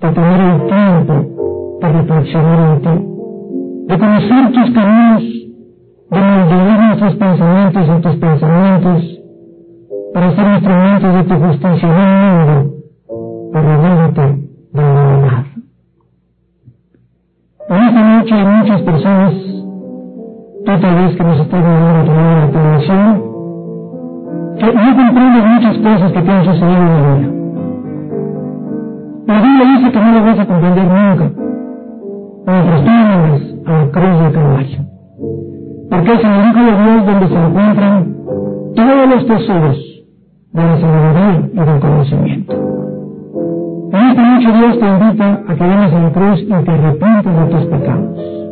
para 0.00 0.14
tener 0.14 0.40
el 0.40 0.66
tiempo 0.66 1.78
para 1.80 2.02
reflexionar 2.02 2.58
en 2.60 2.80
ti, 2.82 3.92
de 3.92 3.98
conocer 3.98 4.52
tus 4.52 4.74
caminos, 4.74 5.22
de 6.10 6.20
moldear 6.20 6.80
nuestros 6.80 7.14
pensamientos 7.16 7.88
en 7.88 8.02
tus 8.02 8.16
pensamientos, 8.16 9.20
para 10.12 10.36
ser 10.36 10.46
instrumentos 10.46 11.14
de 11.14 11.24
tu 11.24 11.34
justicia 11.34 11.88
en 11.88 12.00
el 12.00 12.46
mundo, 12.46 12.74
revelarte 13.52 14.20
de 14.72 14.82
la 14.82 14.92
verdad. 14.92 15.44
En 17.68 17.82
esta 17.82 18.18
noche 18.18 18.34
hay 18.34 18.46
muchas 18.46 18.82
personas 18.82 19.32
tú 20.64 20.80
tal 20.80 20.94
vez 20.94 21.16
que 21.16 21.24
nos 21.24 21.40
estás 21.40 21.60
viendo 21.60 22.04
tomando 22.04 22.40
la 22.40 22.50
televisión, 22.50 23.22
que 24.58 24.66
no 24.66 24.96
comprendes 24.96 25.44
muchas 25.44 25.76
cosas 25.78 26.12
que 26.12 26.22
te 26.22 26.30
han 26.30 26.44
sucedido 26.44 26.82
en 26.82 26.88
la 26.88 27.14
vida. 27.14 27.30
La 29.26 29.40
Biblia 29.42 29.76
dice 29.76 29.92
que 29.92 30.00
no 30.00 30.12
lo 30.12 30.24
vas 30.24 30.38
a 30.38 30.46
comprender 30.46 30.84
nunca, 30.84 31.30
mientras 32.46 32.84
tú 32.84 32.90
no 32.90 33.24
a 33.66 33.72
la 33.72 33.90
cruz 33.90 34.20
del 34.22 34.32
Calvario. 34.32 34.78
Porque 35.90 36.12
es 36.14 36.24
en 36.24 36.32
el 36.32 36.48
Hijo 36.48 36.58
de 36.58 36.82
Dios 36.82 37.06
donde 37.06 37.28
se 37.28 37.34
encuentran 37.34 38.16
todos 38.74 39.08
los 39.08 39.26
tesoros 39.26 39.78
de 40.52 40.62
la 40.62 40.80
sabiduría 40.80 41.50
y 41.52 41.56
del 41.56 41.80
conocimiento. 41.80 42.54
En 43.92 44.00
esta 44.00 44.22
noche 44.22 44.52
Dios 44.52 44.78
te 44.78 44.86
invita 44.86 45.42
a 45.46 45.54
que 45.54 45.64
vengas 45.64 45.92
a 45.92 45.98
la 46.00 46.10
cruz 46.10 46.40
y 46.40 46.46
te 46.46 46.70
arrepientas 46.70 47.36
de 47.36 47.54
tus 47.54 47.66
pecados 47.66 48.43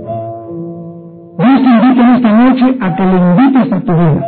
Dios 1.38 1.62
te 1.62 1.68
invita 1.68 2.02
en 2.02 2.14
esta 2.16 2.32
noche 2.32 2.76
a 2.78 2.94
que 2.94 3.06
le 3.06 3.16
invites 3.16 3.72
a 3.72 3.80
tu 3.80 3.92
vida, 3.92 4.26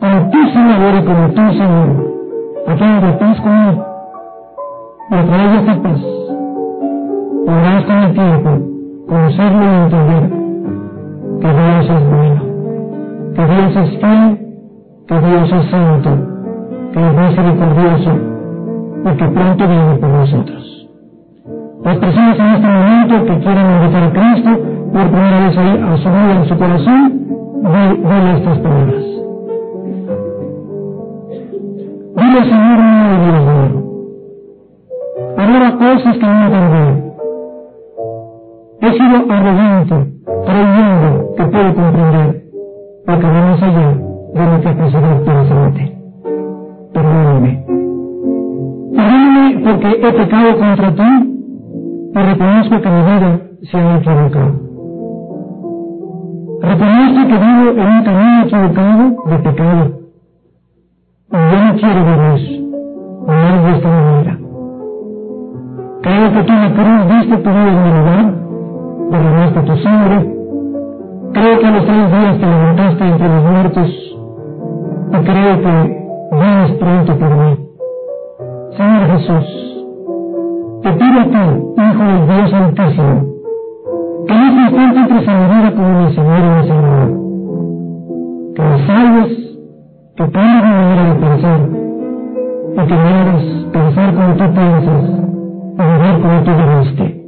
como 0.00 0.30
tu 0.30 0.48
Salvador 0.48 0.94
y 0.96 1.04
como 1.04 1.28
tu 1.28 1.52
Señor, 1.52 2.14
a 2.66 2.74
que 2.74 2.84
hagas 2.84 3.16
paz 3.16 3.40
con 3.40 3.52
Él, 3.52 3.78
y 5.08 5.14
a 5.14 5.24
través 5.24 5.52
de 5.52 5.58
esta 5.58 5.82
paz 5.82 6.00
podrás 7.46 7.84
con 7.84 7.96
el 7.96 8.12
tiempo 8.12 8.50
conocerlo 9.06 9.62
y 9.62 9.74
entender 9.76 10.30
que 11.40 11.48
Dios 11.48 11.90
es 11.90 12.10
bueno, 12.10 12.42
que 13.36 13.46
Dios 13.46 13.76
es 13.76 14.00
fiel, 14.00 14.38
que 15.06 15.20
Dios 15.20 15.52
es 15.52 15.70
santo, 15.70 16.10
que 16.92 17.06
es 17.06 17.14
misericordioso 17.14 18.10
y 19.04 19.16
que 19.16 19.28
pronto 19.28 19.68
viene 19.68 19.94
por 19.94 20.08
nosotros. 20.08 20.75
Las 21.86 21.98
personas 21.98 22.36
en 22.36 22.46
este 22.46 22.66
momento 22.66 23.24
que 23.26 23.38
quieren 23.38 23.70
invitar 23.70 24.02
a 24.02 24.10
Cristo 24.10 24.50
por 24.92 25.08
primera 25.08 25.38
vez 25.38 25.56
a 25.56 25.96
su 25.98 26.08
vida 26.08 26.32
en 26.34 26.48
su 26.48 26.58
corazón, 26.58 27.28
dile 27.62 28.38
estas 28.38 28.58
palabras. 28.58 29.04
Dile, 32.16 32.44
Señor, 32.44 32.78
me 32.78 33.24
Dios 33.24 33.44
mío. 33.46 33.86
Cosas 35.78 36.16
que 36.16 36.26
no 36.26 36.46
entendí. 36.46 37.12
He 38.80 38.92
sido 38.92 39.32
arrogante, 39.32 39.96
creyendo 40.44 41.34
que 41.36 41.44
puedo 41.44 41.74
comprender 41.74 42.42
lo 43.06 43.18
que 43.20 43.26
va 43.26 43.32
más 43.32 43.62
allá 43.62 43.94
de 44.34 44.40
mi 44.40 44.62
capacidad 44.62 45.22
pensante. 45.22 45.96
Perdóname. 46.92 47.64
Perdóname 48.96 49.60
porque 49.64 50.08
he 50.08 50.12
pecado 50.12 50.58
contra 50.58 50.94
ti 50.94 51.25
reconozco 52.36 52.80
que 52.82 52.90
mi 52.90 53.02
vida 53.02 53.40
se 53.62 53.78
ha 53.78 53.96
equivocado. 53.96 54.52
Reconozco 56.60 57.28
que 57.28 57.38
vivo 57.38 57.70
en 57.70 57.88
un 57.88 58.04
camino 58.04 58.42
equivocado 58.44 59.24
de 59.26 59.38
pecado. 59.38 59.92
Y 61.32 61.36
yo 61.36 61.64
no 61.64 61.74
quiero 61.76 62.34
eso, 62.34 62.52
no 63.26 63.64
de 63.64 63.76
esta 63.76 63.88
manera. 63.88 64.38
Creo 66.02 66.32
que 66.32 66.42
tú 66.42 66.52
en 66.52 66.62
la 66.62 66.72
cruz 66.74 67.08
diste 67.08 67.36
tu 67.38 67.50
vida 67.50 67.72
en 67.72 67.82
mi 67.82 67.90
lugar, 67.90 68.34
derramaste 69.10 69.60
tu 69.60 69.76
sangre. 69.78 70.36
Creo 71.32 71.58
que 71.58 71.66
a 71.66 71.70
los 71.70 71.86
tres 71.86 72.12
días 72.12 72.38
te 72.38 72.46
levantaste 72.46 73.08
entre 73.08 73.28
los 73.28 73.44
muertos 73.44 73.90
y 75.08 75.24
creo 75.24 75.62
que 75.62 76.06
vienes 76.32 76.72
pronto 76.72 77.18
por 77.18 77.36
mí. 77.36 77.58
Señor 78.76 79.06
Jesús, 79.06 79.75
te 80.86 80.92
pido 80.92 81.20
a 81.20 81.24
ti, 81.24 81.82
Hijo 81.82 82.04
del 82.04 82.26
Dios 82.28 82.54
Altísimo, 82.54 83.26
que 84.28 84.34
en 84.34 84.42
este 84.44 84.60
instante 84.62 85.00
entres 85.00 85.28
en 85.28 85.40
mi 85.40 85.46
vida 85.56 85.74
como 85.74 86.00
mi 86.00 86.14
Señor 86.14 86.38
y 86.38 86.48
mi 86.48 86.68
Señor. 86.68 87.08
Que 88.54 88.62
me 88.62 88.86
salves, 88.86 89.32
que 90.16 90.30
cambies 90.30 90.64
mi 90.64 90.70
manera 90.70 91.02
de 91.02 91.14
pensar 91.14 91.60
y 92.70 92.86
que 92.86 92.94
me 92.94 93.08
hagas 93.18 93.44
pensar 93.72 94.14
como 94.14 94.34
tú 94.34 94.44
piensas 94.54 95.04
y 95.76 95.82
vivir 95.82 96.22
como 96.22 96.42
tú 96.44 96.50
viviste. 96.54 97.24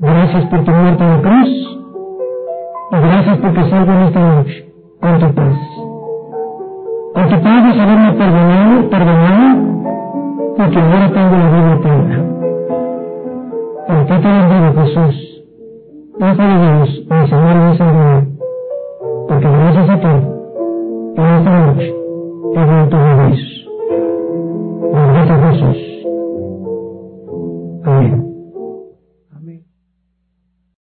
Gracias 0.00 0.44
por 0.44 0.64
tu 0.64 0.70
muerte 0.70 1.04
en 1.04 1.10
la 1.10 1.22
cruz 1.22 1.50
y 2.90 2.96
gracias 2.96 3.38
porque 3.38 3.70
salgo 3.70 3.92
en 3.92 4.02
esta 4.02 4.20
noche 4.20 4.72
con 5.00 5.18
tu 5.18 5.34
paz. 5.34 5.58
Con 7.14 7.28
tu 7.30 7.42
paz 7.42 7.64
de 7.64 7.74
saberme 7.74 8.12
perdonado, 8.12 8.90
perdonado 8.90 9.74
y 10.56 10.70
que 10.70 10.78
ahora 10.78 11.10
tengo 11.10 11.36
la 11.36 11.50
vida 11.50 11.74
eterna. 11.74 12.33
A 13.86 14.04
ti 14.06 14.14
te 14.14 14.28
bendigo, 14.28 14.82
Jesús. 14.82 15.44
Gracias 16.18 16.48
a 16.48 16.58
Dios, 16.62 16.88
mi 17.10 17.28
Señor 17.28 17.54
y 17.54 17.58
mi 17.58 17.76
Salvador, 17.76 18.24
porque 19.28 19.48
gracias 19.48 19.90
a 19.90 20.00
ti, 20.00 20.06
en 21.16 21.24
esta 21.24 21.66
noche, 21.66 21.94
te 22.54 22.60
doy 22.64 22.88
tu 22.88 22.96
regreso. 22.96 23.70
Bendito 24.92 25.34
Jesús. 25.42 25.78
Amén. 27.84 28.33